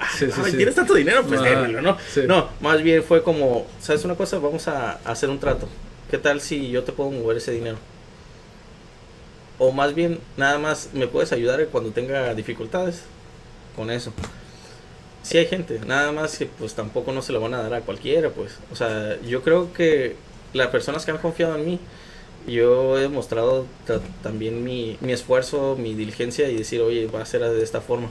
tienes 0.56 0.74
tanto 0.74 0.94
dinero, 0.94 1.22
pues 1.24 1.40
¿no? 1.82 1.96
No, 2.26 2.48
más 2.60 2.82
bien 2.82 3.02
fue 3.02 3.22
como, 3.22 3.66
¿sabes 3.80 4.04
una 4.04 4.14
cosa? 4.14 4.38
Vamos 4.38 4.68
a, 4.68 4.98
hacer 5.04 5.30
un 5.30 5.38
trato. 5.38 5.68
¿Qué 6.10 6.18
tal 6.18 6.40
si 6.40 6.70
yo 6.70 6.82
te 6.84 6.92
puedo 6.92 7.10
mover 7.10 7.38
ese 7.38 7.52
dinero? 7.52 7.78
O 9.58 9.72
más 9.72 9.94
bien, 9.94 10.18
nada 10.36 10.58
más 10.58 10.90
me 10.92 11.06
puedes 11.06 11.32
ayudar 11.32 11.64
cuando 11.68 11.90
tenga 11.90 12.34
dificultades 12.34 13.02
con 13.76 13.90
eso. 13.90 14.12
Si 15.22 15.38
hay 15.38 15.46
gente, 15.46 15.80
nada 15.86 16.12
más 16.12 16.36
que 16.36 16.46
pues 16.46 16.74
tampoco 16.74 17.12
no 17.12 17.22
se 17.22 17.32
lo 17.32 17.40
van 17.40 17.54
a 17.54 17.62
dar 17.62 17.74
a 17.74 17.80
cualquiera, 17.80 18.30
pues. 18.30 18.58
O 18.72 18.76
sea, 18.76 19.18
yo 19.22 19.42
creo 19.42 19.72
que 19.72 20.16
las 20.52 20.68
personas 20.68 21.04
que 21.04 21.12
han 21.12 21.18
confiado 21.18 21.56
en 21.56 21.64
mí, 21.64 21.78
yo 22.46 22.98
he 22.98 23.02
demostrado 23.02 23.66
también 24.22 24.64
mi, 24.64 24.98
mi, 25.00 25.12
esfuerzo, 25.12 25.76
mi 25.78 25.94
diligencia 25.94 26.48
y 26.50 26.56
decir, 26.56 26.82
oye, 26.82 27.06
va 27.06 27.22
a 27.22 27.26
ser 27.26 27.42
de 27.42 27.62
esta 27.62 27.80
forma. 27.80 28.08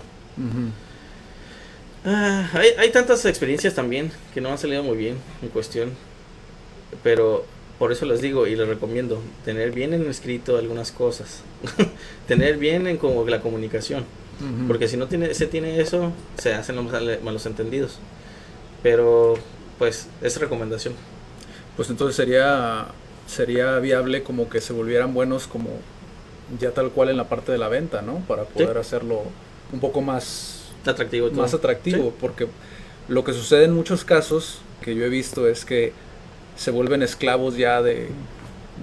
Ah, 2.06 2.50
hay, 2.54 2.70
hay, 2.80 2.92
tantas 2.92 3.24
experiencias 3.26 3.76
también 3.76 4.12
que 4.34 4.42
no 4.42 4.50
han 4.50 4.58
salido 4.58 4.82
muy 4.82 4.98
bien 4.98 5.18
en 5.42 5.50
cuestión, 5.50 5.92
pero 7.04 7.46
por 7.80 7.92
eso 7.92 8.06
les 8.06 8.22
digo 8.22 8.48
y 8.48 8.56
les 8.56 8.68
recomiendo 8.68 9.22
tener 9.46 9.72
bien 9.72 9.94
en 9.94 10.10
escrito 10.10 10.58
algunas 10.58 10.92
cosas, 10.92 11.42
tener 12.28 12.58
bien 12.58 12.88
en 12.88 12.98
como 12.98 13.26
la 13.28 13.42
comunicación, 13.42 14.06
porque 14.68 14.88
si 14.88 14.98
no 14.98 15.08
tiene, 15.08 15.34
se 15.34 15.48
tiene 15.48 15.80
eso, 15.80 16.12
se 16.38 16.54
hacen 16.54 16.76
los 16.76 16.86
malos 17.22 17.46
entendidos. 17.46 18.00
Pero 18.82 19.36
pues 19.80 20.08
es 20.22 20.38
recomendación. 20.40 20.94
Pues 21.78 21.90
entonces 21.90 22.16
sería 22.16 22.88
sería 23.28 23.80
viable 23.80 24.24
como 24.24 24.50
que 24.50 24.62
se 24.62 24.74
volvieran 24.74 25.14
buenos 25.14 25.48
como 25.48 25.70
ya 26.60 26.72
tal 26.72 26.92
cual 26.92 27.10
en 27.10 27.18
la 27.18 27.30
parte 27.30 27.52
de 27.52 27.58
la 27.58 27.70
venta, 27.70 28.02
¿no? 28.02 28.20
Para 28.28 28.44
poder 28.44 28.78
hacerlo 28.78 29.24
un 29.72 29.80
poco 29.80 30.02
más 30.02 30.72
atractivo. 30.86 31.32
Más 31.32 31.54
atractivo, 31.54 32.14
porque 32.20 32.48
lo 33.08 33.24
que 33.24 33.34
sucede 33.34 33.66
en 33.66 33.74
muchos 33.74 34.04
casos 34.06 34.60
que 34.82 34.96
yo 34.96 35.06
he 35.06 35.10
visto 35.10 35.48
es 35.48 35.66
que 35.66 35.94
se 36.56 36.72
vuelven 36.72 37.04
esclavos 37.04 37.58
ya 37.58 37.82
de, 37.82 38.10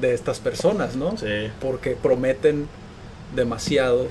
de 0.00 0.14
estas 0.14 0.40
personas, 0.40 0.96
¿no? 0.96 1.16
Sí. 1.16 1.50
Porque 1.60 1.96
prometen 2.00 2.68
demasiado 3.34 4.08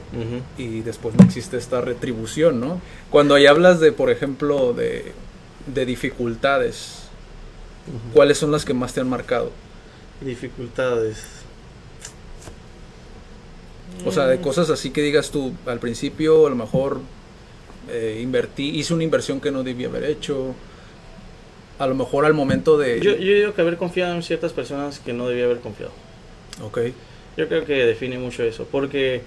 y 0.58 0.82
después 0.82 1.16
no 1.16 1.26
existe 1.26 1.58
esta 1.58 1.82
retribución, 1.82 2.60
¿no? 2.60 2.82
Cuando 3.10 3.36
ahí 3.36 3.48
hablas 3.48 3.80
de, 3.80 3.92
por 3.92 4.10
ejemplo, 4.10 4.74
de, 4.74 5.12
de 5.74 5.86
dificultades, 5.86 7.04
¿cuáles 8.14 8.38
son 8.38 8.52
las 8.52 8.66
que 8.66 8.74
más 8.74 8.94
te 8.94 9.02
han 9.02 9.10
marcado? 9.10 9.52
Dificultades. 10.22 11.26
O 14.06 14.12
sea, 14.12 14.28
de 14.28 14.38
mm. 14.38 14.42
cosas 14.42 14.70
así 14.70 14.92
que 14.92 15.02
digas 15.02 15.32
tú, 15.32 15.54
al 15.66 15.80
principio 15.80 16.48
a 16.48 16.50
lo 16.50 16.56
mejor 16.56 17.00
eh, 17.90 18.20
invertí, 18.22 18.70
hice 18.70 18.94
una 18.94 19.04
inversión 19.04 19.42
que 19.42 19.52
no 19.52 19.64
debía 19.64 19.88
haber 19.88 20.06
hecho. 20.06 20.54
A 21.80 21.88
lo 21.88 21.96
mejor 21.96 22.26
al 22.26 22.34
momento 22.34 22.78
de... 22.78 23.00
Yo, 23.00 23.16
yo 23.16 23.34
digo 23.34 23.54
que 23.54 23.62
haber 23.62 23.78
confiado 23.78 24.14
en 24.14 24.22
ciertas 24.22 24.54
personas 24.54 25.00
que 25.00 25.14
no 25.14 25.28
debía 25.28 25.46
haber 25.46 25.60
confiado. 25.60 25.92
Ok. 26.62 26.80
Yo 27.38 27.48
creo 27.48 27.66
que 27.66 27.86
define 27.86 28.20
mucho 28.20 28.44
eso, 28.44 28.68
porque 28.70 29.22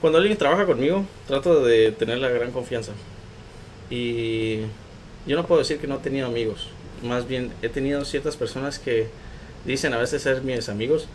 cuando 0.00 0.18
alguien 0.18 0.38
trabaja 0.38 0.66
conmigo, 0.66 1.04
trato 1.26 1.64
de 1.64 1.92
tener 1.92 2.18
la 2.18 2.28
gran 2.28 2.52
confianza. 2.52 2.92
Y 3.90 4.60
yo 5.26 5.36
no 5.36 5.46
puedo 5.46 5.60
decir 5.60 5.78
que 5.78 5.86
no 5.86 5.96
he 5.96 5.98
tenido 5.98 6.26
amigos, 6.26 6.68
más 7.02 7.26
bien 7.26 7.52
he 7.62 7.68
tenido 7.68 8.04
ciertas 8.04 8.36
personas 8.36 8.78
que 8.78 9.08
dicen 9.64 9.92
a 9.94 9.98
veces 9.98 10.22
ser 10.22 10.42
mis 10.42 10.68
amigos, 10.68 11.06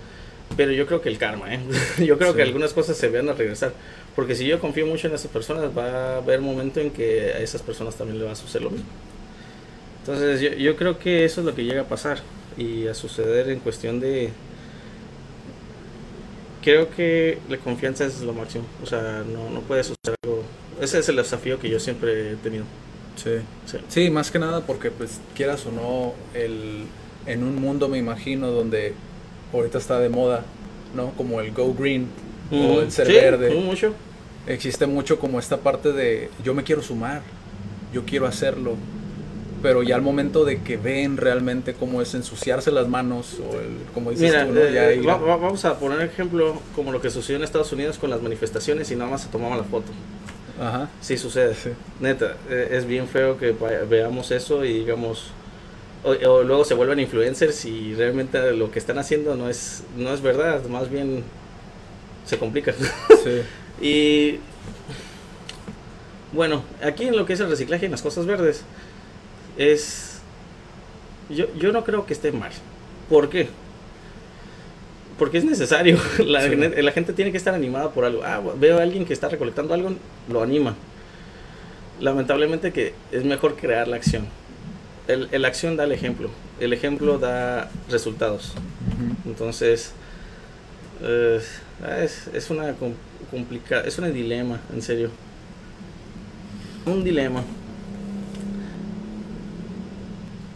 pero 0.55 0.71
yo 0.71 0.85
creo 0.87 1.01
que 1.01 1.09
el 1.09 1.17
karma, 1.17 1.53
¿eh? 1.53 1.59
yo 2.05 2.17
creo 2.17 2.33
que 2.33 2.41
algunas 2.41 2.73
cosas 2.73 2.97
se 2.97 3.09
van 3.09 3.29
a 3.29 3.33
regresar, 3.33 3.73
porque 4.15 4.35
si 4.35 4.45
yo 4.45 4.59
confío 4.59 4.85
mucho 4.85 5.07
en 5.07 5.15
esas 5.15 5.31
personas, 5.31 5.77
va 5.77 5.85
a 5.85 6.17
haber 6.17 6.41
momento 6.41 6.79
en 6.79 6.91
que 6.91 7.33
a 7.33 7.39
esas 7.39 7.61
personas 7.61 7.95
también 7.95 8.19
le 8.19 8.25
va 8.25 8.31
a 8.31 8.35
suceder 8.35 8.63
lo 8.63 8.71
mismo. 8.71 8.87
Entonces 10.07 10.39
yo, 10.39 10.51
yo 10.51 10.77
creo 10.77 10.97
que 10.97 11.25
eso 11.25 11.41
es 11.41 11.45
lo 11.45 11.53
que 11.53 11.65
llega 11.65 11.81
a 11.81 11.87
pasar 11.87 12.19
y 12.57 12.87
a 12.87 12.93
suceder 12.93 13.49
en 13.49 13.59
cuestión 13.59 13.99
de... 13.99 14.29
Creo 16.61 16.89
que 16.89 17.39
la 17.49 17.57
confianza 17.57 18.05
es 18.05 18.21
lo 18.21 18.33
máximo, 18.33 18.65
o 18.81 18.85
sea, 18.85 19.23
no, 19.27 19.49
no 19.49 19.59
puede 19.61 19.83
suceder 19.83 20.15
algo... 20.23 20.43
Ese 20.79 20.99
es 20.99 21.09
el 21.09 21.17
desafío 21.17 21.59
que 21.59 21.69
yo 21.69 21.79
siempre 21.79 22.31
he 22.31 22.35
tenido. 22.37 22.63
Sí. 23.15 23.31
sí, 23.65 23.77
sí 23.89 24.09
más 24.09 24.31
que 24.31 24.39
nada 24.39 24.61
porque 24.61 24.91
pues 24.91 25.19
quieras 25.35 25.65
o 25.65 25.71
no, 25.71 26.13
el 26.33 26.85
en 27.25 27.43
un 27.43 27.55
mundo, 27.55 27.89
me 27.89 27.97
imagino, 27.97 28.51
donde 28.51 28.93
ahorita 29.53 29.77
está 29.77 29.99
de 29.99 30.07
moda, 30.07 30.45
¿no? 30.95 31.11
Como 31.11 31.41
el 31.41 31.51
Go 31.51 31.73
Green 31.73 32.07
o 32.51 32.79
el 32.79 32.91
ser 32.91 33.07
verde. 33.07 33.53
Mucho. 33.55 33.93
Existe 34.45 34.85
mucho 34.87 35.19
como 35.19 35.37
esta 35.37 35.57
parte 35.57 35.91
de 35.91 36.29
yo 36.43 36.53
me 36.53 36.63
quiero 36.63 36.81
sumar, 36.81 37.21
yo 37.91 38.05
quiero 38.05 38.25
hacerlo, 38.25 38.77
pero 39.61 39.83
ya 39.83 39.95
al 39.95 40.01
momento 40.01 40.45
de 40.45 40.61
que 40.61 40.77
ven 40.77 41.17
realmente 41.17 41.73
cómo 41.73 42.01
es 42.01 42.13
ensuciarse 42.13 42.71
las 42.71 42.87
manos 42.87 43.37
o 43.39 43.59
el, 43.59 43.77
como 43.93 44.11
dices 44.11 44.31
tú, 44.45 44.53
¿no? 44.53 44.69
ya 44.69 44.91
eh, 44.91 45.01
vamos 45.01 45.65
a 45.65 45.79
poner 45.79 46.01
ejemplo 46.01 46.61
como 46.75 46.91
lo 46.91 47.01
que 47.01 47.09
sucedió 47.09 47.37
en 47.37 47.43
Estados 47.43 47.71
Unidos 47.71 47.97
con 47.97 48.09
las 48.09 48.21
manifestaciones 48.21 48.91
y 48.91 48.95
nada 48.95 49.11
más 49.11 49.21
se 49.23 49.29
tomaba 49.29 49.57
la 49.57 49.63
foto. 49.63 49.91
Ajá. 50.59 50.89
Sí 51.01 51.17
sucede. 51.17 51.55
Neta, 51.99 52.35
eh, 52.49 52.69
es 52.71 52.85
bien 52.85 53.07
feo 53.07 53.37
que 53.37 53.55
veamos 53.89 54.31
eso 54.31 54.65
y 54.65 54.79
digamos, 54.79 55.31
o, 56.03 56.43
luego 56.43 56.63
se 56.63 56.73
vuelven 56.73 56.99
influencers 56.99 57.65
y 57.65 57.93
realmente 57.95 58.53
lo 58.53 58.71
que 58.71 58.79
están 58.79 58.97
haciendo 58.97 59.35
no 59.35 59.49
es, 59.49 59.83
no 59.95 60.13
es 60.13 60.21
verdad, 60.21 60.65
más 60.65 60.89
bien 60.89 61.23
se 62.25 62.37
complica. 62.37 62.73
y 63.81 64.39
bueno, 66.33 66.63
aquí 66.83 67.05
en 67.05 67.15
lo 67.15 67.25
que 67.25 67.33
es 67.33 67.39
el 67.39 67.49
reciclaje 67.49 67.85
en 67.85 67.91
las 67.91 68.01
cosas 68.01 68.25
verdes, 68.25 68.63
es. 69.57 70.19
Yo, 71.29 71.53
yo 71.55 71.71
no 71.71 71.83
creo 71.83 72.05
que 72.05 72.13
esté 72.13 72.31
mal. 72.31 72.51
¿Por 73.09 73.29
qué? 73.29 73.49
Porque 75.17 75.39
es 75.39 75.45
necesario. 75.45 75.97
La, 76.19 76.47
la, 76.47 76.91
gente 76.91 77.13
tiene 77.13 77.31
que 77.31 77.37
estar 77.37 77.53
animada 77.53 77.91
por 77.91 78.05
algo. 78.05 78.23
Ah, 78.23 78.41
veo 78.57 78.79
a 78.79 78.81
alguien 78.81 79.05
que 79.05 79.13
está 79.13 79.29
recolectando 79.29 79.73
algo, 79.73 79.91
lo 80.29 80.41
anima. 80.41 80.75
Lamentablemente 81.99 82.71
que 82.71 82.93
es 83.11 83.25
mejor 83.25 83.55
crear 83.55 83.87
la 83.87 83.95
acción 83.95 84.27
el, 85.07 85.29
el, 85.31 85.45
acción 85.45 85.77
da 85.77 85.85
el 85.85 85.91
ejemplo. 85.91 86.29
El 86.59 86.73
ejemplo 86.73 87.17
da 87.17 87.69
resultados. 87.89 88.53
Entonces, 89.25 89.93
eh, 91.01 91.39
es, 92.03 92.27
es, 92.33 92.49
una 92.49 92.73
complicada, 93.31 93.83
es 93.83 93.97
un 93.97 94.11
dilema, 94.13 94.59
en 94.73 94.81
serio. 94.81 95.09
Un 96.85 97.03
dilema. 97.03 97.43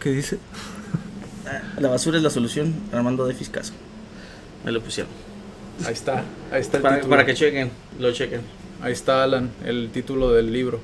¿Qué 0.02 0.10
dice? 0.10 0.38
La 1.78 1.88
basura 1.88 2.16
es 2.16 2.24
la 2.24 2.30
solución, 2.30 2.74
Armando 2.92 3.24
de 3.26 3.34
Fiscaso. 3.34 3.72
Me 4.64 4.72
lo 4.72 4.80
pusieron. 4.80 5.12
Ahí 5.86 5.92
está, 5.92 6.24
ahí 6.50 6.60
está 6.60 6.78
el 6.78 6.82
para, 6.82 7.00
para 7.02 7.26
que 7.26 7.34
chequen, 7.34 7.70
lo 8.00 8.12
chequen. 8.12 8.40
Ahí 8.80 8.92
está, 8.92 9.22
Alan, 9.22 9.50
el 9.64 9.90
título 9.92 10.32
del 10.32 10.52
libro. 10.52 10.80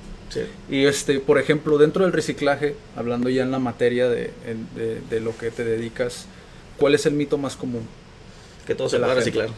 Y 0.70 0.85
este, 0.85 1.18
por 1.18 1.38
ejemplo, 1.38 1.78
dentro 1.78 2.04
del 2.04 2.12
reciclaje, 2.12 2.76
hablando 2.94 3.28
ya 3.28 3.42
en 3.42 3.50
la 3.50 3.59
materia 3.59 4.09
de, 4.09 4.31
de, 5.11 5.20
lo 5.20 5.37
que 5.37 5.50
te 5.50 5.64
dedicas, 5.64 6.26
¿cuál 6.76 6.94
es 6.94 7.07
el 7.07 7.14
mito 7.14 7.38
más 7.38 7.57
común? 7.57 7.83
Que 8.66 8.74
todo 8.74 8.88
se 8.88 8.98
pueda 8.98 9.14
reciclar. 9.14 9.48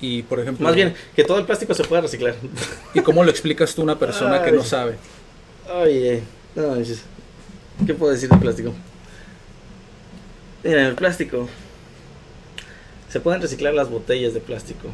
Y 0.00 0.22
por 0.22 0.40
ejemplo. 0.40 0.64
Más 0.64 0.74
bien, 0.74 0.94
que 1.14 1.22
todo 1.22 1.38
el 1.38 1.44
plástico 1.44 1.74
se 1.74 1.84
pueda 1.84 2.02
reciclar. 2.02 2.34
¿Y 2.94 3.00
cómo 3.00 3.22
lo 3.22 3.30
explicas 3.30 3.74
tú 3.74 3.82
a 3.82 3.84
una 3.84 3.98
persona 3.98 4.42
que 4.42 4.50
no 4.50 4.64
sabe? 4.64 4.96
Oye, 5.72 6.22
no, 6.56 6.74
¿qué 7.86 7.94
puedo 7.94 8.12
decir 8.12 8.28
del 8.28 8.38
plástico? 8.38 8.72
Mira, 10.62 10.86
el 10.86 10.94
plástico. 10.94 11.48
Se 13.08 13.20
pueden 13.20 13.40
reciclar 13.40 13.74
las 13.74 13.90
botellas 13.90 14.34
de 14.34 14.40
plástico. 14.40 14.88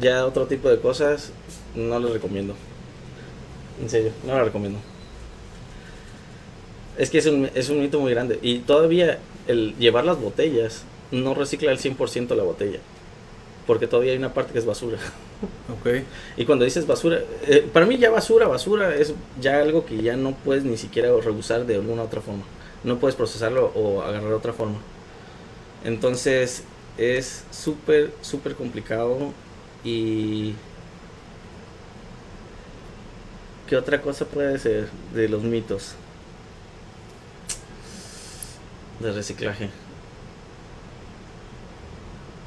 Ya 0.00 0.26
otro 0.26 0.46
tipo 0.46 0.68
de 0.68 0.80
cosas 0.80 1.30
no 1.74 1.98
les 1.98 2.12
recomiendo. 2.12 2.54
En 3.80 3.90
serio, 3.90 4.12
no 4.26 4.34
la 4.34 4.44
recomiendo. 4.44 4.78
Es 6.96 7.10
que 7.10 7.18
es 7.18 7.26
un, 7.26 7.50
es 7.54 7.68
un 7.68 7.80
mito 7.80 8.00
muy 8.00 8.12
grande. 8.12 8.38
Y 8.42 8.60
todavía 8.60 9.18
el 9.46 9.76
llevar 9.78 10.04
las 10.04 10.20
botellas 10.20 10.82
no 11.10 11.34
recicla 11.34 11.70
el 11.70 11.78
100% 11.78 12.34
la 12.34 12.42
botella. 12.42 12.78
Porque 13.66 13.86
todavía 13.86 14.12
hay 14.12 14.18
una 14.18 14.34
parte 14.34 14.52
que 14.52 14.58
es 14.58 14.66
basura. 14.66 14.98
Ok. 15.72 16.04
Y 16.36 16.44
cuando 16.44 16.64
dices 16.64 16.86
basura, 16.86 17.20
eh, 17.46 17.68
para 17.72 17.86
mí 17.86 17.98
ya 17.98 18.10
basura, 18.10 18.48
basura 18.48 18.94
es 18.94 19.14
ya 19.40 19.60
algo 19.60 19.84
que 19.84 20.02
ya 20.02 20.16
no 20.16 20.32
puedes 20.32 20.64
ni 20.64 20.76
siquiera 20.76 21.08
rehusar 21.20 21.66
de 21.66 21.76
alguna 21.76 22.02
otra 22.02 22.20
forma. 22.20 22.44
No 22.84 22.98
puedes 22.98 23.16
procesarlo 23.16 23.72
o 23.74 24.02
agarrar 24.02 24.32
otra 24.32 24.52
forma. 24.52 24.78
Entonces 25.84 26.64
es 26.98 27.44
súper, 27.50 28.12
súper 28.22 28.54
complicado 28.54 29.32
y 29.84 30.54
¿Qué 33.68 33.76
otra 33.76 34.02
cosa 34.02 34.26
puede 34.26 34.58
ser 34.58 34.88
de 35.14 35.28
los 35.28 35.42
mitos? 35.42 35.94
De 39.00 39.10
reciclaje. 39.10 39.70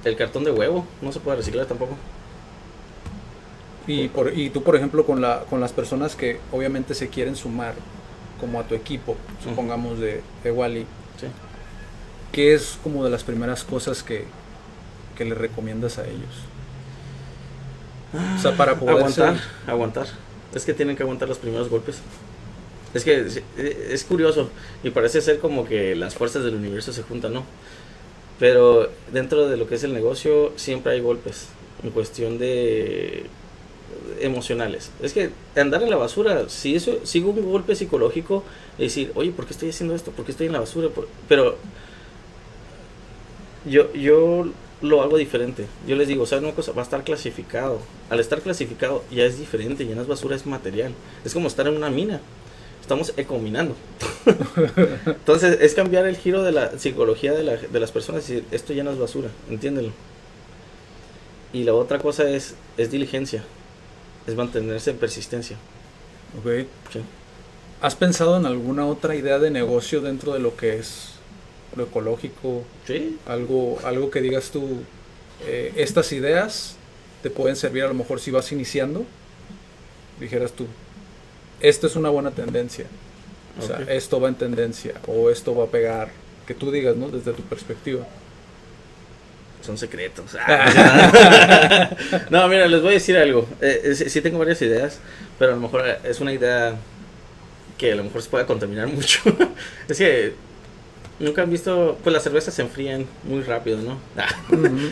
El 0.06 0.16
cartón 0.16 0.44
de 0.44 0.52
huevo 0.52 0.86
no 1.02 1.12
se 1.12 1.20
puede 1.20 1.38
reciclar 1.38 1.66
tampoco. 1.66 1.98
Y, 3.88 4.10
por, 4.10 4.38
y 4.38 4.50
tú, 4.50 4.64
por 4.64 4.76
ejemplo, 4.76 5.06
con, 5.06 5.22
la, 5.22 5.46
con 5.50 5.62
las 5.62 5.72
personas 5.72 6.16
que 6.16 6.40
obviamente 6.52 6.94
se 6.94 7.08
quieren 7.10 7.36
sumar 7.36 7.74
como 8.40 8.60
a 8.60 8.64
tu 8.68 8.76
equipo, 8.76 9.16
supongamos 9.44 10.00
de, 10.00 10.22
de 10.44 10.52
Wally, 10.52 10.86
Sí. 11.20 11.28
¿qué 12.32 12.54
es 12.54 12.78
como 12.84 13.04
de 13.04 13.10
las 13.10 13.24
primeras 13.24 13.64
cosas 13.64 14.04
que, 14.04 14.26
que 15.18 15.26
le 15.26 15.34
recomiendas 15.34 15.98
a 15.98 16.06
ellos? 16.06 16.36
O 18.38 18.42
sea, 18.42 18.56
para 18.56 18.76
poder 18.80 18.96
aguantar, 18.98 19.38
ser- 19.38 19.44
aguantar. 19.72 20.08
Es 20.54 20.66
que 20.66 20.74
tienen 20.74 20.96
que 20.96 21.04
aguantar 21.04 21.28
los 21.28 21.38
primeros 21.38 21.70
golpes. 21.70 22.00
Es 22.94 23.04
que 23.04 23.20
es, 23.20 23.42
es 23.58 24.04
curioso 24.06 24.50
y 24.84 24.90
parece 24.92 25.22
ser 25.22 25.40
como 25.40 25.66
que 25.66 25.96
las 25.96 26.16
fuerzas 26.16 26.44
del 26.44 26.56
universo 26.56 26.94
se 26.94 27.04
juntan, 27.04 27.34
¿no? 27.34 27.44
Pero 28.40 28.90
dentro 29.12 29.50
de 29.50 29.58
lo 29.58 29.68
que 29.68 29.76
es 29.76 29.84
el 29.84 29.94
negocio 29.94 30.54
siempre 30.56 30.94
hay 30.94 31.02
golpes 31.02 31.48
en 31.84 31.90
cuestión 31.92 32.38
de 32.38 33.26
emocionales. 34.20 34.92
Es 35.02 35.14
que 35.14 35.32
andar 35.56 35.84
en 35.84 35.90
la 35.90 35.96
basura, 35.98 36.50
si 36.50 36.76
eso 36.76 37.00
sigo 37.04 37.32
un 37.32 37.52
golpe 37.52 37.76
psicológico, 37.76 38.44
decir, 38.78 39.12
oye, 39.16 39.32
¿por 39.32 39.46
qué 39.46 39.54
estoy 39.54 39.70
haciendo 39.70 39.96
esto? 39.96 40.12
¿Por 40.12 40.26
qué 40.26 40.32
estoy 40.32 40.48
en 40.48 40.54
la 40.54 40.60
basura? 40.60 40.90
Pero 41.28 41.58
yo, 43.66 43.92
yo 43.94 44.48
lo 44.82 45.02
hago 45.02 45.18
diferente. 45.18 45.66
Yo 45.88 45.96
les 45.96 46.08
digo, 46.08 46.26
¿sabes 46.26 46.44
una 46.44 46.54
cosa? 46.54 46.72
Va 46.72 46.82
a 46.82 46.86
estar 46.86 47.04
clasificado. 47.04 47.80
Al 48.10 48.20
estar 48.20 48.42
clasificado 48.42 49.04
ya 49.12 49.26
es 49.26 49.40
diferente, 49.40 49.86
ya 49.86 49.96
no 49.96 50.02
es 50.02 50.08
basura, 50.08 50.36
es 50.36 50.46
material. 50.46 50.94
Es 51.26 51.34
como 51.34 51.48
estar 51.48 51.68
en 51.68 51.76
una 51.76 51.90
mina. 51.90 52.22
Estamos 52.82 53.14
ecominando. 53.18 53.76
Entonces 55.06 55.58
es 55.62 55.74
cambiar 55.74 56.06
el 56.06 56.16
giro 56.16 56.44
de 56.44 56.54
la 56.54 56.78
psicología 56.78 57.34
de, 57.34 57.44
la- 57.44 57.58
de 57.58 57.80
las 57.80 57.92
personas 57.92 58.30
y 58.30 58.34
decir, 58.36 58.48
esto 58.52 58.74
ya 58.74 58.84
no 58.84 58.92
es 58.92 58.98
basura, 59.00 59.30
entiéndelo. 59.50 59.92
Y 61.54 61.64
la 61.64 61.74
otra 61.74 62.00
cosa 62.00 62.30
es, 62.30 62.56
es 62.78 62.92
diligencia, 62.92 63.44
es 64.28 64.36
mantenerse 64.36 64.92
en 64.92 64.98
persistencia. 64.98 65.58
Ok. 66.38 66.68
Sí. 66.94 67.02
¿Has 67.82 67.96
pensado 67.96 68.38
en 68.38 68.46
alguna 68.46 68.86
otra 68.86 69.16
idea 69.16 69.40
de 69.40 69.52
negocio 69.52 70.02
dentro 70.02 70.34
de 70.34 70.40
lo 70.40 70.56
que 70.56 70.78
es 70.78 71.14
lo 71.76 71.84
ecológico? 71.84 72.64
Sí, 72.86 73.18
Algo, 73.26 73.80
algo 73.84 74.10
que 74.10 74.22
digas 74.22 74.50
tú, 74.52 74.82
eh, 75.46 75.74
estas 75.76 76.12
ideas 76.12 76.76
te 77.22 77.30
pueden 77.30 77.56
servir 77.56 77.84
a 77.84 77.88
lo 77.88 77.94
mejor 77.94 78.20
si 78.20 78.32
vas 78.32 78.52
iniciando. 78.52 79.06
Dijeras 80.20 80.54
tú, 80.54 80.66
esto 81.62 81.88
es 81.88 81.96
una 81.96 82.10
buena 82.10 82.32
tendencia. 82.32 82.86
O 83.60 83.66
sea, 83.66 83.80
esto 83.90 84.20
va 84.20 84.28
en 84.30 84.36
tendencia 84.36 84.94
o 85.08 85.30
esto 85.30 85.56
va 85.56 85.66
a 85.66 85.68
pegar. 85.68 86.12
Que 86.46 86.54
tú 86.54 86.72
digas, 86.72 86.96
¿no? 86.96 87.10
Desde 87.10 87.34
tu 87.34 87.42
perspectiva. 87.44 88.08
Son 89.62 89.78
secretos. 89.78 90.36
Ah, 90.40 91.90
no, 92.30 92.48
mira, 92.48 92.68
les 92.68 92.82
voy 92.82 92.92
a 92.92 92.94
decir 92.94 93.18
algo. 93.18 93.48
Eh, 93.62 93.82
eh, 93.84 93.96
sí, 93.96 94.10
sí 94.10 94.22
tengo 94.22 94.40
varias 94.40 94.62
ideas, 94.62 95.00
pero 95.38 95.52
a 95.52 95.56
lo 95.56 95.62
mejor 95.62 95.88
eh, 95.88 95.98
es 96.04 96.20
una 96.20 96.34
idea 96.34 96.76
que 97.78 97.92
a 97.92 97.96
lo 97.96 98.04
mejor 98.04 98.22
se 98.22 98.30
puede 98.30 98.46
contaminar 98.46 98.88
mucho. 98.94 99.22
es 99.88 99.98
que 99.98 100.34
nunca 101.20 101.42
han 101.44 101.50
visto, 101.50 101.98
pues 102.04 102.14
las 102.14 102.24
cervezas 102.24 102.54
se 102.54 102.62
enfrían 102.62 103.06
muy 103.24 103.42
rápido, 103.42 103.80
¿no? 103.80 103.98
Ah, 104.18 104.28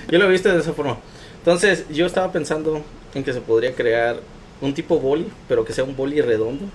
yo 0.09 0.20
lo 0.20 0.26
he 0.26 0.30
visto 0.30 0.51
de 0.51 0.59
esa 0.59 0.74
forma. 0.74 0.97
Entonces, 1.38 1.86
yo 1.89 2.05
estaba 2.05 2.32
pensando 2.32 2.84
en 3.13 3.24
que 3.24 3.32
se 3.32 3.41
podría 3.41 3.74
crear 3.76 4.20
un 4.61 4.74
tipo 4.74 4.99
boli, 4.99 5.28
pero 5.47 5.63
que 5.63 5.74
sea 5.74 5.84
un 5.84 5.95
boli 5.95 6.22
redondo 6.22 6.66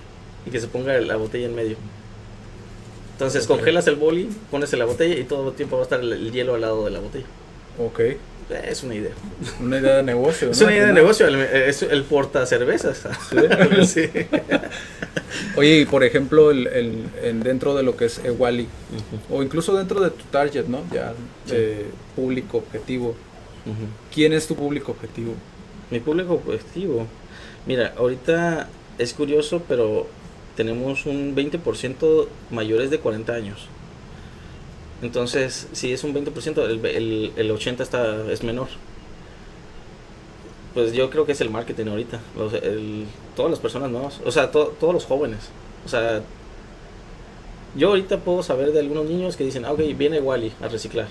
y 0.45 0.49
que 0.49 0.59
se 0.59 0.67
ponga 0.67 0.97
la 0.99 1.17
botella 1.17 1.45
en 1.45 1.55
medio. 1.55 1.77
Entonces, 3.13 3.45
congelas 3.45 3.85
el 3.87 3.95
boli, 3.95 4.29
pones 4.49 4.73
en 4.73 4.79
la 4.79 4.85
botella 4.85 5.15
y 5.15 5.25
todo 5.25 5.49
el 5.49 5.55
tiempo 5.55 5.75
va 5.75 5.83
a 5.83 5.83
estar 5.83 5.99
el, 5.99 6.13
el 6.13 6.31
hielo 6.31 6.55
al 6.55 6.61
lado 6.61 6.85
de 6.85 6.91
la 6.91 6.99
botella. 6.99 7.25
Ok. 7.79 7.99
Eh, 7.99 8.17
Es 8.67 8.83
una 8.83 8.95
idea. 8.95 9.11
Una 9.61 9.79
idea 9.79 9.97
de 9.97 10.03
negocio. 10.03 10.51
Es 10.51 10.61
una 10.61 10.73
idea 10.73 10.87
de 10.87 10.93
negocio, 10.93 11.27
el, 11.27 11.35
es 11.35 11.81
el 11.83 12.03
porta 12.03 12.45
cervezas. 12.45 13.03
Sí. 13.29 13.85
Sí. 13.85 14.09
Oye, 15.55 15.79
y 15.81 15.85
por 15.85 16.03
ejemplo, 16.03 16.51
el, 16.51 16.67
el- 16.67 17.05
en- 17.23 17.41
dentro 17.43 17.75
de 17.75 17.83
lo 17.83 17.95
que 17.95 18.05
es 18.05 18.19
Ewali, 18.23 18.67
o 19.29 19.41
incluso 19.43 19.75
dentro 19.77 19.99
de 20.01 20.09
tu 20.11 20.23
target, 20.25 20.65
¿no? 20.65 20.83
Ya, 20.91 21.13
de 21.47 21.85
público 22.15 22.57
objetivo. 22.57 23.15
¿Quién 24.13 24.33
es 24.33 24.47
tu 24.47 24.55
público 24.55 24.91
objetivo? 24.91 25.33
Mi 25.91 25.99
público 25.99 26.33
objetivo. 26.33 27.05
Mira, 27.67 27.93
ahorita 27.97 28.67
es 28.97 29.13
curioso, 29.13 29.61
pero 29.67 30.07
tenemos 30.57 31.05
un 31.05 31.35
20% 31.35 32.27
mayores 32.49 32.89
de 32.89 32.99
40 32.99 33.33
años. 33.33 33.67
Entonces, 35.01 35.67
si 35.73 35.91
es 35.93 36.03
un 36.03 36.13
20%, 36.13 36.63
el, 36.65 36.85
el, 36.85 37.31
el 37.35 37.51
80% 37.51 37.81
está, 37.81 38.31
es 38.31 38.43
menor. 38.43 38.67
Pues 40.73 40.93
yo 40.93 41.09
creo 41.09 41.25
que 41.25 41.33
es 41.33 41.41
el 41.41 41.49
marketing 41.49 41.87
ahorita. 41.87 42.19
Los- 42.37 42.53
el- 42.53 43.05
todas 43.35 43.51
las 43.51 43.59
personas 43.59 43.89
nuevas. 43.91 44.19
O 44.25 44.31
sea, 44.31 44.51
to- 44.51 44.73
todos 44.79 44.93
los 44.93 45.05
jóvenes. 45.05 45.39
O 45.85 45.89
sea, 45.89 46.21
yo 47.75 47.89
ahorita 47.89 48.17
puedo 48.19 48.43
saber 48.43 48.71
de 48.71 48.79
algunos 48.79 49.05
niños 49.05 49.35
que 49.37 49.43
dicen, 49.43 49.65
ah, 49.65 49.71
ok, 49.71 49.79
viene 49.97 50.19
Wally 50.19 50.51
a 50.61 50.67
reciclar. 50.67 51.07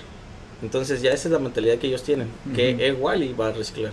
Entonces 0.62 1.00
ya 1.00 1.10
esa 1.12 1.28
es 1.28 1.32
la 1.32 1.38
mentalidad 1.38 1.78
que 1.78 1.86
ellos 1.86 2.02
tienen, 2.02 2.28
que 2.54 2.92
Wally 2.92 3.32
va 3.32 3.48
a 3.48 3.52
reciclar. 3.52 3.92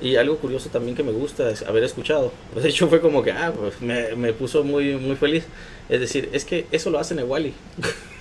Y 0.00 0.16
algo 0.16 0.36
curioso 0.36 0.68
también 0.68 0.96
que 0.96 1.02
me 1.04 1.12
gusta 1.12 1.48
es 1.48 1.62
haber 1.62 1.84
escuchado. 1.84 2.32
Pues, 2.52 2.64
de 2.64 2.70
hecho 2.70 2.88
fue 2.88 3.00
como 3.00 3.22
que, 3.22 3.30
ah, 3.32 3.52
pues 3.58 3.80
me, 3.80 4.14
me 4.16 4.32
puso 4.32 4.62
muy, 4.64 4.96
muy 4.96 5.16
feliz. 5.16 5.44
Es 5.88 6.00
decir, 6.00 6.28
es 6.32 6.44
que 6.44 6.66
eso 6.72 6.90
lo 6.90 6.98
hacen 6.98 7.18
en 7.18 7.28
Wally. 7.30 7.54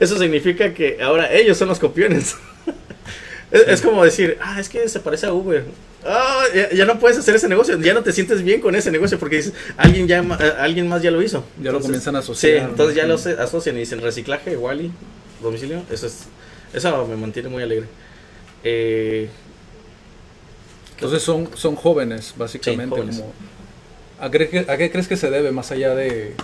eso 0.00 0.18
significa 0.18 0.72
que 0.74 0.98
ahora 1.02 1.32
ellos 1.32 1.56
son 1.58 1.68
los 1.68 1.78
copiones. 1.78 2.36
es, 3.50 3.62
es 3.68 3.80
como 3.82 4.04
decir, 4.04 4.38
ah, 4.40 4.58
es 4.60 4.68
que 4.68 4.88
se 4.88 5.00
parece 5.00 5.26
a 5.26 5.32
Uber. 5.32 5.64
Ah, 6.06 6.42
ya, 6.54 6.70
ya 6.70 6.84
no 6.84 6.98
puedes 6.98 7.16
hacer 7.18 7.34
ese 7.34 7.48
negocio, 7.48 7.80
ya 7.80 7.94
no 7.94 8.02
te 8.02 8.12
sientes 8.12 8.42
bien 8.42 8.60
con 8.60 8.74
ese 8.74 8.90
negocio 8.90 9.18
porque 9.18 9.36
dices, 9.36 9.54
alguien, 9.78 10.06
ya, 10.06 10.20
eh, 10.22 10.52
alguien 10.58 10.86
más 10.86 11.00
ya 11.02 11.10
lo 11.10 11.22
hizo. 11.22 11.44
Ya 11.62 11.72
lo 11.72 11.80
comienzan 11.80 12.14
a 12.16 12.20
Sí, 12.20 12.24
asociar. 12.24 12.68
entonces 12.70 12.94
ya 12.96 13.06
lo 13.06 13.14
asocian 13.14 13.76
y 13.76 13.80
dicen 13.80 14.00
reciclaje, 14.02 14.56
Wally, 14.56 14.92
domicilio. 15.42 15.82
Eso 15.90 16.06
es, 16.06 16.24
eso 16.74 17.06
me 17.06 17.16
mantiene 17.16 17.48
muy 17.48 17.62
alegre. 17.62 17.86
Eh, 18.64 19.28
Entonces 20.96 21.22
son, 21.22 21.48
son 21.54 21.74
jóvenes, 21.74 22.34
básicamente. 22.36 22.84
Sí, 22.84 22.90
jóvenes. 23.00 23.16
como- 23.20 23.32
¿a, 24.20 24.30
qué, 24.30 24.50
cre- 24.50 24.68
¿A 24.68 24.76
qué 24.76 24.90
crees 24.90 25.08
que 25.08 25.16
se 25.16 25.30
debe 25.30 25.50
más 25.52 25.70
allá 25.70 25.94
de... 25.94 26.34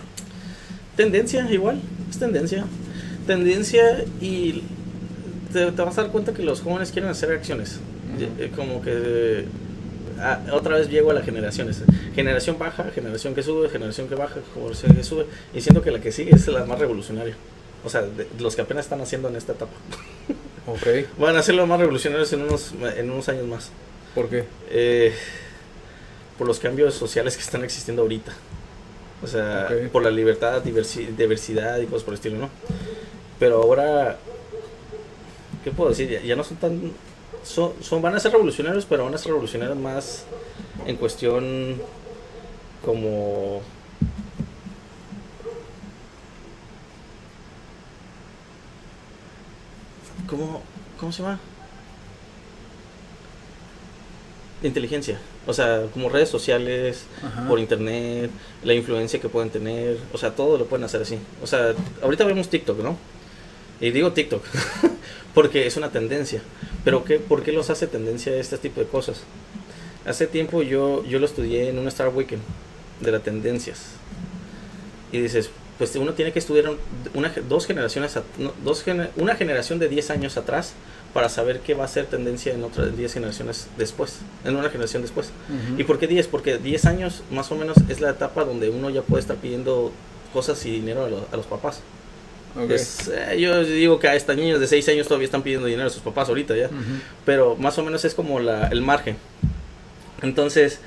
tendencia, 0.96 1.46
igual, 1.50 1.80
es 2.10 2.18
tendencia. 2.18 2.64
Tendencia 3.34 4.04
y 4.20 4.64
te, 5.52 5.70
te 5.70 5.82
vas 5.82 5.96
a 5.98 6.02
dar 6.02 6.10
cuenta 6.10 6.32
que 6.34 6.42
los 6.42 6.60
jóvenes 6.62 6.90
quieren 6.90 7.10
hacer 7.10 7.30
acciones. 7.30 7.78
Eh, 8.18 8.50
Como 8.56 8.82
que 8.82 9.44
ah, 10.18 10.40
otra 10.52 10.76
vez 10.76 10.88
llego 10.90 11.12
a 11.12 11.14
las 11.14 11.24
generaciones. 11.24 11.82
Generación 12.14 12.58
baja, 12.58 12.90
generación 12.92 13.36
que 13.36 13.44
sube, 13.44 13.68
generación 13.68 14.08
que 14.08 14.16
baja, 14.16 14.40
generación 14.52 14.96
que 14.96 15.04
sube. 15.04 15.26
Y 15.54 15.60
siento 15.60 15.80
que 15.80 15.92
la 15.92 16.00
que 16.00 16.10
sigue 16.10 16.34
es 16.34 16.48
la 16.48 16.64
más 16.64 16.80
revolucionaria. 16.80 17.36
O 17.84 17.88
sea, 17.88 18.02
de- 18.02 18.26
los 18.40 18.56
que 18.56 18.62
apenas 18.62 18.86
están 18.86 19.00
haciendo 19.00 19.28
en 19.28 19.36
esta 19.36 19.52
etapa. 19.52 19.72
Ok, 20.66 20.86
Van 21.18 21.34
a 21.36 21.42
ser 21.42 21.54
los 21.54 21.66
más 21.66 21.80
revolucionarios 21.80 22.32
en 22.34 22.42
unos, 22.42 22.74
en 22.96 23.10
unos 23.10 23.28
años 23.28 23.46
más. 23.46 23.70
¿por 24.14 24.28
qué? 24.28 24.44
Eh, 24.70 25.12
por 26.36 26.46
los 26.46 26.58
cambios 26.60 26.94
sociales 26.94 27.36
que 27.36 27.42
están 27.42 27.64
existiendo 27.64 28.02
ahorita. 28.02 28.32
O 29.22 29.26
sea, 29.26 29.68
por 29.92 30.02
la 30.02 30.10
libertad, 30.10 30.62
diversi- 30.62 31.08
diversidad 31.16 31.78
y 31.80 31.86
cosas 31.86 32.02
por 32.04 32.12
el 32.14 32.18
estilo, 32.18 32.36
¿no? 32.38 32.50
Pero 33.40 33.62
ahora, 33.62 34.18
¿qué 35.64 35.70
puedo 35.70 35.88
decir? 35.88 36.10
Ya, 36.10 36.20
ya 36.20 36.36
no 36.36 36.44
son 36.44 36.58
tan... 36.58 36.92
Son, 37.42 37.72
son, 37.82 38.02
van 38.02 38.14
a 38.14 38.20
ser 38.20 38.32
revolucionarios, 38.32 38.84
pero 38.84 39.04
van 39.04 39.14
a 39.14 39.18
ser 39.18 39.28
revolucionarios 39.28 39.78
más 39.78 40.24
en 40.86 40.96
cuestión 40.96 41.80
como... 42.84 43.62
¿Cómo, 50.28 50.62
¿Cómo 50.98 51.10
se 51.10 51.22
llama? 51.22 51.40
Inteligencia. 54.62 55.18
O 55.46 55.54
sea, 55.54 55.86
como 55.94 56.10
redes 56.10 56.28
sociales, 56.28 57.06
Ajá. 57.24 57.48
por 57.48 57.58
internet, 57.58 58.30
la 58.62 58.74
influencia 58.74 59.18
que 59.18 59.30
pueden 59.30 59.48
tener, 59.48 59.96
o 60.12 60.18
sea, 60.18 60.36
todo 60.36 60.58
lo 60.58 60.66
pueden 60.66 60.84
hacer 60.84 61.00
así. 61.00 61.18
O 61.42 61.46
sea, 61.46 61.74
ahorita 62.02 62.24
vemos 62.24 62.50
TikTok, 62.50 62.80
¿no? 62.80 62.98
Y 63.80 63.90
digo 63.90 64.12
TikTok 64.12 64.44
porque 65.34 65.66
es 65.66 65.76
una 65.76 65.90
tendencia. 65.90 66.42
Pero 66.84 67.04
¿qué, 67.04 67.18
¿por 67.18 67.42
qué 67.42 67.52
los 67.52 67.70
hace 67.70 67.86
tendencia 67.86 68.34
este 68.36 68.58
tipo 68.58 68.80
de 68.80 68.86
cosas? 68.86 69.22
Hace 70.06 70.26
tiempo 70.26 70.62
yo, 70.62 71.04
yo 71.04 71.18
lo 71.18 71.26
estudié 71.26 71.68
en 71.68 71.78
un 71.78 71.88
Star 71.88 72.08
Weekend 72.08 72.42
de 73.00 73.12
las 73.12 73.22
tendencias. 73.22 73.92
Y 75.12 75.20
dices, 75.20 75.50
pues 75.80 75.96
uno 75.96 76.12
tiene 76.12 76.30
que 76.30 76.38
estudiar 76.38 76.72
una, 77.14 77.32
dos 77.48 77.66
generaciones, 77.66 78.14
dos 78.62 78.84
una 79.16 79.34
generación 79.34 79.78
de 79.78 79.88
10 79.88 80.10
años 80.10 80.36
atrás 80.36 80.74
para 81.14 81.30
saber 81.30 81.60
qué 81.60 81.72
va 81.72 81.84
a 81.84 81.88
ser 81.88 82.04
tendencia 82.04 82.52
en 82.52 82.62
otras 82.62 82.94
10 82.94 83.14
generaciones 83.14 83.66
después, 83.78 84.18
en 84.44 84.56
una 84.56 84.68
generación 84.68 85.00
después. 85.00 85.30
¿Y 85.78 85.84
por 85.84 85.98
qué 85.98 86.06
10? 86.06 86.26
Porque 86.28 86.58
10 86.58 86.84
años 86.84 87.22
más 87.30 87.50
o 87.50 87.56
menos 87.56 87.78
es 87.88 88.00
la 88.02 88.10
etapa 88.10 88.44
donde 88.44 88.68
uno 88.68 88.90
ya 88.90 89.00
puede 89.00 89.22
estar 89.22 89.36
pidiendo 89.36 89.90
cosas 90.34 90.64
y 90.66 90.70
dinero 90.70 91.26
a, 91.32 91.36
los 91.36 91.46
papás. 91.46 91.80
Eh, 93.10 93.38
yo 93.38 93.64
digo 93.64 93.98
que 93.98 94.08
hasta 94.08 94.34
niños 94.34 94.60
de 94.60 94.66
6 94.66 94.88
años 94.88 95.06
todavía 95.06 95.26
están 95.26 95.42
pidiendo 95.42 95.66
dinero 95.66 95.86
a 95.86 95.90
sus 95.90 96.02
papás 96.02 96.28
ahorita 96.28 96.56
ya, 96.56 96.68
pero 97.24 97.56
más 97.56 97.78
o 97.78 97.84
menos 97.84 98.04
es 98.04 98.14
como 98.14 98.40
la, 98.40 98.68
el 98.68 98.82
margen. 98.82 99.16
Entonces, 100.22 100.80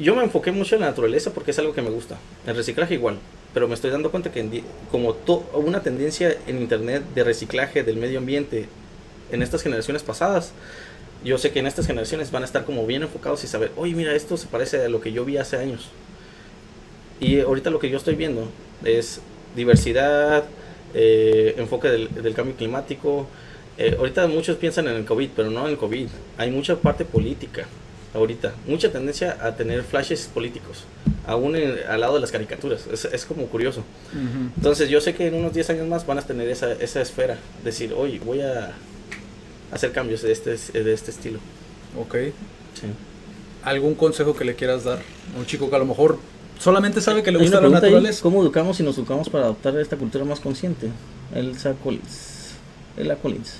yo 0.00 0.14
me 0.14 0.22
enfoqué 0.22 0.52
mucho 0.52 0.74
en 0.74 0.82
la 0.82 0.88
naturaleza 0.88 1.32
porque 1.32 1.52
es 1.52 1.58
algo 1.58 1.72
que 1.72 1.82
me 1.82 1.90
gusta. 1.90 2.18
El 2.46 2.56
reciclaje 2.56 2.94
igual, 2.94 3.18
pero 3.54 3.68
me 3.68 3.74
estoy 3.74 3.90
dando 3.90 4.10
cuenta 4.10 4.30
que 4.30 4.62
como 4.90 5.16
una 5.54 5.82
tendencia 5.82 6.36
en 6.46 6.60
internet 6.60 7.02
de 7.14 7.24
reciclaje 7.24 7.82
del 7.82 7.96
medio 7.96 8.18
ambiente 8.18 8.68
en 9.32 9.42
estas 9.42 9.62
generaciones 9.62 10.02
pasadas, 10.02 10.52
yo 11.24 11.38
sé 11.38 11.50
que 11.50 11.58
en 11.58 11.66
estas 11.66 11.86
generaciones 11.86 12.30
van 12.30 12.42
a 12.42 12.46
estar 12.46 12.64
como 12.64 12.86
bien 12.86 13.02
enfocados 13.02 13.44
y 13.44 13.46
saber, 13.46 13.72
oye, 13.76 13.94
mira, 13.94 14.14
esto 14.14 14.36
se 14.36 14.46
parece 14.46 14.84
a 14.84 14.88
lo 14.88 15.00
que 15.00 15.12
yo 15.12 15.24
vi 15.24 15.36
hace 15.36 15.56
años. 15.56 15.88
Y 17.20 17.40
ahorita 17.40 17.70
lo 17.70 17.78
que 17.78 17.90
yo 17.90 17.98
estoy 17.98 18.14
viendo 18.14 18.48
es 18.84 19.20
diversidad, 19.54 20.44
eh, 20.94 21.54
enfoque 21.58 21.88
del, 21.88 22.34
cambio 22.34 22.56
climático. 22.56 23.26
Eh, 23.78 23.96
ahorita 23.98 24.26
muchos 24.26 24.56
piensan 24.56 24.88
en 24.88 24.96
el 24.96 25.04
COVID, 25.04 25.30
pero 25.34 25.50
no 25.50 25.66
en 25.66 25.72
el 25.72 25.78
COVID. 25.78 26.08
Hay 26.38 26.50
mucha 26.50 26.76
parte 26.76 27.04
política 27.04 27.66
ahorita. 28.14 28.54
Mucha 28.66 28.90
tendencia 28.90 29.38
a 29.40 29.54
tener 29.56 29.82
flashes 29.82 30.28
políticos, 30.32 30.84
aún 31.26 31.56
al 31.56 32.00
lado 32.00 32.14
de 32.14 32.20
las 32.20 32.32
caricaturas. 32.32 32.86
Es, 32.92 33.04
es 33.04 33.24
como 33.24 33.46
curioso. 33.46 33.84
Entonces 34.56 34.88
yo 34.88 35.00
sé 35.00 35.14
que 35.14 35.28
en 35.28 35.34
unos 35.34 35.52
10 35.52 35.70
años 35.70 35.88
más 35.88 36.06
van 36.06 36.18
a 36.18 36.22
tener 36.22 36.48
esa, 36.48 36.72
esa 36.72 37.00
esfera. 37.00 37.38
Decir, 37.64 37.92
oye, 37.94 38.20
voy 38.24 38.40
a 38.40 38.72
hacer 39.72 39.92
cambios 39.92 40.22
de 40.22 40.32
este, 40.32 40.56
de 40.56 40.92
este 40.92 41.10
estilo. 41.10 41.38
Ok. 41.98 42.14
Sí. 42.74 42.86
¿Algún 43.62 43.94
consejo 43.94 44.34
que 44.34 44.44
le 44.44 44.54
quieras 44.54 44.84
dar 44.84 44.98
a 44.98 45.38
un 45.38 45.46
chico 45.46 45.68
que 45.68 45.76
a 45.76 45.78
lo 45.78 45.84
mejor 45.84 46.18
solamente 46.60 47.00
sabe 47.00 47.22
que 47.22 47.32
le 47.32 47.38
gusta 47.38 47.60
la 47.60 47.68
naturaleza? 47.68 48.22
¿Cómo 48.22 48.42
educamos 48.42 48.78
y 48.78 48.82
nos 48.82 48.96
educamos 48.96 49.28
para 49.28 49.44
adoptar 49.44 49.76
esta 49.78 49.96
cultura 49.96 50.24
más 50.24 50.38
consciente? 50.38 50.90
Elsa 51.34 51.74
Collins. 51.82 52.54
Ella 52.96 53.16
Collins. 53.16 53.54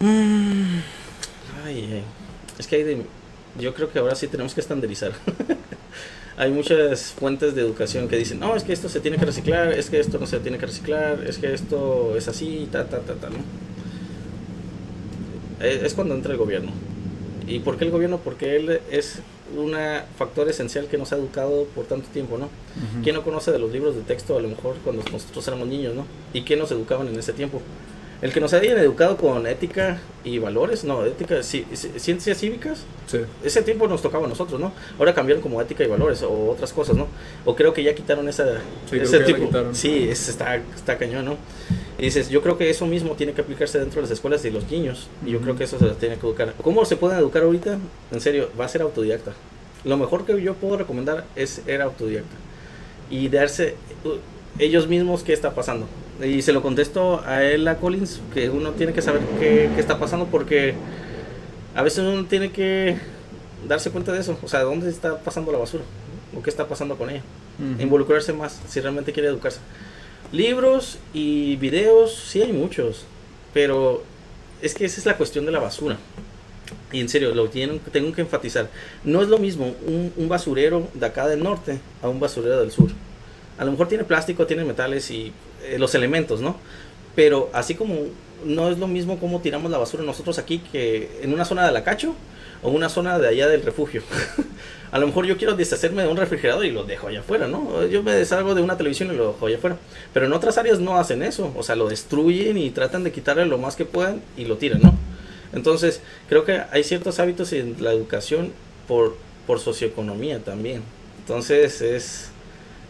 Mm. 0.00 0.80
Ay, 1.64 2.02
Es 2.58 2.66
que 2.66 2.76
hay 2.76 2.82
de, 2.82 3.02
yo 3.58 3.74
creo 3.74 3.90
que 3.90 3.98
ahora 3.98 4.14
sí 4.14 4.26
tenemos 4.28 4.54
que 4.54 4.60
estandarizar. 4.60 5.12
hay 6.36 6.50
muchas 6.50 7.12
fuentes 7.12 7.54
de 7.54 7.62
educación 7.62 8.08
que 8.08 8.16
dicen, 8.16 8.40
no, 8.40 8.56
es 8.56 8.64
que 8.64 8.72
esto 8.72 8.88
se 8.88 9.00
tiene 9.00 9.16
que 9.16 9.24
reciclar, 9.24 9.72
es 9.72 9.88
que 9.88 10.00
esto 10.00 10.18
no 10.18 10.26
se 10.26 10.40
tiene 10.40 10.58
que 10.58 10.66
reciclar, 10.66 11.24
es 11.26 11.38
que 11.38 11.54
esto 11.54 12.16
es 12.16 12.28
así, 12.28 12.68
ta, 12.70 12.86
ta, 12.86 13.00
ta, 13.00 13.14
ta, 13.14 13.30
¿no? 13.30 13.38
Eh, 15.60 15.82
es 15.84 15.94
cuando 15.94 16.14
entra 16.14 16.32
el 16.32 16.38
gobierno. 16.38 16.70
¿Y 17.46 17.60
por 17.60 17.76
qué 17.76 17.84
el 17.84 17.90
gobierno? 17.90 18.18
Porque 18.18 18.56
él 18.56 18.80
es 18.90 19.20
un 19.56 19.76
factor 20.18 20.48
esencial 20.48 20.86
que 20.86 20.98
nos 20.98 21.12
ha 21.12 21.16
educado 21.16 21.64
por 21.74 21.84
tanto 21.84 22.08
tiempo, 22.12 22.36
¿no? 22.38 22.48
¿Quién 23.04 23.14
no 23.14 23.22
conoce 23.22 23.52
de 23.52 23.58
los 23.58 23.70
libros 23.70 23.94
de 23.94 24.02
texto 24.02 24.36
a 24.36 24.40
lo 24.40 24.48
mejor 24.48 24.74
cuando 24.82 25.02
nosotros 25.10 25.46
éramos 25.46 25.68
niños, 25.68 25.94
¿no? 25.94 26.04
¿Y 26.32 26.42
quién 26.42 26.58
nos 26.58 26.72
educaban 26.72 27.06
en 27.06 27.16
ese 27.16 27.32
tiempo? 27.32 27.60
El 28.22 28.32
que 28.32 28.40
nos 28.40 28.54
hayan 28.54 28.78
educado 28.78 29.18
con 29.18 29.46
ética 29.46 30.00
y 30.24 30.38
valores, 30.38 30.84
no, 30.84 31.04
ética, 31.04 31.42
ciencias 31.42 32.38
cívicas, 32.38 32.84
ese 33.44 33.62
tiempo 33.62 33.86
nos 33.88 34.00
tocaba 34.00 34.24
a 34.24 34.28
nosotros, 34.28 34.58
¿no? 34.58 34.72
Ahora 34.98 35.12
cambiaron 35.14 35.42
como 35.42 35.60
ética 35.60 35.84
y 35.84 35.86
valores 35.86 36.22
o 36.22 36.50
otras 36.50 36.72
cosas, 36.72 36.96
¿no? 36.96 37.08
O 37.44 37.54
creo 37.54 37.74
que 37.74 37.82
ya 37.82 37.94
quitaron 37.94 38.26
esa, 38.28 38.46
ese 38.90 39.20
tipo. 39.20 39.50
Sí, 39.72 40.08
está, 40.08 40.56
está 40.56 40.96
cañón, 40.96 41.26
¿no? 41.26 41.36
Y 41.98 42.06
dices, 42.06 42.28
yo 42.30 42.42
creo 42.42 42.56
que 42.56 42.70
eso 42.70 42.86
mismo 42.86 43.12
tiene 43.12 43.32
que 43.32 43.42
aplicarse 43.42 43.78
dentro 43.78 43.96
de 43.96 44.02
las 44.02 44.10
escuelas 44.10 44.42
de 44.42 44.50
los 44.50 44.70
niños. 44.70 45.08
Y 45.24 45.30
yo 45.30 45.40
creo 45.40 45.56
que 45.56 45.64
eso 45.64 45.78
se 45.78 45.84
les 45.84 45.98
tiene 45.98 46.16
que 46.16 46.26
educar. 46.26 46.54
¿Cómo 46.62 46.84
se 46.84 46.96
pueden 46.96 47.18
educar 47.18 47.42
ahorita? 47.42 47.78
En 48.12 48.20
serio, 48.20 48.50
va 48.58 48.64
a 48.64 48.68
ser 48.68 48.82
autodidacta. 48.82 49.32
Lo 49.84 49.96
mejor 49.96 50.24
que 50.24 50.40
yo 50.42 50.54
puedo 50.54 50.76
recomendar 50.76 51.24
es 51.36 51.62
ser 51.64 51.82
autodidacta. 51.82 52.34
Y 53.10 53.28
darse 53.28 53.76
ellos 54.58 54.88
mismos 54.88 55.22
qué 55.22 55.32
está 55.32 55.54
pasando. 55.54 55.86
Y 56.22 56.42
se 56.42 56.52
lo 56.52 56.62
contesto 56.62 57.22
a 57.26 57.44
él, 57.44 57.68
a 57.68 57.76
Collins, 57.76 58.20
que 58.32 58.48
uno 58.48 58.72
tiene 58.72 58.92
que 58.92 59.02
saber 59.02 59.20
qué, 59.38 59.70
está 59.78 59.98
pasando 59.98 60.26
porque 60.26 60.74
a 61.74 61.82
veces 61.82 62.00
uno 62.00 62.24
tiene 62.24 62.50
que 62.50 62.96
darse 63.68 63.90
cuenta 63.90 64.12
de 64.12 64.20
eso. 64.20 64.38
O 64.42 64.48
sea, 64.48 64.62
¿dónde 64.62 64.88
está 64.88 65.18
pasando 65.18 65.52
la 65.52 65.58
basura? 65.58 65.84
¿O 66.36 66.42
qué 66.42 66.50
está 66.50 66.66
pasando 66.66 66.96
con 66.96 67.10
ella? 67.10 67.22
Involucrarse 67.78 68.32
más 68.32 68.60
si 68.68 68.80
realmente 68.80 69.12
quiere 69.12 69.28
educarse. 69.28 69.60
Libros 70.32 70.98
y 71.12 71.56
videos, 71.56 72.14
sí 72.14 72.42
hay 72.42 72.52
muchos, 72.52 73.04
pero 73.54 74.02
es 74.60 74.74
que 74.74 74.84
esa 74.84 75.00
es 75.00 75.06
la 75.06 75.16
cuestión 75.16 75.46
de 75.46 75.52
la 75.52 75.60
basura. 75.60 75.96
Y 76.92 77.00
en 77.00 77.08
serio, 77.08 77.34
lo 77.34 77.48
tienen, 77.48 77.78
tengo 77.92 78.12
que 78.12 78.22
enfatizar. 78.22 78.68
No 79.04 79.22
es 79.22 79.28
lo 79.28 79.38
mismo 79.38 79.74
un, 79.86 80.12
un 80.16 80.28
basurero 80.28 80.88
de 80.94 81.06
acá 81.06 81.26
del 81.28 81.42
norte 81.42 81.78
a 82.02 82.08
un 82.08 82.20
basurero 82.20 82.60
del 82.60 82.70
sur 82.70 82.90
a 83.58 83.64
lo 83.64 83.70
mejor 83.70 83.88
tiene 83.88 84.04
plástico, 84.04 84.46
tiene 84.46 84.64
metales 84.64 85.10
y 85.10 85.32
eh, 85.66 85.78
los 85.78 85.94
elementos, 85.94 86.40
¿no? 86.40 86.56
Pero 87.14 87.50
así 87.52 87.74
como 87.74 87.94
no 88.44 88.68
es 88.68 88.78
lo 88.78 88.86
mismo 88.86 89.18
como 89.18 89.40
tiramos 89.40 89.70
la 89.70 89.78
basura 89.78 90.02
nosotros 90.02 90.38
aquí 90.38 90.58
que 90.58 91.20
en 91.22 91.32
una 91.32 91.44
zona 91.44 91.66
de 91.66 91.72
la 91.72 91.82
cacho 91.82 92.14
o 92.62 92.70
una 92.70 92.88
zona 92.88 93.18
de 93.18 93.28
allá 93.28 93.48
del 93.48 93.62
refugio. 93.62 94.02
a 94.92 94.98
lo 94.98 95.06
mejor 95.06 95.26
yo 95.26 95.36
quiero 95.36 95.54
deshacerme 95.54 96.02
de 96.02 96.08
un 96.08 96.16
refrigerador 96.16 96.64
y 96.64 96.70
lo 96.70 96.84
dejo 96.84 97.08
allá 97.08 97.20
afuera, 97.20 97.48
¿no? 97.48 97.86
Yo 97.86 98.02
me 98.02 98.12
deshago 98.12 98.54
de 98.54 98.62
una 98.62 98.76
televisión 98.76 99.12
y 99.12 99.16
lo 99.16 99.32
dejo 99.32 99.46
allá 99.46 99.56
afuera. 99.56 99.76
Pero 100.12 100.26
en 100.26 100.32
otras 100.32 100.58
áreas 100.58 100.78
no 100.80 100.96
hacen 100.96 101.22
eso, 101.22 101.52
o 101.56 101.62
sea, 101.62 101.76
lo 101.76 101.88
destruyen 101.88 102.56
y 102.58 102.70
tratan 102.70 103.04
de 103.04 103.12
quitarle 103.12 103.46
lo 103.46 103.58
más 103.58 103.76
que 103.76 103.84
puedan 103.84 104.22
y 104.36 104.44
lo 104.44 104.56
tiran, 104.56 104.82
¿no? 104.82 104.94
Entonces, 105.52 106.00
creo 106.28 106.44
que 106.44 106.62
hay 106.70 106.84
ciertos 106.84 107.18
hábitos 107.18 107.52
en 107.52 107.76
la 107.80 107.92
educación 107.92 108.52
por, 108.88 109.16
por 109.46 109.60
socioeconomía 109.60 110.40
también. 110.40 110.82
Entonces, 111.18 111.80
es 111.80 112.30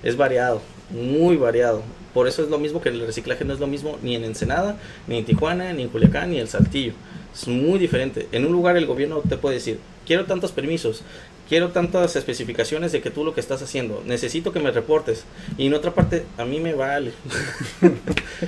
es 0.03 0.17
variado, 0.17 0.61
muy 0.91 1.37
variado. 1.37 1.83
Por 2.17 2.27
eso 2.27 2.43
es 2.43 2.49
lo 2.49 2.59
mismo 2.59 2.81
que 2.81 2.89
el 2.89 3.07
reciclaje 3.07 3.45
no 3.45 3.53
es 3.53 3.61
lo 3.61 3.67
mismo 3.67 3.99
ni 4.01 4.15
en 4.15 4.25
Ensenada, 4.25 4.79
ni 5.07 5.19
en 5.19 5.27
Tijuana, 5.27 5.75
ni 5.75 5.83
en 5.83 5.91
Culiacán, 5.91 6.31
ni 6.31 6.41
en 6.41 6.47
Saltillo. 6.47 6.95
Es 7.35 7.47
muy 7.47 7.79
diferente. 7.79 8.27
En 8.33 8.47
un 8.47 8.53
lugar 8.53 8.79
el 8.79 8.87
gobierno 8.87 9.21
te 9.21 9.37
puede 9.37 9.57
decir, 9.57 9.79
quiero 10.07 10.25
tantos 10.25 10.51
permisos, 10.51 11.03
quiero 11.47 11.73
tantas 11.73 12.17
especificaciones 12.17 12.91
de 12.93 13.03
que 13.03 13.11
tú 13.11 13.23
lo 13.23 13.35
que 13.35 13.41
estás 13.41 13.61
haciendo, 13.61 14.03
necesito 14.07 14.51
que 14.51 14.61
me 14.61 14.71
reportes. 14.71 15.25
Y 15.59 15.67
en 15.67 15.75
otra 15.75 15.93
parte, 15.93 16.25
a 16.39 16.47
mí 16.47 16.59
me 16.59 16.73
vale. 16.73 17.13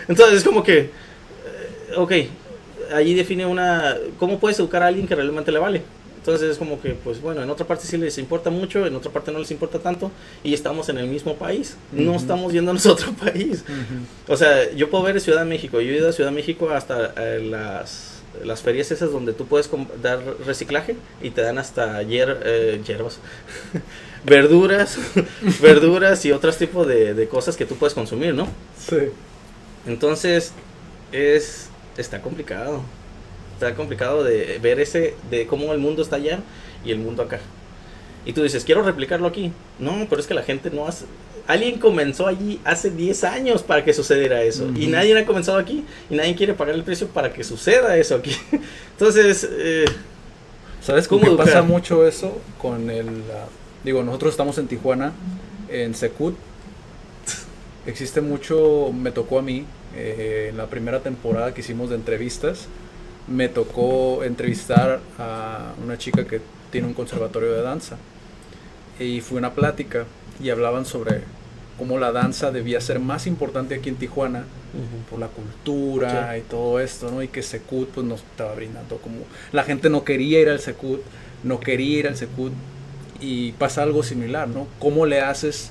Entonces 0.08 0.38
es 0.38 0.44
como 0.44 0.62
que, 0.62 0.78
eh, 0.78 0.90
ok, 1.94 2.12
allí 2.94 3.12
define 3.12 3.44
una, 3.44 3.98
¿cómo 4.18 4.40
puedes 4.40 4.58
educar 4.58 4.82
a 4.82 4.86
alguien 4.86 5.06
que 5.06 5.14
realmente 5.14 5.52
le 5.52 5.58
vale? 5.58 5.82
Entonces 6.28 6.50
es 6.50 6.58
como 6.58 6.78
que, 6.78 6.90
pues 6.90 7.22
bueno, 7.22 7.42
en 7.42 7.48
otra 7.48 7.66
parte 7.66 7.86
sí 7.86 7.96
les 7.96 8.18
importa 8.18 8.50
mucho, 8.50 8.84
en 8.84 8.94
otra 8.94 9.10
parte 9.10 9.32
no 9.32 9.38
les 9.38 9.50
importa 9.50 9.78
tanto 9.78 10.10
y 10.44 10.52
estamos 10.52 10.90
en 10.90 10.98
el 10.98 11.06
mismo 11.06 11.36
país. 11.36 11.78
No 11.90 12.14
estamos 12.14 12.52
yéndonos 12.52 12.84
a 12.84 12.92
otro 12.92 13.12
país. 13.24 13.64
O 14.26 14.36
sea, 14.36 14.70
yo 14.72 14.90
puedo 14.90 15.04
ver 15.04 15.22
Ciudad 15.22 15.38
de 15.38 15.46
México. 15.46 15.80
Yo 15.80 15.90
he 15.90 15.96
ido 15.96 16.10
a 16.10 16.12
Ciudad 16.12 16.28
de 16.28 16.36
México 16.36 16.68
hasta 16.68 17.14
eh, 17.16 17.40
las, 17.40 18.20
las 18.44 18.60
ferias 18.60 18.90
esas 18.90 19.10
donde 19.10 19.32
tú 19.32 19.46
puedes 19.46 19.70
dar 20.02 20.22
reciclaje 20.44 20.96
y 21.22 21.30
te 21.30 21.40
dan 21.40 21.56
hasta 21.56 22.02
hier, 22.02 22.42
eh, 22.44 22.82
hierbas, 22.86 23.20
verduras, 24.26 24.98
verduras 25.62 26.26
y 26.26 26.32
otros 26.32 26.58
tipos 26.58 26.86
de, 26.86 27.14
de 27.14 27.26
cosas 27.26 27.56
que 27.56 27.64
tú 27.64 27.76
puedes 27.76 27.94
consumir, 27.94 28.34
¿no? 28.34 28.48
Sí. 28.78 28.98
Entonces, 29.86 30.52
es, 31.10 31.70
está 31.96 32.20
complicado 32.20 32.82
está 33.58 33.74
complicado 33.74 34.22
de 34.22 34.58
ver 34.62 34.78
ese, 34.78 35.14
de 35.30 35.46
cómo 35.46 35.72
el 35.72 35.78
mundo 35.78 36.02
está 36.02 36.16
allá 36.16 36.40
y 36.84 36.92
el 36.92 36.98
mundo 36.98 37.22
acá. 37.22 37.40
Y 38.24 38.32
tú 38.32 38.42
dices, 38.42 38.64
quiero 38.64 38.82
replicarlo 38.82 39.26
aquí. 39.26 39.52
No, 39.78 40.06
pero 40.08 40.20
es 40.20 40.26
que 40.26 40.34
la 40.34 40.42
gente 40.42 40.70
no 40.70 40.86
hace... 40.86 41.06
Alguien 41.46 41.78
comenzó 41.78 42.26
allí 42.26 42.60
hace 42.62 42.90
10 42.90 43.24
años 43.24 43.62
para 43.62 43.82
que 43.82 43.94
sucediera 43.94 44.42
eso. 44.42 44.68
Y 44.76 44.86
nadie 44.86 45.18
ha 45.18 45.24
comenzado 45.24 45.56
aquí. 45.56 45.84
Y 46.10 46.14
nadie 46.14 46.36
quiere 46.36 46.52
pagar 46.52 46.74
el 46.74 46.84
precio 46.84 47.08
para 47.08 47.32
que 47.32 47.42
suceda 47.42 47.96
eso 47.96 48.16
aquí. 48.16 48.36
Entonces... 48.92 49.48
Eh, 49.50 49.86
¿Sabes 50.80 51.08
cómo 51.08 51.36
pasa 51.36 51.62
mucho 51.62 52.06
eso 52.06 52.38
con 52.60 52.88
el... 52.90 53.22
digo, 53.82 54.02
nosotros 54.04 54.32
estamos 54.32 54.56
en 54.58 54.68
Tijuana, 54.68 55.12
en 55.68 55.94
Secut. 55.94 56.36
Existe 57.86 58.20
mucho, 58.20 58.92
me 58.92 59.10
tocó 59.10 59.38
a 59.38 59.42
mí, 59.42 59.64
eh, 59.96 60.48
en 60.50 60.56
la 60.56 60.66
primera 60.66 61.00
temporada 61.00 61.52
que 61.52 61.62
hicimos 61.62 61.90
de 61.90 61.96
entrevistas, 61.96 62.68
me 63.30 63.48
tocó 63.48 64.24
entrevistar 64.24 65.00
a 65.18 65.72
una 65.84 65.98
chica 65.98 66.24
que 66.24 66.40
tiene 66.70 66.86
un 66.86 66.94
conservatorio 66.94 67.52
de 67.52 67.62
danza. 67.62 67.96
Y 68.98 69.20
fue 69.20 69.38
una 69.38 69.52
plática 69.52 70.04
y 70.42 70.50
hablaban 70.50 70.84
sobre 70.84 71.22
cómo 71.78 71.98
la 71.98 72.10
danza 72.10 72.50
debía 72.50 72.80
ser 72.80 72.98
más 72.98 73.26
importante 73.26 73.76
aquí 73.76 73.88
en 73.88 73.96
Tijuana 73.96 74.44
por 75.08 75.18
la 75.18 75.28
cultura 75.28 76.36
y 76.36 76.42
todo 76.42 76.80
esto, 76.80 77.10
¿no? 77.10 77.22
Y 77.22 77.28
que 77.28 77.42
Secut 77.42 77.88
pues 77.90 78.06
nos 78.06 78.20
estaba 78.20 78.54
brindando 78.54 78.98
como 78.98 79.18
la 79.52 79.62
gente 79.62 79.88
no 79.88 80.04
quería 80.04 80.40
ir 80.40 80.48
al 80.48 80.60
Secut, 80.60 81.00
no 81.44 81.60
quería 81.60 81.98
ir 82.00 82.08
al 82.08 82.16
Secut 82.16 82.52
y 83.20 83.52
pasa 83.52 83.82
algo 83.82 84.02
similar, 84.02 84.48
¿no? 84.48 84.66
¿Cómo 84.78 85.06
le 85.06 85.20
haces 85.20 85.70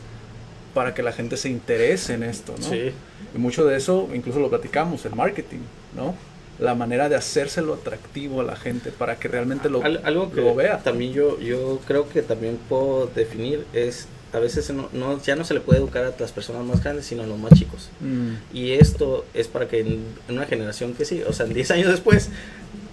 para 0.73 0.93
que 0.93 1.03
la 1.03 1.11
gente 1.11 1.37
se 1.37 1.49
interese 1.49 2.13
en 2.13 2.23
esto, 2.23 2.55
¿no? 2.57 2.67
Sí. 2.69 2.91
Y 3.35 3.37
mucho 3.37 3.65
de 3.65 3.77
eso, 3.77 4.09
incluso 4.13 4.39
lo 4.39 4.49
platicamos, 4.49 5.05
el 5.05 5.15
marketing, 5.15 5.59
¿no? 5.95 6.15
La 6.59 6.73
manera 6.75 7.07
de 7.09 7.15
hacérselo 7.15 7.75
atractivo 7.75 8.41
a 8.41 8.43
la 8.43 8.55
gente 8.55 8.91
para 8.91 9.17
que 9.17 9.27
realmente 9.27 9.69
lo, 9.69 9.83
Al- 9.83 10.01
algo 10.03 10.31
que 10.31 10.41
lo 10.41 10.55
vea. 10.55 10.79
también 10.79 11.13
yo, 11.13 11.39
yo 11.39 11.79
creo 11.87 12.09
que 12.09 12.21
también 12.23 12.57
puedo 12.67 13.05
definir 13.15 13.65
es, 13.73 14.07
a 14.33 14.39
veces 14.39 14.69
no, 14.71 14.89
no- 14.91 15.21
ya 15.21 15.35
no 15.35 15.43
se 15.43 15.53
le 15.53 15.59
puede 15.59 15.79
educar 15.79 16.03
a 16.03 16.13
las 16.19 16.31
personas 16.31 16.63
más 16.65 16.83
grandes, 16.83 17.05
sino 17.05 17.21
a 17.23 17.27
los 17.27 17.37
más 17.37 17.53
chicos. 17.53 17.89
Mm, 17.99 18.55
Y 18.57 18.71
esto 18.71 19.25
es 19.35 19.47
para 19.47 19.67
que 19.67 19.81
en, 19.81 20.03
en 20.27 20.35
una 20.35 20.45
generación 20.47 20.93
que 20.93 21.05
sí, 21.05 21.21
o 21.27 21.31
sea, 21.33 21.45
10 21.45 21.69
años 21.71 21.91
después 21.91 22.29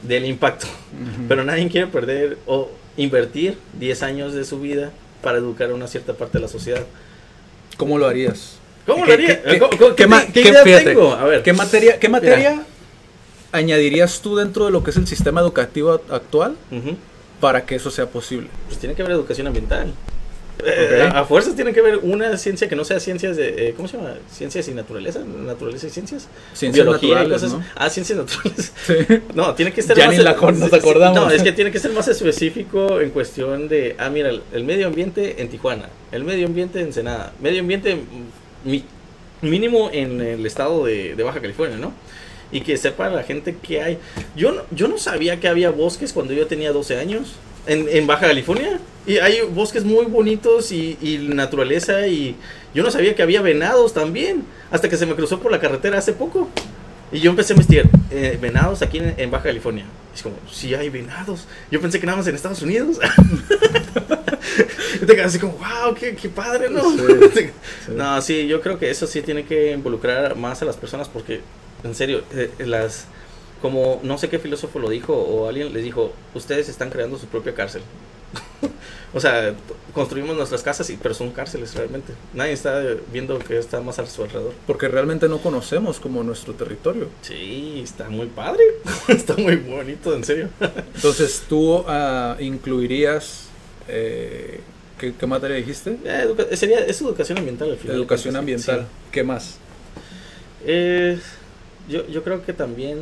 del 0.03 0.27
impacto. 0.27 0.67
ujú. 0.67 1.27
Pero 1.29 1.43
nadie 1.45 1.67
quiere 1.69 1.87
perder 1.87 2.37
o 2.47 2.71
invertir 2.99 3.57
10 3.79 4.03
años 4.03 4.35
de 4.35 4.45
su 4.45 4.61
vida 4.61 4.91
para 5.23 5.39
educar 5.39 5.71
a 5.71 5.75
una 5.75 5.87
cierta 5.89 6.13
parte 6.13 6.37
de 6.37 6.43
la 6.43 6.49
sociedad. 6.49 6.83
¿Cómo 7.79 7.97
lo 7.99 8.07
harías? 8.07 8.57
¿Cómo 8.87 9.03
¿Qué- 9.05 9.09
lo 9.09 9.15
haría? 9.15 9.43
qué- 9.43 9.51
qué- 9.53 9.59
¿Cómo- 9.59 9.71
cómo- 9.79 9.95
qué 9.97 10.07
qué 10.35 10.43
qué 10.43 10.49
idea 10.51 10.63
fíjate, 10.63 10.85
tengo? 10.85 11.13
A 11.15 11.25
ver. 11.25 11.43
¿Qué 11.43 11.53
materia, 11.55 11.99
qué 11.99 12.09
Mira. 12.11 12.67
Añadirías 13.55 14.21
tú 14.21 14.37
dentro 14.37 14.67
de 14.67 14.71
lo 14.71 14.83
que 14.85 14.91
es 14.91 14.97
el 14.97 15.07
sistema 15.07 15.41
educativo 15.41 15.93
actual 16.11 16.57
para 17.41 17.65
que 17.67 17.77
eso 17.77 17.91
sea 17.91 18.07
posible? 18.07 18.49
Pues 18.69 18.79
tiene 18.79 18.95
que 18.95 19.03
haber 19.03 19.15
educación 19.15 19.47
ambiental. 19.47 19.93
Eh, 20.65 21.03
Ok. 21.09 21.15
a, 21.15 21.19
a 21.21 21.25
fuerzas 21.25 21.57
tiene 21.57 21.73
que 21.73 21.81
haber 21.81 21.99
una 21.99 22.37
ciencia 22.39 22.69
que 22.69 22.77
no 22.77 22.85
sea 22.85 23.01
ciencias 23.01 23.37
de. 23.37 23.69
eh, 23.69 23.75
¿Cómo 23.77 23.89
se 23.89 23.97
llama? 23.97 24.15
Ciencias 24.31 24.69
y 24.69 24.71
naturaleza. 24.73 25.19
Naturaleza 25.25 25.89
y 25.89 25.91
ciencias. 25.91 26.29
Ciencias 26.55 26.85
Biología 26.87 27.25
y 27.25 27.29
cosas. 27.29 27.53
¿no? 27.55 27.65
Ah, 27.75 27.91
ciencias 27.91 28.19
naturales. 28.19 28.73
Sí. 28.87 28.95
No, 29.35 29.53
tiene 29.55 29.73
que 29.73 29.83
ser 29.83 29.97
Ya 29.97 30.07
más. 30.07 30.17
ni 30.17 30.23
la 30.23 30.37
con- 30.37 30.59
nos 30.61 30.73
acordamos. 30.73 31.17
No, 31.19 31.29
es 31.31 31.43
que 31.43 31.51
tiene 31.53 31.73
que 31.73 31.81
ser 31.81 31.91
más 31.93 32.07
específico 32.07 33.01
en 33.01 33.11
cuestión 33.11 33.69
de. 33.69 33.97
Ah, 33.99 34.09
mira, 34.11 34.31
el, 34.31 34.43
el 34.53 34.63
medio 34.65 34.87
ambiente 34.87 35.43
en 35.43 35.49
Tijuana. 35.49 35.89
El 36.13 36.23
medio 36.23 36.47
ambiente 36.47 36.79
en 36.81 36.87
Ensenada. 36.87 37.33
Medio 37.41 37.61
ambiente 37.61 37.99
mi- 38.65 38.85
mínimo 39.43 39.91
en 39.93 40.21
el 40.21 40.47
estado 40.47 40.85
de, 40.87 41.17
de 41.17 41.23
Baja 41.25 41.41
California, 41.41 41.77
¿no? 41.79 41.93
Y 42.53 42.61
que 42.61 42.77
sepa 42.77 43.09
la 43.09 43.23
gente 43.23 43.57
que 43.57 43.83
hay. 43.83 43.99
Yo 44.37 44.53
no, 44.53 44.63
yo 44.71 44.89
no 44.89 44.99
sabía 44.99 45.41
que 45.41 45.49
había 45.49 45.71
bosques 45.71 46.13
cuando 46.13 46.33
yo 46.33 46.47
tenía 46.47 46.73
12 46.73 46.99
años 46.99 47.35
en, 47.67 47.89
en 47.89 48.07
Baja 48.07 48.29
California. 48.29 48.79
Y 49.07 49.19
hay 49.19 49.43
bosques 49.43 49.85
muy 49.85 50.07
bonitos 50.07 50.73
y, 50.73 50.97
y 51.01 51.19
naturaleza. 51.19 52.07
Y 52.07 52.37
yo 52.75 52.83
no 52.83 52.91
sabía 52.91 53.15
que 53.15 53.23
había 53.23 53.43
venados 53.43 53.93
también. 53.93 54.45
Hasta 54.71 54.89
que 54.89 54.97
se 54.97 55.07
me 55.07 55.15
cruzó 55.15 55.41
por 55.41 55.51
la 55.51 55.61
carretera 55.61 55.99
hace 55.99 56.13
poco. 56.13 56.49
Y 57.13 57.21
yo 57.21 57.31
empecé 57.31 57.53
a 57.53 57.57
investigar 57.57 57.87
eh, 58.11 58.39
venados 58.41 58.83
aquí 58.83 58.99
en, 58.99 59.15
en 59.17 59.31
Baja 59.31 59.45
California. 59.45 59.85
Es 60.15 60.23
como, 60.23 60.37
sí 60.51 60.75
hay 60.75 60.91
venados. 60.91 61.47
Yo 61.71 61.81
pensé 61.81 62.01
que 62.01 62.07
nada 62.07 62.19
más 62.19 62.27
en 62.27 62.35
Estados 62.35 62.63
Unidos. 62.63 62.99
y 65.03 65.07
te 65.07 65.15
quedas 65.15 65.27
así 65.27 65.39
como, 65.39 65.55
wow, 65.55 65.95
qué, 65.95 66.15
qué 66.15 66.29
padre, 66.29 66.71
¿no? 66.71 66.83
Sí, 66.91 67.51
No, 67.95 68.21
sí, 68.23 68.47
yo 68.47 68.61
creo 68.61 68.79
que 68.79 68.91
eso 68.91 69.07
sí 69.07 69.23
tiene 69.23 69.45
que 69.45 69.73
involucrar 69.73 70.37
más 70.37 70.63
a 70.63 70.65
las 70.65 70.77
personas 70.77 71.09
porque, 71.09 71.41
en 71.85 71.95
serio, 71.95 72.23
eh, 72.33 72.51
las... 72.59 73.07
Como 73.63 74.01
no 74.03 74.19
sé 74.19 74.29
qué 74.29 74.39
filósofo 74.39 74.79
lo 74.79 74.91
dijo 74.91 75.15
o 75.15 75.49
alguien 75.49 75.73
les 75.73 75.85
dijo, 75.85 76.13
ustedes 76.35 76.69
están 76.69 76.91
creando 76.91 77.17
su 77.17 77.27
propia 77.27 77.55
cárcel. 77.55 77.81
o 79.15 79.21
sea, 79.21 79.55
construimos 79.95 80.37
nuestras 80.37 80.63
casas, 80.63 80.91
y, 80.91 80.97
pero 80.99 81.15
son 81.15 81.31
cárceles 81.31 81.75
realmente. 81.75 82.13
Nadie 82.35 82.53
está 82.53 82.83
viendo 83.11 83.39
que 83.39 83.57
está 83.57 83.81
más 83.81 83.99
a 83.99 84.07
su 84.07 84.23
alrededor. 84.23 84.53
Porque 84.67 84.89
realmente 84.89 85.29
no 85.31 85.39
conocemos 85.39 85.99
como 85.99 86.23
nuestro 86.23 86.53
territorio. 86.53 87.09
Sí, 87.23 87.81
está 87.83 88.11
muy 88.11 88.27
padre. 88.27 88.63
está 89.09 89.35
muy 89.37 89.57
bonito, 89.57 90.15
en 90.15 90.25
serio. 90.25 90.51
Entonces 90.95 91.45
tú 91.49 91.85
ah, 91.89 92.37
incluirías, 92.41 93.45
eh, 93.89 94.61
¿qué, 94.99 95.15
qué 95.15 95.27
materia 95.27 95.57
dijiste? 95.57 95.97
Eh, 96.05 96.57
sería, 96.57 96.81
es 96.81 97.01
educación 97.01 97.39
ambiental 97.39 97.71
al 97.71 97.79
final. 97.79 97.97
Educación 97.97 98.35
Sí. 98.35 98.39
ambiental. 98.39 98.87
¿Qué 99.11 99.23
más? 99.25 99.57
Eh, 100.67 101.19
yo, 101.89 102.07
yo 102.09 102.23
creo 102.23 102.45
que 102.45 102.53
también, 102.53 102.99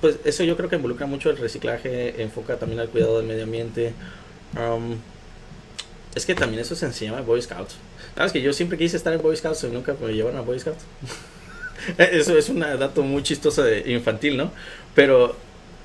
pues 0.00 0.16
eso 0.24 0.44
yo 0.44 0.56
creo 0.56 0.68
que 0.68 0.76
involucra 0.76 1.06
mucho 1.06 1.30
el 1.30 1.36
reciclaje, 1.36 2.22
enfoca 2.22 2.56
también 2.56 2.80
al 2.80 2.88
cuidado 2.88 3.18
del 3.18 3.26
medio 3.26 3.44
ambiente. 3.44 3.92
Um, 4.56 4.96
es 6.14 6.26
que 6.26 6.34
también 6.34 6.60
eso 6.60 6.74
se 6.74 6.86
enseñaba 6.86 7.18
en 7.20 7.26
Boy 7.26 7.40
Scouts. 7.42 7.76
Sabes 8.16 8.32
que 8.32 8.40
yo 8.42 8.52
siempre 8.52 8.76
quise 8.78 8.96
estar 8.96 9.12
en 9.12 9.22
Boy 9.22 9.36
Scouts 9.36 9.64
y 9.64 9.66
nunca 9.68 9.94
me 10.00 10.12
llevaron 10.12 10.38
a 10.38 10.42
Boy 10.42 10.58
Scouts. 10.58 10.84
eso 11.98 12.36
es 12.36 12.48
un 12.48 12.60
dato 12.60 13.02
muy 13.02 13.22
chistoso 13.22 13.62
de 13.62 13.90
infantil, 13.92 14.36
¿no? 14.36 14.50
Pero 14.94 15.36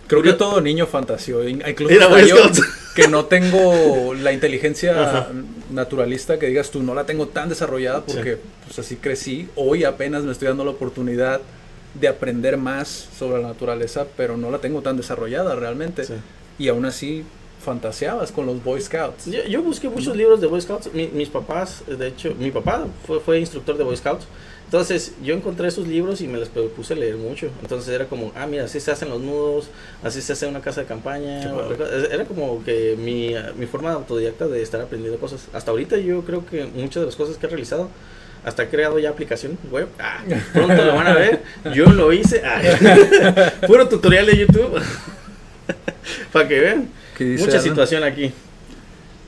Creo 0.07 0.21
que 0.21 0.33
todo 0.33 0.59
niño 0.59 0.85
fantaseó, 0.85 1.47
in- 1.47 1.63
incluso 1.67 2.19
yo, 2.19 2.35
que 2.95 3.07
no 3.07 3.25
tengo 3.25 4.13
la 4.13 4.33
inteligencia 4.33 5.01
Ajá. 5.01 5.27
naturalista 5.71 6.37
que 6.37 6.47
digas 6.47 6.71
tú, 6.71 6.83
no 6.83 6.93
la 6.93 7.05
tengo 7.05 7.27
tan 7.29 7.47
desarrollada 7.49 8.01
porque 8.05 8.37
pues 8.65 8.77
así 8.79 8.97
crecí. 8.97 9.47
Hoy 9.55 9.85
apenas 9.85 10.23
me 10.23 10.33
estoy 10.33 10.49
dando 10.49 10.65
la 10.65 10.71
oportunidad 10.71 11.39
de 11.93 12.07
aprender 12.07 12.57
más 12.57 12.87
sobre 13.17 13.41
la 13.41 13.49
naturaleza, 13.49 14.05
pero 14.17 14.35
no 14.37 14.49
la 14.51 14.59
tengo 14.59 14.81
tan 14.81 14.97
desarrollada 14.97 15.55
realmente. 15.55 16.03
Sí. 16.05 16.13
Y 16.59 16.67
aún 16.69 16.85
así 16.85 17.23
fantaseabas 17.63 18.31
con 18.31 18.45
los 18.45 18.63
Boy 18.63 18.81
Scouts. 18.81 19.25
Yo, 19.25 19.43
yo 19.45 19.61
busqué 19.63 19.87
muchos 19.89 20.15
libros 20.15 20.41
de 20.41 20.47
Boy 20.47 20.59
Scouts. 20.61 20.93
Mi- 20.93 21.07
mis 21.07 21.29
papás, 21.29 21.83
de 21.87 22.07
hecho, 22.07 22.35
mi 22.37 22.51
papá 22.51 22.85
fue, 23.07 23.19
fue 23.19 23.39
instructor 23.39 23.77
de 23.77 23.83
Boy 23.83 23.95
Scouts. 23.95 24.25
Entonces 24.65 25.13
yo 25.23 25.35
encontré 25.35 25.67
esos 25.67 25.87
libros 25.87 26.19
y 26.21 26.27
me 26.27 26.39
los 26.39 26.49
puse 26.49 26.93
a 26.93 26.97
leer 26.97 27.15
mucho. 27.15 27.47
Entonces 27.61 27.93
era 27.93 28.05
como, 28.07 28.31
ah, 28.35 28.47
mira, 28.47 28.63
así 28.65 28.79
se 28.79 28.89
hacen 28.91 29.09
los 29.09 29.21
nudos, 29.21 29.67
así 30.01 30.19
se 30.19 30.33
hace 30.33 30.47
una 30.47 30.61
casa 30.61 30.81
de 30.81 30.87
campaña. 30.87 31.43
Era 32.11 32.25
como 32.25 32.63
que 32.63 32.95
mi, 32.97 33.35
mi 33.55 33.67
forma 33.67 33.91
autodidacta 33.93 34.47
de 34.47 34.63
estar 34.63 34.81
aprendiendo 34.81 35.19
cosas. 35.19 35.45
Hasta 35.53 35.69
ahorita 35.71 35.97
yo 35.97 36.21
creo 36.23 36.43
que 36.45 36.65
muchas 36.65 37.01
de 37.01 37.05
las 37.05 37.15
cosas 37.15 37.37
que 37.37 37.45
he 37.45 37.49
realizado, 37.49 37.87
hasta 38.45 38.63
he 38.63 38.69
creado 38.69 38.99
ya 38.99 39.09
aplicación 39.09 39.57
web. 39.71 39.87
Ah, 39.99 40.19
pronto 40.53 40.83
lo 40.85 40.95
van 40.95 41.07
a 41.07 41.13
ver. 41.13 41.43
Yo 41.73 41.85
lo 41.85 42.11
hice. 42.13 42.41
Ah, 42.45 42.61
puro 43.67 43.87
tutorial 43.87 44.25
de 44.25 44.37
YouTube. 44.37 44.81
Para 46.33 46.47
que 46.47 46.59
vean. 46.59 46.89
¿Qué 47.17 47.23
dice 47.25 47.45
Mucha 47.45 47.57
Alan? 47.57 47.63
situación 47.69 48.03
aquí. 48.03 48.33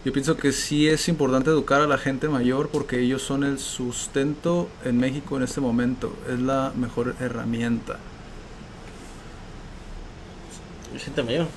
Yo 0.04 0.14
pienso 0.14 0.38
que 0.38 0.52
sí 0.52 0.88
es 0.88 1.08
importante 1.08 1.50
educar 1.50 1.82
a 1.82 1.88
la 1.88 1.98
gente 1.98 2.28
mayor 2.30 2.70
porque 2.70 3.00
ellos 3.00 3.24
son 3.24 3.44
el 3.44 3.58
sustento 3.58 4.70
en 4.84 4.98
México 5.00 5.38
en 5.38 5.44
este 5.44 5.62
momento. 5.62 6.16
Es 6.32 6.40
la 6.40 6.72
mejor 6.76 7.16
herramienta. 7.20 7.98
Gente 11.04 11.24
mayor. 11.24 11.48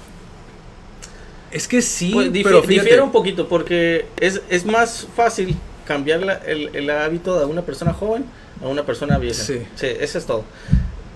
Es 1.50 1.68
que 1.68 1.80
sí, 1.80 2.10
Pues, 2.12 2.32
difi- 2.32 2.42
pero 2.42 2.62
fíjate, 2.62 2.74
difiere 2.82 3.02
un 3.02 3.12
poquito 3.12 3.48
porque 3.48 4.06
es, 4.20 4.40
es 4.50 4.66
más 4.66 5.06
fácil 5.16 5.56
cambiar 5.88 6.20
la- 6.22 6.34
el, 6.34 6.70
el 6.76 6.88
hábito 6.90 7.36
de 7.40 7.46
una 7.46 7.62
persona 7.62 7.92
joven 7.92 8.24
a 8.62 8.68
una 8.68 8.84
persona 8.86 9.18
vieja. 9.18 9.42
Sí. 9.42 9.62
eso 9.80 10.18
es 10.18 10.26
todo. 10.26 10.44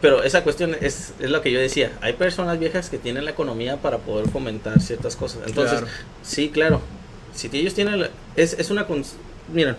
Pero 0.00 0.24
esa 0.24 0.42
cuestión 0.42 0.74
es, 0.80 1.12
es 1.20 1.30
lo 1.30 1.42
que 1.42 1.52
yo 1.52 1.60
decía. 1.60 1.92
Hay 2.00 2.14
personas 2.14 2.58
viejas 2.58 2.90
que 2.90 2.98
tienen 2.98 3.24
la 3.24 3.30
economía 3.30 3.76
para 3.76 3.98
poder 3.98 4.28
fomentar 4.28 4.80
ciertas 4.80 5.14
cosas. 5.14 5.42
Entonces, 5.46 5.78
Claro. 5.78 5.92
sí, 6.24 6.48
claro. 6.48 6.80
Si 7.34 7.48
ellos 7.52 7.74
tienen... 7.74 8.00
la- 8.00 8.10
es, 8.34 8.54
es 8.58 8.70
una... 8.70 8.84
Miren, 9.52 9.76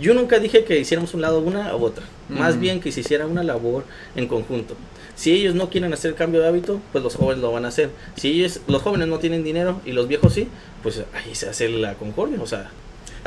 yo 0.00 0.14
nunca 0.14 0.38
dije 0.38 0.62
que 0.64 0.78
hiciéramos 0.78 1.12
un 1.14 1.22
lado 1.22 1.40
una 1.40 1.74
u 1.74 1.84
otra. 1.84 2.04
Más 2.28 2.60
bien 2.60 2.80
que 2.80 2.92
se 2.92 3.00
hiciera 3.00 3.26
una 3.26 3.42
labor 3.42 3.84
en 4.14 4.28
conjunto. 4.28 4.76
Si 5.16 5.32
ellos 5.32 5.56
no 5.56 5.68
quieren 5.70 5.92
hacer 5.92 6.14
cambio 6.14 6.40
de 6.40 6.46
hábito, 6.46 6.80
pues 6.92 7.02
los 7.02 7.16
jóvenes 7.16 7.42
lo 7.42 7.50
van 7.50 7.64
a 7.64 7.68
hacer. 7.68 7.90
Si 8.14 8.30
ellos, 8.30 8.60
los 8.68 8.82
jóvenes 8.82 9.08
no 9.08 9.18
tienen 9.18 9.42
dinero 9.42 9.80
y 9.84 9.90
los 9.90 10.06
viejos 10.06 10.34
sí, 10.34 10.46
pues 10.84 11.02
ahí 11.14 11.34
se 11.34 11.48
hace 11.48 11.68
la 11.68 11.94
concordia. 11.94 12.38
O 12.40 12.46
sea, 12.46 12.70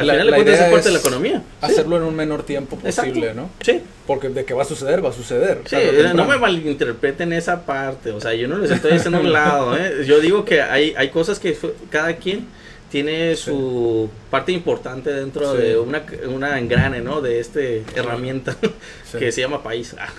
al 0.01 0.07
La- 0.07 0.13
final 0.13 0.27
la 0.31 0.35
cuentas 0.37 0.53
es 0.55 0.59
idea 0.61 0.71
parte 0.71 0.87
de 0.89 0.93
la 0.93 0.99
economía. 0.99 1.37
Sí, 1.39 1.65
hacerlo 1.71 1.97
en 1.97 2.03
un 2.03 2.15
menor 2.15 2.43
tiempo 2.43 2.77
exacto. 2.83 3.09
posible, 3.11 3.33
¿no? 3.33 3.49
Sí, 3.61 3.81
Porque 4.05 4.29
de 4.29 4.43
que 4.45 4.53
va 4.53 4.63
a 4.63 4.65
suceder, 4.65 5.03
va 5.03 5.09
a 5.09 5.13
suceder. 5.13 5.61
Sí, 5.65 5.75
eh, 5.79 6.11
no 6.13 6.25
me 6.25 6.37
malinterpreten 6.37 7.31
esa 7.33 7.65
parte, 7.65 8.11
o 8.11 8.19
sea, 8.19 8.33
yo 8.33 8.47
no 8.47 8.57
les 8.57 8.71
estoy 8.71 8.91
haciendo 8.93 9.19
a 9.19 9.21
un 9.21 9.31
lado, 9.31 9.77
¿eh? 9.77 10.03
yo 10.05 10.19
digo 10.19 10.43
que 10.45 10.61
hay, 10.61 10.93
hay 10.97 11.09
cosas 11.09 11.39
que 11.39 11.57
cada 11.89 12.15
quien 12.17 12.47
tiene 12.91 13.37
su 13.37 14.09
parte 14.29 14.51
importante 14.51 15.13
dentro 15.13 15.55
Sí. 15.55 15.61
de 15.61 15.77
una, 15.77 16.03
una 16.27 16.59
engrane, 16.59 16.99
¿no? 16.99 17.21
De 17.21 17.39
este 17.39 17.83
herramienta 17.95 18.57
Sí. 19.09 19.17
que 19.17 19.31
se 19.31 19.39
llama 19.39 19.63
país. 19.63 19.95
Ah, 19.97 20.09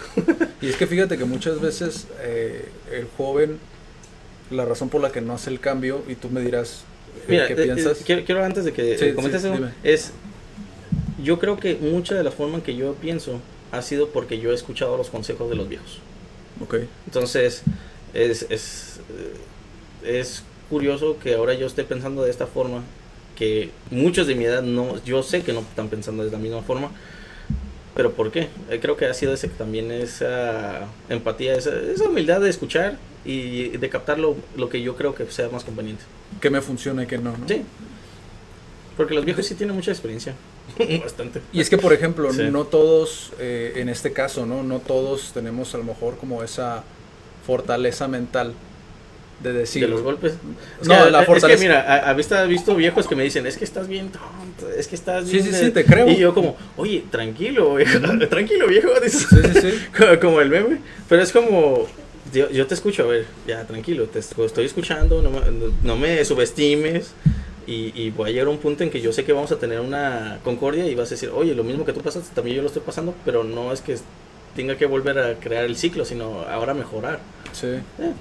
Y 0.63 0.69
es 0.71 0.77
que 0.77 0.87
fíjate 0.87 1.19
que 1.19 1.25
muchas 1.27 1.61
veces 1.61 2.07
eh, 2.23 2.65
el 2.91 3.07
joven, 3.19 3.59
la 4.51 4.65
razón 4.65 4.89
por 4.89 5.03
la 5.03 5.11
que 5.13 5.21
no 5.21 5.35
hace 5.35 5.51
el 5.51 5.61
cambio, 5.61 6.03
y 6.09 6.15
tú 6.15 6.31
me 6.31 6.41
dirás 6.41 6.85
Mira, 7.29 7.47
qué 7.47 7.55
eh, 7.55 7.57
eh, 7.59 7.65
piensas. 7.65 7.99
quiero, 8.05 8.25
quiero 8.25 8.45
antes 8.45 8.65
de 8.65 8.73
que 8.73 8.99
Sí, 8.99 9.05
eh, 9.07 9.15
comentes 9.15 9.43
sí, 9.43 9.49
eso, 9.49 9.57
dime. 9.57 9.71
es, 9.83 10.13
yo 11.23 11.39
creo 11.39 11.59
que 11.59 11.77
mucha 11.77 12.15
de 12.15 12.25
la 12.25 12.31
forma 12.33 12.57
en 12.57 12.63
que 12.63 12.75
yo 12.77 12.95
pienso 12.95 13.41
ha 13.71 13.83
sido 13.83 14.09
porque 14.09 14.39
yo 14.39 14.51
he 14.51 14.55
escuchado 14.55 14.97
los 14.97 15.09
consejos 15.11 15.49
de 15.49 15.57
los 15.57 15.69
viejos. 15.69 15.99
Ok. 16.61 16.77
Entonces, 17.07 17.63
es, 18.15 18.47
es, 18.51 19.01
eh, 20.05 20.19
es 20.21 20.43
curioso 20.69 21.19
que 21.23 21.35
ahora 21.35 21.55
yo 21.55 21.67
esté 21.67 21.85
pensando 21.85 22.23
de 22.23 22.31
esta 22.31 22.47
forma, 22.47 22.83
que 23.37 23.71
muchos 23.91 24.27
de 24.27 24.35
mi 24.35 24.45
edad 24.45 24.63
no, 24.63 25.03
yo 25.05 25.23
sé 25.23 25.43
que 25.43 25.53
no 25.53 25.61
están 25.61 25.89
pensando 25.89 26.25
de 26.25 26.31
la 26.31 26.39
misma 26.39 26.63
forma, 26.63 26.91
pero 27.95 28.13
¿por 28.13 28.31
qué? 28.31 28.49
Eh, 28.71 28.79
creo 28.81 28.97
que 28.97 29.07
ha 29.07 29.15
sido 29.15 29.33
ese, 29.35 29.49
también 29.49 29.91
esa 29.91 30.87
empatía, 31.09 31.55
esa, 31.55 31.73
esa 31.79 32.05
humildad 32.09 32.41
de 32.41 32.51
escuchar 32.51 32.99
y 33.25 33.69
de 33.69 33.89
captar 33.89 34.19
lo, 34.19 34.37
lo 34.57 34.69
que 34.69 34.83
yo 34.83 34.97
creo 34.97 35.15
que 35.15 35.25
sea 35.31 35.49
más 35.49 35.65
conveniente. 35.65 36.03
Que 36.41 36.51
me 36.51 36.61
funciona 36.61 37.05
y 37.05 37.07
que 37.07 37.19
no, 37.19 37.37
¿no? 37.37 37.47
Sí, 37.49 37.63
porque 38.97 39.15
los 39.15 39.25
viejos 39.25 39.47
sí 39.47 39.55
tienen 39.55 39.75
mucha 39.77 39.91
experiencia. 39.91 40.35
Bastante. 41.03 41.41
Y 41.53 41.61
es 41.61 41.71
que, 41.71 41.79
por 41.79 41.93
ejemplo, 41.93 42.33
Sí. 42.33 42.43
no 42.51 42.65
todos, 42.65 43.33
eh, 43.39 43.73
en 43.77 43.89
este 43.89 44.13
caso, 44.13 44.47
¿no? 44.47 44.63
No 44.63 44.79
todos 44.81 45.33
tenemos 45.33 45.75
a 45.75 45.79
lo 45.79 45.85
mejor 45.85 46.17
como 46.19 46.43
esa 46.43 46.85
fortaleza 47.47 48.07
mental 48.09 48.53
de 49.43 49.53
decir... 49.53 49.83
de 49.83 49.89
los 49.89 50.03
golpes. 50.03 50.35
Es 50.81 50.87
No, 50.87 51.05
que, 51.05 51.11
la 51.11 51.23
es 51.23 51.27
fortaleza- 51.27 51.49
que 51.49 51.63
mira, 51.69 51.81
a, 51.81 52.11
a 52.11 52.13
vista 52.15 52.45
visto 52.45 52.77
viejos 52.77 53.09
que 53.09 53.17
me 53.17 53.25
dicen, 53.25 53.45
es 53.47 53.57
que 53.57 53.65
estás 53.65 53.89
bien 53.89 54.11
tonto, 54.11 54.71
es 54.77 54.87
que 54.87 54.95
estás 54.95 55.25
Sí, 55.27 55.33
bien... 55.33 55.45
sí, 55.47 55.51
de-". 55.51 55.59
sí, 55.67 55.71
te 55.73 55.85
creo. 55.85 56.09
Y 56.09 56.17
yo 56.17 56.33
como, 56.33 56.57
oye, 56.77 57.05
tranquilo, 57.11 57.75
viejo, 57.75 57.99
tranquilo, 58.31 58.69
viejo, 58.69 58.89
dices. 59.03 59.27
Sí, 59.29 59.37
sí, 59.61 59.71
sí. 59.73 60.17
como 60.21 60.41
el 60.41 60.49
meme. 60.51 60.79
Pero 61.09 61.23
es 61.23 61.33
como, 61.33 61.89
yo, 62.33 62.51
yo 62.51 62.67
te 62.67 62.75
escucho, 62.75 63.05
a 63.05 63.07
ver, 63.07 63.27
ya, 63.47 63.65
tranquilo, 63.67 64.07
te 64.07 64.19
est- 64.19 64.39
estoy 64.39 64.65
escuchando, 64.67 65.23
no 65.23 65.31
me, 65.31 65.41
no 65.83 65.97
me 65.97 66.25
subestimes. 66.25 67.13
Y, 67.65 67.93
y 67.95 68.11
voy 68.11 68.31
a 68.31 68.33
llegar 68.33 68.49
a 68.49 68.51
un 68.51 68.59
punto 68.59 68.83
en 68.83 68.91
que 68.91 69.01
yo 69.01 69.13
sé 69.13 69.25
que 69.25 69.33
vamos 69.33 69.53
a 69.53 69.57
tener 69.57 69.79
una 69.79 70.41
concordia 70.43 70.85
y 70.89 70.97
vas 70.97 71.07
a 71.09 71.11
decir, 71.11 71.31
oye, 71.33 71.55
lo 71.55 71.63
mismo 71.63 71.85
que 71.85 71.93
tú 71.93 72.01
pasaste, 72.01 72.35
también 72.35 72.57
yo 72.57 72.63
lo 72.63 72.67
estoy 72.67 72.83
pasando, 72.85 73.15
pero 73.25 73.45
no 73.45 73.73
es 73.73 73.81
que 73.81 73.97
tenga 74.57 74.77
que 74.77 74.85
volver 74.87 75.17
a 75.21 75.35
crear 75.39 75.65
el 75.65 75.77
ciclo, 75.77 76.05
sino 76.05 76.41
ahora 76.49 76.75
mejorar. 76.75 77.21
Sí. 77.53 77.69
Eh. 77.69 78.13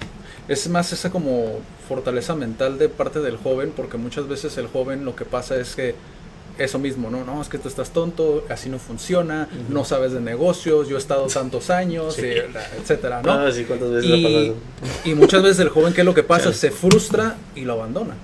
Es 0.48 0.70
más 0.70 0.94
esa 0.94 1.10
como 1.10 1.60
fortaleza 1.88 2.36
mental 2.36 2.78
de 2.78 2.88
parte 2.88 3.20
del 3.20 3.38
joven, 3.38 3.74
porque 3.76 3.98
muchas 3.98 4.28
veces 4.28 4.56
el 4.60 4.68
joven 4.68 5.06
lo 5.06 5.16
que 5.16 5.26
pasa 5.26 5.56
es 5.60 5.76
que 5.76 5.96
eso 6.58 6.80
mismo, 6.80 7.10
¿no? 7.10 7.24
No, 7.24 7.42
es 7.42 7.48
que 7.50 7.58
tú 7.58 7.68
estás 7.68 7.92
tonto, 7.92 8.46
así 8.50 8.70
no 8.70 8.78
funciona, 8.80 9.48
no 9.70 9.84
sabes 9.86 10.12
de 10.12 10.22
negocios, 10.22 10.88
yo 10.88 10.96
he 10.96 11.00
estado 11.00 11.28
tantos 11.28 11.70
años, 11.70 12.16
Sí. 12.16 12.22
eh, 12.26 12.46
etcétera, 12.80 13.22
¿no? 13.22 13.32
Ah, 13.32 13.52
sí, 13.52 13.64
¿cuántas 13.66 13.92
veces 13.92 14.10
y, 14.12 14.54
y 15.06 15.16
muchas 15.16 15.42
veces 15.44 15.60
el 15.60 15.70
joven, 15.70 15.94
¿qué 15.94 16.02
es 16.02 16.06
lo 16.06 16.14
que 16.14 16.24
pasa? 16.24 16.54
Se 16.54 16.72
frustra 16.72 17.38
y 17.56 17.62
lo 17.62 17.74
abandona. 17.74 18.16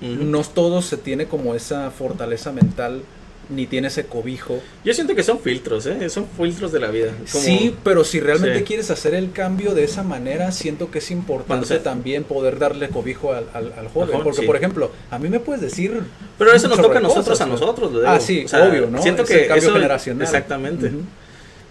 No 0.00 0.42
todos 0.42 0.84
se 0.86 0.96
tiene 0.96 1.26
como 1.26 1.54
esa 1.56 1.90
fortaleza 1.90 2.52
mental, 2.52 3.02
ni 3.50 3.66
tiene 3.66 3.88
ese 3.88 4.04
cobijo. 4.06 4.60
Yo 4.84 4.92
siento 4.92 5.14
que 5.14 5.22
son 5.22 5.40
filtros, 5.40 5.86
¿eh? 5.86 6.10
Son 6.10 6.26
filtros 6.36 6.70
de 6.70 6.80
la 6.80 6.88
vida. 6.90 7.12
Como- 7.32 7.44
Sí, 7.44 7.74
pero 7.82 8.04
si 8.04 8.20
realmente 8.20 8.58
Sí. 8.58 8.64
quieres 8.64 8.90
hacer 8.90 9.14
el 9.14 9.32
cambio 9.32 9.74
de 9.74 9.84
esa 9.84 10.02
manera, 10.02 10.52
siento 10.52 10.90
que 10.90 10.98
es 10.98 11.10
importante 11.10 11.66
se- 11.66 11.78
también 11.78 12.24
poder 12.24 12.58
darle 12.58 12.88
cobijo 12.90 13.32
al, 13.32 13.46
al- 13.54 13.72
al 13.72 13.88
joven. 13.88 14.20
porque, 14.22 14.40
sí. 14.40 14.46
por 14.46 14.56
ejemplo, 14.56 14.90
a 15.10 15.18
mí 15.18 15.28
me 15.30 15.40
puedes 15.40 15.62
decir. 15.62 16.02
Pero 16.36 16.52
eso 16.52 16.68
nos 16.68 16.78
toca 16.80 16.98
a 16.98 17.00
nosotros, 17.00 17.24
cosas, 17.28 17.40
a 17.40 17.46
nosotros. 17.46 17.92
lo 17.92 18.06
Ah, 18.08 18.20
sí, 18.20 18.44
O 18.44 18.48
sea, 18.48 18.64
obvio, 18.68 18.88
¿no? 18.90 19.00
Siento 19.02 19.22
Es 19.22 19.28
que 19.28 19.42
el 19.42 19.48
cambio 19.48 19.64
eso- 19.64 19.72
generacional. 19.74 20.22
Exactamente. 20.22 20.92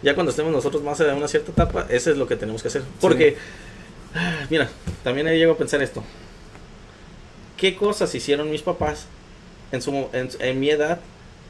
Ya 0.02 0.14
cuando 0.16 0.32
estemos 0.32 0.52
nosotros 0.52 0.82
más 0.84 1.00
en 1.00 1.16
una 1.16 1.28
cierta 1.28 1.52
etapa, 1.52 1.86
eso 1.90 2.12
es 2.12 2.18
lo 2.18 2.28
que 2.28 2.36
tenemos 2.36 2.62
que 2.64 2.68
hacer. 2.70 2.82
Porque, 3.02 3.36
ah, 4.16 4.46
mira, 4.50 4.68
también 5.04 5.28
ahí 5.28 5.38
llego 5.38 5.54
a 5.54 5.58
pensar 5.58 5.82
esto. 5.82 6.04
¿Qué 7.56 7.76
cosas 7.76 8.14
hicieron 8.14 8.50
mis 8.52 8.62
papás 8.62 9.06
en, 9.72 9.82
su, 9.82 9.92
en, 10.14 10.30
en 10.40 10.60
mi 10.60 10.70
edad 10.70 11.00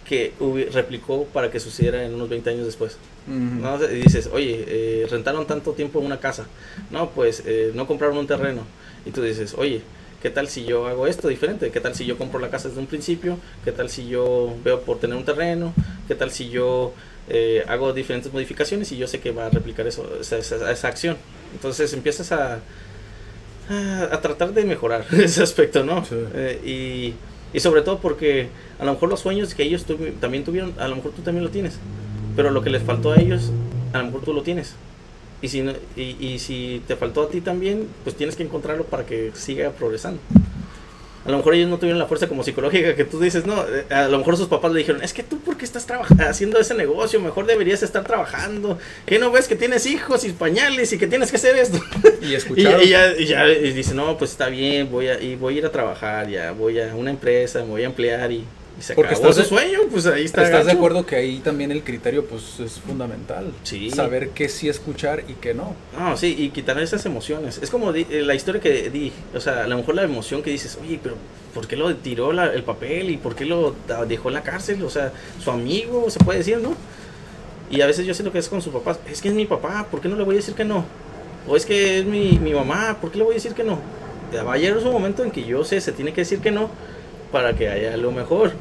que 0.08 0.34
replicó 0.72 1.26
para 1.26 1.52
que 1.52 1.60
sucediera 1.60 2.04
en 2.06 2.14
unos 2.16 2.30
20 2.30 2.50
años 2.50 2.66
después? 2.66 2.98
Ujú. 3.28 3.38
¿no? 3.62 3.84
Y 3.84 3.96
dices, 4.02 4.30
oye, 4.32 4.64
eh, 4.68 5.08
rentaron 5.10 5.46
tanto 5.46 5.74
tiempo 5.74 6.00
una 6.00 6.20
casa. 6.20 6.48
No, 6.92 7.10
pues 7.12 7.44
eh, 7.46 7.72
no 7.76 7.88
compraron 7.88 8.18
un 8.18 8.28
terreno. 8.28 8.62
Y 9.06 9.12
tú 9.12 9.22
dices, 9.22 9.54
oye, 9.58 9.82
¿qué 10.22 10.30
tal 10.30 10.48
si 10.48 10.66
yo 10.66 10.88
hago 10.88 11.08
esto 11.08 11.28
diferente? 11.28 11.72
¿Qué 11.72 11.80
tal 11.82 11.96
si 11.96 12.06
yo 12.06 12.18
compro 12.18 12.40
la 12.40 12.50
casa 12.50 12.70
desde 12.70 12.80
un 12.82 12.88
principio? 12.88 13.38
¿Qué 13.64 13.72
tal 13.72 13.90
si 13.90 14.08
yo 14.08 14.56
veo 14.64 14.82
por 14.82 15.00
tener 15.00 15.18
un 15.18 15.26
terreno? 15.26 15.74
¿Qué 16.08 16.16
tal 16.16 16.32
si 16.32 16.50
yo 16.50 16.94
eh, 17.30 17.64
hago 17.68 17.92
diferentes 17.94 18.32
modificaciones 18.32 18.92
y 18.94 18.98
yo 18.98 19.08
sé 19.08 19.20
que 19.20 19.32
va 19.32 19.48
a 19.48 19.50
replicar 19.50 19.86
eso, 19.88 20.10
esa, 20.22 20.38
esa- 20.38 20.72
esa 20.72 20.88
acción? 20.88 21.18
Entonces 21.54 21.94
empiezas 21.94 22.32
a, 22.32 22.60
a, 23.70 24.04
a 24.12 24.22
tratar 24.22 24.54
de 24.54 24.64
mejorar 24.66 25.06
ese 25.12 25.44
aspecto, 25.44 25.84
¿no? 25.84 26.04
Sí. 26.06 26.16
Eh, 26.34 26.62
y, 26.66 27.14
y 27.54 27.60
sobre 27.60 27.82
todo 27.82 28.00
porque 28.00 28.50
a 28.80 28.86
lo 28.86 28.94
mejor 28.94 29.10
los 29.10 29.20
sueños 29.22 29.54
que 29.56 29.64
ellos 29.64 29.86
también 30.20 30.44
tuvieron, 30.44 30.74
a 30.78 30.88
lo 30.88 30.96
mejor 30.98 31.12
tú 31.12 31.22
también 31.22 31.44
lo 31.44 31.50
tienes. 31.52 31.78
Pero 32.36 32.52
lo 32.52 32.62
que 32.62 32.70
les 32.70 32.84
faltó 32.84 33.12
a 33.12 33.18
ellos, 33.18 33.52
a 33.94 34.00
lo 34.00 34.06
mejor 34.06 34.22
tú 34.22 34.34
lo 34.34 34.44
tienes. 34.44 34.76
Y 35.42 35.48
si, 35.50 35.62
no- 35.62 35.74
y 35.96 36.40
si 36.40 36.82
te 36.88 36.96
faltó 36.96 37.24
a 37.24 37.30
ti 37.30 37.42
también, 37.42 37.88
pues 38.04 38.16
tienes 38.16 38.36
que 38.36 38.44
encontrarlo 38.44 38.84
para 38.86 39.06
que 39.06 39.32
siga 39.36 39.72
progresando. 39.72 40.20
A 41.28 41.32
lo 41.32 41.38
mejor 41.38 41.56
ellos 41.56 41.70
no 41.70 41.78
tuvieron 41.78 42.00
la 42.00 42.06
fuerza 42.06 42.30
como 42.30 42.42
psicológica 42.42 42.96
que 42.96 43.04
tú 43.04 43.20
dices, 43.20 43.46
no, 43.46 43.62
eh, 43.68 43.86
a 43.90 44.08
lo 44.08 44.18
mejor 44.18 44.38
sus 44.38 44.48
papás 44.48 44.72
le 44.72 44.80
dijeron, 44.80 45.04
es 45.04 45.14
que 45.14 45.24
tú 45.24 45.40
por 45.40 45.58
qué 45.58 45.66
estás 45.66 45.86
haciendo 46.20 46.58
ese 46.58 46.74
negocio, 46.74 47.20
mejor 47.20 47.46
deberías 47.46 47.84
estar 47.84 48.06
trabajando, 48.06 48.80
que 49.06 49.20
no 49.20 49.30
ves 49.30 49.50
que 49.50 49.58
tienes 49.58 49.86
hijos 49.88 50.24
y 50.24 50.32
pañales 50.32 50.94
y 50.94 50.98
que 50.98 51.06
tienes 51.06 51.30
que 51.30 51.36
hacer 51.36 51.58
esto. 51.58 51.80
Y 52.22 52.28
Y, 52.28 52.36
escuchar. 52.36 52.82
y 52.82 52.90
ya, 52.90 53.14
y 53.18 53.26
ya 53.26 53.48
y 53.50 53.74
dice, 53.74 53.94
no, 53.94 54.18
pues 54.18 54.32
está 54.32 54.48
bien, 54.48 54.90
voy 54.90 55.10
a, 55.10 55.22
y 55.22 55.36
voy 55.36 55.56
a 55.56 55.58
ir 55.58 55.66
a 55.66 55.72
trabajar, 55.72 56.30
ya 56.30 56.54
voy 56.54 56.80
a 56.80 56.96
una 56.96 57.10
empresa, 57.10 57.60
me 57.60 57.68
voy 57.68 57.84
a 57.84 57.88
emplear 57.88 58.32
y, 58.32 58.46
y 58.80 58.84
se 58.84 58.94
Porque 58.94 59.16
acabó 59.16 59.30
estás 59.30 59.48
su 59.48 59.56
de- 59.56 59.62
sueño, 59.62 59.80
pues 59.92 60.06
ahí 60.06 60.26
está. 60.26 60.44
¿Estás 60.44 60.60
de 60.66 60.72
gacho. 60.74 60.78
acuerdo 60.78 61.06
que 61.06 61.16
ahí 61.16 61.40
también 61.40 61.72
el 61.72 61.84
criterio 61.84 62.26
pues 62.26 62.60
es 62.60 62.74
fundamental? 62.74 63.52
Sí. 63.64 63.90
Saber 63.90 64.30
qué 64.30 64.50
sí 64.50 64.70
escuchar 64.70 65.24
y 65.28 65.34
qué 65.34 65.54
no. 65.54 65.76
No, 65.98 66.16
sí, 66.16 66.36
y 66.38 66.50
quitar 66.50 66.80
esas 66.80 67.06
emociones. 67.06 67.60
Es 67.62 67.70
como 67.72 67.92
eh, 67.94 68.06
la 68.24 68.36
historia 68.36 68.62
que 68.62 68.90
di, 68.90 69.12
o 69.34 69.40
sea, 69.40 69.64
a 69.64 69.68
lo 69.68 69.78
mejor 69.78 69.96
la 69.96 70.04
emoción 70.04 70.44
que 70.44 70.52
dices, 70.52 70.78
oye, 70.82 71.00
pero 71.02 71.16
¿por 71.54 71.68
qué 71.68 71.76
lo 71.76 71.96
tiró 71.96 72.32
la- 72.34 72.54
el 72.54 72.64
papel 72.64 73.10
y 73.10 73.18
por 73.18 73.36
qué 73.36 73.46
lo 73.46 73.76
dejó 74.08 74.28
en 74.28 74.36
la 74.36 74.44
cárcel? 74.44 74.84
O 74.84 74.90
sea, 74.92 75.12
su 75.44 75.50
amigo, 75.50 76.10
se 76.12 76.20
puede 76.20 76.40
decir, 76.40 76.60
¿no? 76.60 76.76
Y 77.72 77.82
a 77.82 77.88
veces 77.88 78.06
yo 78.06 78.14
siento 78.14 78.32
que 78.32 78.38
es 78.40 78.48
con 78.48 78.62
sus 78.62 78.72
papás, 78.72 79.00
es 79.12 79.22
que 79.22 79.28
es 79.30 79.34
mi 79.34 79.46
papá, 79.46 79.88
¿por 79.90 80.00
qué 80.02 80.08
no 80.08 80.16
le 80.16 80.24
voy 80.24 80.36
a 80.36 80.38
decir 80.38 80.54
que 80.54 80.64
no? 80.64 80.86
O 81.48 81.56
es 81.58 81.66
que 81.66 82.00
es 82.00 82.06
mi, 82.06 82.38
mi 82.40 82.54
mamá, 82.54 82.98
¿por 83.02 83.12
qué 83.12 83.18
le 83.18 83.24
voy 83.24 83.34
a 83.34 83.36
decir 83.36 83.54
que 83.54 83.64
no? 83.64 83.80
Va 84.46 84.54
a 84.54 84.58
llegar 84.58 84.78
un 84.78 84.92
momento 84.92 85.24
en 85.24 85.32
que 85.32 85.44
yo 85.46 85.64
sé, 85.64 85.80
se 85.82 85.92
tiene 85.94 86.14
que 86.14 86.22
decir 86.22 86.40
que 86.40 86.52
no 86.52 86.70
para 87.38 87.56
que 87.56 87.70
haya 87.70 87.96
lo 87.98 88.12
mejor. 88.12 88.54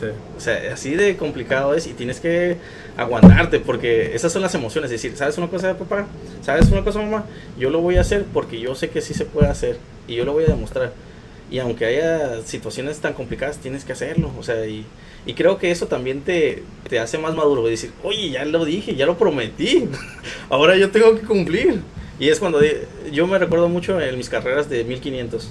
Sí. 0.00 0.06
O 0.38 0.40
sea, 0.40 0.72
así 0.72 0.94
de 0.94 1.18
complicado 1.18 1.74
es 1.74 1.86
y 1.86 1.90
tienes 1.92 2.18
que 2.18 2.56
aguantarte 2.96 3.60
porque 3.60 4.14
esas 4.14 4.32
son 4.32 4.40
las 4.40 4.54
emociones. 4.54 4.90
Es 4.90 5.02
decir, 5.02 5.18
¿sabes 5.18 5.36
una 5.36 5.48
cosa, 5.48 5.76
papá? 5.76 6.06
¿Sabes 6.40 6.70
una 6.70 6.82
cosa, 6.82 7.00
mamá? 7.00 7.26
Yo 7.58 7.68
lo 7.68 7.82
voy 7.82 7.98
a 7.98 8.00
hacer 8.00 8.24
porque 8.32 8.58
yo 8.58 8.74
sé 8.74 8.88
que 8.88 9.02
sí 9.02 9.12
se 9.12 9.26
puede 9.26 9.48
hacer 9.48 9.76
y 10.08 10.14
yo 10.14 10.24
lo 10.24 10.32
voy 10.32 10.44
a 10.44 10.46
demostrar. 10.46 10.94
Y 11.50 11.58
aunque 11.58 11.84
haya 11.84 12.40
situaciones 12.42 13.00
tan 13.00 13.12
complicadas, 13.12 13.58
tienes 13.58 13.84
que 13.84 13.92
hacerlo. 13.92 14.30
O 14.40 14.42
sea, 14.42 14.64
y, 14.64 14.86
y 15.26 15.34
creo 15.34 15.58
que 15.58 15.70
eso 15.70 15.86
también 15.86 16.22
te, 16.22 16.62
te 16.88 17.00
hace 17.00 17.18
más 17.18 17.34
maduro. 17.34 17.66
Decir, 17.66 17.90
oye, 18.02 18.30
ya 18.30 18.46
lo 18.46 18.64
dije, 18.64 18.94
ya 18.94 19.04
lo 19.04 19.18
prometí. 19.18 19.90
Ahora 20.48 20.78
yo 20.78 20.90
tengo 20.90 21.14
que 21.16 21.26
cumplir. 21.26 21.82
Y 22.18 22.30
es 22.30 22.38
cuando 22.38 22.60
yo 23.12 23.26
me 23.26 23.38
recuerdo 23.38 23.68
mucho 23.68 24.00
en 24.00 24.16
mis 24.16 24.30
carreras 24.30 24.70
de 24.70 24.84
1500. 24.84 25.50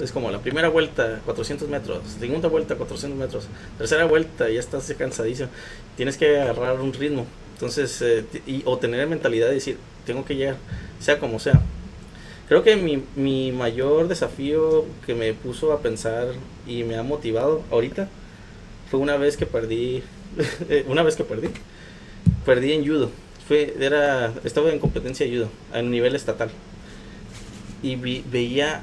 Es 0.00 0.12
como 0.12 0.30
la 0.30 0.40
primera 0.40 0.68
vuelta, 0.68 1.20
400 1.24 1.68
metros. 1.68 2.00
Segunda 2.18 2.48
vuelta, 2.48 2.76
400 2.76 3.18
metros. 3.18 3.48
Tercera 3.78 4.04
vuelta, 4.04 4.48
ya 4.48 4.60
estás 4.60 4.92
cansadísimo. 4.98 5.48
Tienes 5.96 6.16
que 6.16 6.40
agarrar 6.40 6.80
un 6.80 6.92
ritmo. 6.92 7.26
Entonces, 7.54 8.02
eh, 8.02 8.24
o 8.64 8.78
tener 8.78 9.06
mentalidad 9.06 9.48
de 9.48 9.54
decir, 9.54 9.78
tengo 10.04 10.24
que 10.24 10.34
llegar, 10.36 10.56
sea 10.98 11.18
como 11.18 11.38
sea. 11.38 11.62
Creo 12.48 12.62
que 12.62 12.76
mi, 12.76 13.02
mi 13.16 13.52
mayor 13.52 14.08
desafío 14.08 14.84
que 15.06 15.14
me 15.14 15.32
puso 15.32 15.72
a 15.72 15.80
pensar 15.80 16.28
y 16.66 16.82
me 16.84 16.96
ha 16.96 17.02
motivado 17.02 17.62
ahorita 17.70 18.08
fue 18.90 19.00
una 19.00 19.16
vez 19.16 19.36
que 19.36 19.46
perdí, 19.46 20.02
eh, 20.68 20.84
una 20.88 21.02
vez 21.02 21.16
que 21.16 21.24
perdí, 21.24 21.48
perdí 22.44 22.72
en 22.72 22.86
judo. 22.86 23.10
Fue, 23.48 23.74
era, 23.80 24.32
estaba 24.44 24.70
en 24.70 24.78
competencia 24.78 25.26
de 25.26 25.36
judo 25.36 25.48
a 25.72 25.82
nivel 25.82 26.14
estatal. 26.14 26.50
Y 27.82 27.96
veía, 27.96 28.82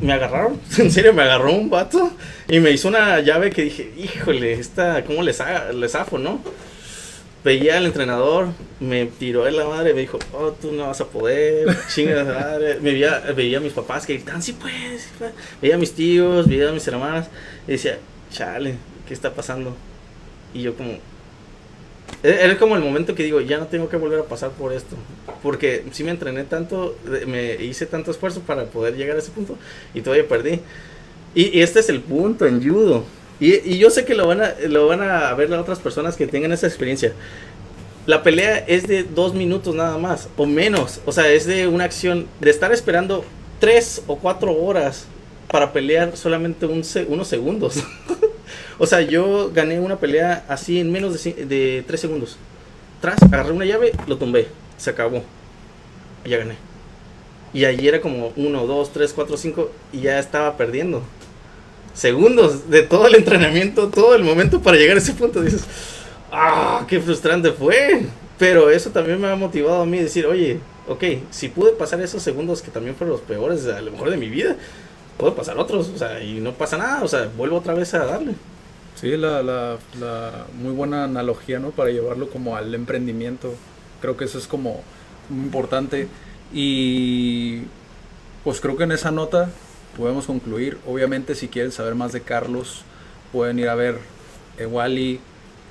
me 0.00 0.12
agarraron, 0.12 0.60
en 0.78 0.90
serio, 0.92 1.12
me 1.12 1.22
agarró 1.22 1.52
un 1.52 1.70
vato 1.70 2.12
y 2.48 2.60
me 2.60 2.70
hizo 2.70 2.88
una 2.88 3.20
llave 3.20 3.50
que 3.50 3.62
dije, 3.62 3.92
híjole, 3.96 4.52
esta, 4.54 5.04
¿cómo 5.04 5.22
le, 5.22 5.32
sa- 5.32 5.72
le 5.72 5.88
zafo, 5.88 6.18
no? 6.18 6.40
Veía 7.44 7.78
al 7.78 7.86
entrenador, 7.86 8.48
me 8.80 9.06
tiró 9.06 9.44
de 9.44 9.52
la 9.52 9.64
madre, 9.64 9.94
me 9.94 10.00
dijo, 10.00 10.18
oh, 10.32 10.50
tú 10.60 10.72
no 10.72 10.88
vas 10.88 11.00
a 11.00 11.06
poder, 11.06 11.68
chinga 11.94 12.16
de 12.16 12.24
madre. 12.24 12.74
Me 12.80 12.90
veía, 12.92 13.20
veía 13.34 13.58
a 13.58 13.60
mis 13.60 13.72
papás 13.72 14.04
que 14.06 14.14
gritaban, 14.14 14.42
sí 14.42 14.52
puedes". 14.52 15.08
Veía 15.62 15.76
a 15.76 15.78
mis 15.78 15.94
tíos, 15.94 16.48
veía 16.48 16.68
a 16.68 16.72
mis 16.72 16.86
hermanas, 16.88 17.28
y 17.66 17.72
decía, 17.72 17.98
chale, 18.32 18.74
¿qué 19.06 19.14
está 19.14 19.32
pasando? 19.32 19.74
Y 20.52 20.62
yo 20.62 20.74
como, 20.76 20.98
era 22.22 22.58
como 22.58 22.74
el 22.76 22.82
momento 22.82 23.14
que 23.14 23.22
digo, 23.22 23.40
ya 23.40 23.58
no 23.58 23.66
tengo 23.66 23.88
que 23.88 23.96
volver 23.96 24.20
a 24.20 24.24
pasar 24.24 24.50
por 24.50 24.72
esto. 24.72 24.96
Porque 25.42 25.84
sí 25.92 26.04
me 26.04 26.10
entrené 26.10 26.44
tanto, 26.44 26.96
me 27.26 27.54
hice 27.62 27.86
tanto 27.86 28.10
esfuerzo 28.10 28.40
para 28.40 28.64
poder 28.64 28.96
llegar 28.96 29.16
a 29.16 29.20
ese 29.20 29.30
punto 29.30 29.56
y 29.94 30.00
todavía 30.00 30.26
perdí. 30.26 30.60
Y, 31.34 31.58
y 31.58 31.62
este 31.62 31.80
es 31.80 31.88
el 31.88 32.00
punto 32.00 32.46
en 32.46 32.62
judo. 32.62 33.04
Y, 33.40 33.54
y 33.72 33.78
yo 33.78 33.90
sé 33.90 34.04
que 34.04 34.14
lo 34.14 34.26
van, 34.26 34.40
a, 34.40 34.54
lo 34.68 34.88
van 34.88 35.00
a 35.02 35.32
ver 35.34 35.48
las 35.48 35.60
otras 35.60 35.78
personas 35.78 36.16
que 36.16 36.26
tengan 36.26 36.52
esa 36.52 36.66
experiencia. 36.66 37.12
La 38.06 38.22
pelea 38.22 38.64
es 38.66 38.88
de 38.88 39.04
dos 39.04 39.34
minutos 39.34 39.74
nada 39.74 39.98
más, 39.98 40.28
o 40.36 40.46
menos. 40.46 41.00
O 41.04 41.12
sea, 41.12 41.28
es 41.28 41.46
de 41.46 41.68
una 41.68 41.84
acción, 41.84 42.26
de 42.40 42.50
estar 42.50 42.72
esperando 42.72 43.24
tres 43.60 44.02
o 44.06 44.16
cuatro 44.16 44.52
horas 44.52 45.06
para 45.50 45.72
pelear 45.72 46.16
solamente 46.16 46.66
un 46.66 46.82
unos 47.08 47.28
segundos. 47.28 47.82
o 48.78 48.86
sea, 48.86 49.00
yo 49.00 49.50
gané 49.52 49.80
una 49.80 49.96
pelea 49.96 50.44
así 50.48 50.80
en 50.80 50.92
menos 50.92 51.22
de, 51.22 51.32
de 51.44 51.84
tres 51.86 52.00
segundos. 52.00 52.36
Tras, 53.00 53.22
agarré 53.22 53.52
una 53.52 53.64
llave, 53.64 53.92
lo 54.06 54.16
tumbé, 54.16 54.48
se 54.76 54.90
acabó. 54.90 55.22
Ya 56.24 56.38
gané. 56.38 56.56
Y 57.52 57.64
allí 57.64 57.88
era 57.88 58.00
como 58.00 58.32
uno, 58.36 58.66
dos, 58.66 58.92
tres, 58.92 59.12
cuatro, 59.12 59.36
cinco, 59.36 59.70
y 59.92 60.00
ya 60.02 60.18
estaba 60.18 60.56
perdiendo. 60.56 61.02
Segundos 61.94 62.70
de 62.70 62.82
todo 62.82 63.06
el 63.06 63.16
entrenamiento, 63.16 63.88
todo 63.88 64.14
el 64.14 64.22
momento 64.22 64.60
para 64.60 64.76
llegar 64.76 64.96
a 64.96 65.00
ese 65.00 65.14
punto. 65.14 65.40
Dices, 65.40 65.64
ah, 66.30 66.84
qué 66.88 67.00
frustrante 67.00 67.52
fue. 67.52 68.02
Pero 68.38 68.70
eso 68.70 68.90
también 68.90 69.20
me 69.20 69.28
ha 69.28 69.34
motivado 69.34 69.82
a 69.82 69.86
mí 69.86 69.98
decir, 69.98 70.26
oye, 70.26 70.60
ok, 70.86 71.04
si 71.30 71.48
pude 71.48 71.72
pasar 71.72 72.00
esos 72.00 72.22
segundos 72.22 72.62
que 72.62 72.70
también 72.70 72.94
fueron 72.94 73.12
los 73.12 73.22
peores 73.22 73.66
a 73.66 73.80
lo 73.80 73.90
mejor 73.90 74.10
de 74.10 74.16
mi 74.16 74.28
vida, 74.28 74.56
puedo 75.16 75.34
pasar 75.34 75.58
otros, 75.58 75.90
o 75.92 75.98
sea, 75.98 76.22
y 76.22 76.40
no 76.40 76.52
pasa 76.52 76.78
nada, 76.78 77.02
o 77.02 77.08
sea, 77.08 77.28
vuelvo 77.36 77.56
otra 77.56 77.74
vez 77.74 77.92
a 77.94 78.04
darle. 78.04 78.34
Sí, 78.98 79.16
la, 79.16 79.44
la, 79.44 79.78
la 80.00 80.46
muy 80.60 80.72
buena 80.72 81.04
analogía, 81.04 81.60
¿no? 81.60 81.70
Para 81.70 81.90
llevarlo 81.90 82.28
como 82.30 82.56
al 82.56 82.74
emprendimiento. 82.74 83.54
Creo 84.00 84.16
que 84.16 84.24
eso 84.24 84.38
es 84.38 84.48
como 84.48 84.82
muy 85.28 85.44
importante. 85.44 86.08
Y 86.52 87.60
pues 88.42 88.60
creo 88.60 88.76
que 88.76 88.84
en 88.84 88.92
esa 88.92 89.12
nota 89.12 89.50
podemos 89.96 90.26
concluir. 90.26 90.78
Obviamente, 90.84 91.36
si 91.36 91.46
quieren 91.46 91.70
saber 91.70 91.94
más 91.94 92.12
de 92.12 92.22
Carlos, 92.22 92.82
pueden 93.32 93.60
ir 93.60 93.68
a 93.68 93.76
ver 93.76 93.98
Ewali, 94.58 95.20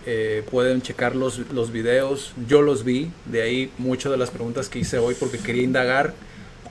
eh, 0.06 0.44
pueden 0.50 0.82
checar 0.82 1.14
los, 1.14 1.40
los 1.52 1.72
videos. 1.74 2.32
Yo 2.48 2.62
los 2.62 2.86
vi, 2.86 3.12
de 3.26 3.42
ahí 3.42 3.72
muchas 3.78 4.10
de 4.10 4.18
las 4.18 4.32
preguntas 4.32 4.70
que 4.70 4.80
hice 4.80 5.00
hoy 5.00 5.16
porque 5.20 5.38
quería 5.38 5.64
indagar 5.64 6.14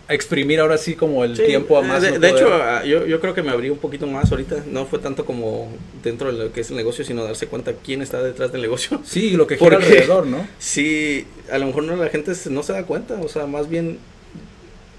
exprimir 0.08 0.60
ahora 0.60 0.78
sí 0.78 0.94
como 0.94 1.24
el 1.24 1.34
tiempo 1.34 1.78
a 1.78 1.82
más. 1.82 2.02
De, 2.02 2.30
hecho, 2.30 2.48
yo, 2.84 3.06
yo, 3.06 3.20
creo 3.20 3.34
que 3.34 3.42
me 3.42 3.50
abrí 3.50 3.70
un 3.70 3.78
poquito 3.78 4.06
más 4.06 4.30
ahorita. 4.30 4.64
No 4.70 4.86
fue 4.86 4.98
tanto 4.98 5.24
como 5.24 5.68
dentro 6.02 6.32
de 6.32 6.44
lo 6.44 6.52
que 6.52 6.60
es 6.60 6.70
el 6.70 6.76
negocio, 6.76 7.04
sino 7.04 7.24
darse 7.24 7.46
cuenta 7.46 7.72
quién 7.74 8.02
está 8.02 8.22
detrás 8.22 8.52
del 8.52 8.62
negocio. 8.62 9.00
Sí, 9.16 9.30
lo 9.30 9.46
que 9.46 9.56
gira 9.56 9.76
alrededor, 9.76 10.26
¿no? 10.26 10.46
Sí, 10.58 11.26
a 11.50 11.58
lo 11.58 11.66
mejor 11.66 11.84
no, 11.84 11.96
la 11.96 12.08
gente 12.08 12.32
no 12.50 12.62
se 12.62 12.72
da 12.72 12.84
cuenta. 12.84 13.18
O 13.20 13.28
sea, 13.28 13.46
más 13.46 13.68
bien, 13.68 13.98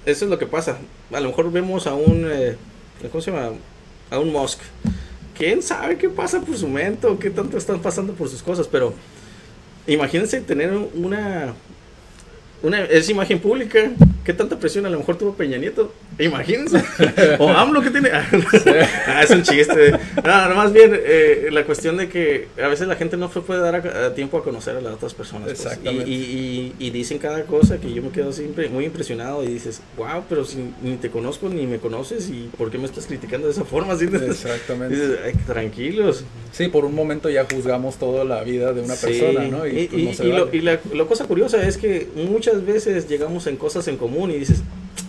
eso 0.06 0.26
es 0.26 0.32
lo 0.32 0.40
que 0.40 0.48
pasa. 0.48 0.78
A 1.12 1.20
lo 1.20 1.30
mejor 1.30 1.52
vemos 1.52 1.88
a 1.88 1.94
un, 1.94 2.28
eh, 2.30 2.56
¿cómo 3.12 3.22
se 3.22 3.32
llama? 3.32 3.52
A 4.10 4.20
un 4.20 4.32
Musk. 4.32 4.60
¿Quién 5.38 5.62
sabe 5.62 5.98
qué 5.98 6.10
pasa 6.10 6.42
por 6.42 6.58
su 6.58 6.68
mente 6.68 7.06
o 7.06 7.20
qué 7.20 7.30
tanto 7.30 7.58
están 7.58 7.80
pasando 7.80 8.14
por 8.14 8.28
sus 8.28 8.42
cosas? 8.42 8.68
Pero 8.68 8.94
imagínense 9.86 10.42
tener 10.42 10.72
una, 10.96 11.54
una 12.64 12.84
es 12.86 13.08
imagen 13.10 13.40
pública 13.40 13.92
¿Qué 14.28 14.34
tanta 14.34 14.60
presión 14.60 14.86
a 14.86 14.90
lo 14.90 14.98
mejor 14.98 15.18
tuvo 15.18 15.36
Peña 15.36 15.58
Nieto? 15.58 15.94
Imagínense. 16.20 16.84
o 17.40 17.48
AMLO 17.48 17.82
que 17.82 17.92
tiene. 17.92 18.10
ah, 19.08 19.22
es 19.24 19.30
un 19.30 19.42
chiste. 19.42 19.92
No, 20.18 20.54
más 20.54 20.74
bien 20.74 20.92
eh, 20.94 21.48
la 21.50 21.64
cuestión 21.64 21.96
de 21.96 22.10
que 22.10 22.50
a 22.62 22.68
veces 22.68 22.90
la 22.90 22.98
gente 22.98 23.16
no 23.16 23.30
puede 23.30 23.62
dar 23.62 24.14
tiempo 24.16 24.38
a 24.38 24.44
conocer 24.44 24.76
a 24.76 24.82
las 24.82 24.96
otras 24.96 25.14
personas. 25.14 25.46
Pues. 25.46 25.62
Exactamente. 25.62 26.10
Y, 26.10 26.76
y, 26.78 26.90
dicen 26.90 27.20
cada 27.20 27.44
cosa 27.44 27.78
que 27.78 27.94
yo 27.94 28.02
me 28.02 28.10
quedo 28.10 28.34
siempre 28.34 28.68
muy 28.68 28.84
impresionado 28.84 29.46
y 29.46 29.48
dices, 29.48 29.82
wow, 29.96 30.24
pero 30.28 30.44
si 30.44 30.74
ni 30.82 30.98
te 30.98 31.10
conozco 31.10 31.48
ni 31.48 31.66
me 31.66 31.78
conoces 31.78 32.30
y 32.30 32.50
¿por 32.58 32.70
qué 32.70 32.78
me 32.78 32.86
estás 32.86 33.06
criticando 33.06 33.48
de 33.48 33.54
esa 33.54 33.64
forma? 33.64 33.94
Exactamente. 33.94 34.94
Dices, 34.94 35.20
Ay, 35.24 35.36
tranquilos. 35.46 36.26
Sí, 36.52 36.68
por 36.68 36.84
un 36.84 36.96
momento 36.96 37.30
ya 37.30 37.46
juzgamos 37.46 37.96
toda 37.96 38.26
la 38.26 38.44
vida 38.44 38.74
de 38.74 38.82
una 38.82 38.96
persona, 38.96 39.46
¿no? 39.46 39.66
Y, 39.66 39.88
pues, 39.88 40.20
lo, 40.20 40.50
la, 40.52 40.82
la 40.94 41.06
cosa 41.06 41.24
curiosa 41.24 41.66
es 41.66 41.78
que 41.78 42.10
muchas 42.14 42.66
veces 42.66 43.08
llegamos 43.08 43.48
en 43.48 43.56
cosas 43.56 43.88
en 43.88 43.96
común 43.96 44.17
y 44.26 44.40
dices, 44.40 44.62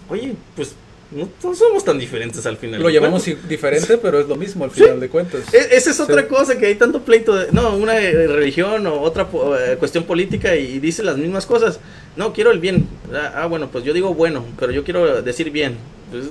oye, 0.08 0.34
pues 0.54 0.74
no, 1.10 1.54
somos 1.54 1.84
tan 1.84 1.98
diferentes 1.98 2.44
al 2.44 2.58
final. 2.58 2.82
Lo 2.82 2.90
llamamos 2.90 3.24
diferente, 3.48 3.96
pero 4.02 4.20
es 4.20 4.28
lo 4.28 4.36
mismo 4.36 4.64
al 4.64 4.70
final 4.70 5.00
de 5.00 5.08
cuentas. 5.08 5.42
E, 5.54 5.76
esa 5.76 5.90
es 5.90 6.00
otra 6.00 6.28
cosa 6.28 6.58
que 6.58 6.66
hay 6.66 6.74
tanto 6.74 7.00
pleito 7.00 7.34
de, 7.34 7.50
no, 7.50 7.76
una 7.76 7.98
eh, 7.98 8.26
religión 8.26 8.86
o 8.86 9.00
otra 9.00 9.26
eh, 9.32 9.76
cuestión 9.78 10.04
política 10.04 10.54
y, 10.54 10.78
dice 10.78 11.02
las 11.02 11.16
mismas 11.16 11.46
cosas. 11.46 11.80
No, 12.16 12.32
quiero 12.34 12.50
el 12.50 12.58
bien. 12.58 12.86
Ah, 13.12 13.32
ah, 13.36 13.46
bueno, 13.46 13.70
pues 13.70 13.84
yo 13.84 13.94
digo 13.94 14.12
bueno, 14.12 14.44
pero 14.58 14.70
yo 14.70 14.84
quiero 14.84 15.22
decir 15.22 15.50
bien. 15.50 15.76
Pues, 16.10 16.24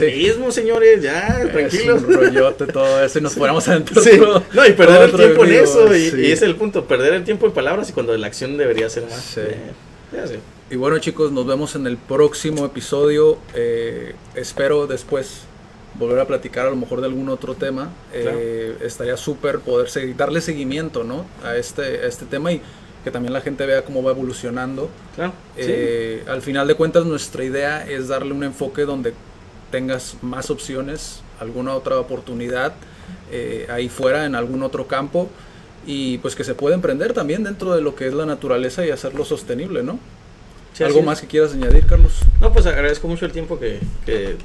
Mismo, 0.00 0.50
señores, 0.52 1.02
ya, 1.02 1.46
tranquilos. 1.52 2.02
Es 2.02 2.08
un 2.08 2.14
rollote 2.14 2.66
todo 2.66 3.04
eso 3.04 3.18
y 3.18 3.22
nos 3.22 3.34
fuéramos 3.34 3.68
adentro. 3.68 4.00
Sí. 4.00 4.12
no, 4.54 4.66
y 4.66 4.72
perder 4.72 5.10
el 5.10 5.12
tiempo 5.12 5.44
en 5.44 5.52
eso. 5.52 5.94
Y, 5.94 6.06
ese 6.06 6.32
es 6.32 6.42
el 6.42 6.56
punto, 6.56 6.86
perder 6.86 7.14
el 7.14 7.24
tiempo 7.24 7.46
en 7.46 7.52
palabras 7.52 7.90
y 7.90 7.92
cuando 7.92 8.16
la 8.16 8.28
acción 8.28 8.56
debería 8.56 8.88
ser 8.88 9.04
más. 9.04 9.20
Sí. 9.34 9.40
ya 10.12 10.26
sé. 10.26 10.38
Y 10.68 10.74
bueno 10.74 10.98
chicos, 10.98 11.30
nos 11.30 11.46
vemos 11.46 11.76
en 11.76 11.86
el 11.86 11.96
próximo 11.96 12.64
episodio. 12.64 13.38
Eh, 13.54 14.16
espero 14.34 14.88
después 14.88 15.42
volver 15.94 16.18
a 16.18 16.26
platicar 16.26 16.66
a 16.66 16.70
lo 16.70 16.76
mejor 16.76 17.00
de 17.00 17.06
algún 17.06 17.28
otro 17.28 17.54
tema. 17.54 17.90
Eh, 18.12 18.76
estaría 18.80 19.16
súper 19.16 19.60
poder 19.60 19.88
seguir, 19.88 20.16
darle 20.16 20.40
seguimiento 20.40 21.04
¿no? 21.04 21.24
a, 21.44 21.54
este, 21.54 22.04
este 22.04 22.24
tema 22.24 22.50
y 22.50 22.60
que 23.04 23.12
también 23.12 23.32
la 23.32 23.42
gente 23.42 23.64
vea 23.64 23.84
cómo 23.84 24.02
va 24.02 24.10
evolucionando. 24.10 24.90
Eh, 25.56 26.24
al 26.26 26.42
final 26.42 26.66
de 26.66 26.74
cuentas 26.74 27.06
nuestra 27.06 27.44
idea 27.44 27.88
es 27.88 28.08
darle 28.08 28.32
un 28.32 28.42
enfoque 28.42 28.82
donde 28.82 29.14
tengas 29.70 30.16
más 30.20 30.50
opciones, 30.50 31.20
alguna 31.38 31.74
otra 31.74 32.00
oportunidad 32.00 32.74
ahí 33.70 33.88
fuera 33.88 34.26
en 34.26 34.34
algún 34.34 34.64
otro 34.64 34.88
campo 34.88 35.28
y 35.86 36.18
pues 36.18 36.34
que 36.34 36.42
se 36.42 36.56
pueda 36.56 36.74
emprender 36.74 37.12
también 37.12 37.44
dentro 37.44 37.72
de 37.72 37.82
lo 37.82 37.94
que 37.94 38.08
es 38.08 38.14
la 38.14 38.26
naturaleza 38.26 38.84
y 38.84 38.90
hacerlo 38.90 39.24
sostenible, 39.24 39.84
¿no? 39.84 40.00
¿Algo 40.84 41.02
más 41.02 41.20
que 41.20 41.26
quieras 41.26 41.52
añadir, 41.54 41.86
Carlos? 41.86 42.20
No, 42.40 42.52
pues 42.52 42.66
agradezco 42.66 43.08
mucho 43.08 43.24
el 43.24 43.32
tiempo 43.32 43.58
que, 43.58 43.80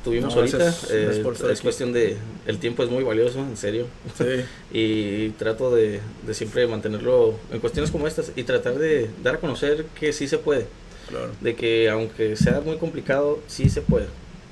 tuvimos 0.03 0.35
ahorita. 0.35 0.73
Eh, 0.89 1.23
es 1.51 1.61
cuestión 1.61 1.91
de. 1.91 2.17
El 2.45 2.57
tiempo 2.59 2.83
es 2.83 2.89
muy 2.89 3.03
valioso, 3.03 3.39
en 3.39 3.57
serio. 3.57 3.87
Sí. 4.17 4.45
y 4.71 5.29
trato 5.31 5.73
de, 5.73 5.99
siempre 6.31 6.67
mantenerlo 6.67 7.35
en 7.51 7.59
cuestiones 7.59 7.91
como 7.91 8.07
estas 8.07 8.31
y 8.35 8.43
tratar 8.43 8.75
de 8.75 9.09
dar 9.23 9.35
a 9.35 9.39
conocer 9.39 9.85
que 9.99 10.13
sí 10.13 10.27
se 10.27 10.37
puede. 10.37 10.67
Claro. 11.09 11.31
De 11.41 11.55
que 11.55 11.89
aunque 11.89 12.35
sea 12.37 12.61
muy 12.61 12.77
complicado, 12.77 13.39
sí 13.47 13.69
se 13.69 13.81
puede. 13.81 14.05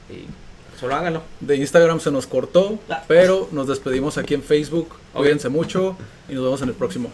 Y 0.09 0.25
solo 0.79 0.95
háganlo. 0.95 1.23
De 1.39 1.55
Instagram 1.55 1.99
se 2.01 2.11
nos 2.11 2.27
cortó, 2.27 2.79
ah. 2.89 3.03
pero 3.07 3.47
nos 3.51 3.67
despedimos 3.67 4.17
aquí 4.17 4.33
en 4.33 4.43
Facebook. 4.43 4.95
Cuídense 5.13 5.49
mucho 5.49 5.95
y 6.27 6.33
nos 6.33 6.43
vemos 6.43 6.61
en 6.61 6.69
el 6.69 6.75
próximo. 6.75 7.09